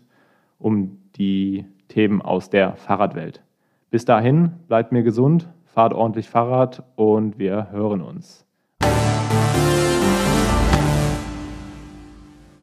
um 0.59 0.97
die 1.15 1.65
Themen 1.87 2.21
aus 2.21 2.49
der 2.49 2.75
Fahrradwelt. 2.75 3.41
Bis 3.89 4.05
dahin, 4.05 4.51
bleibt 4.67 4.91
mir 4.91 5.03
gesund, 5.03 5.49
fahrt 5.65 5.93
ordentlich 5.93 6.29
Fahrrad 6.29 6.83
und 6.95 7.39
wir 7.39 7.71
hören 7.71 8.01
uns. 8.01 8.45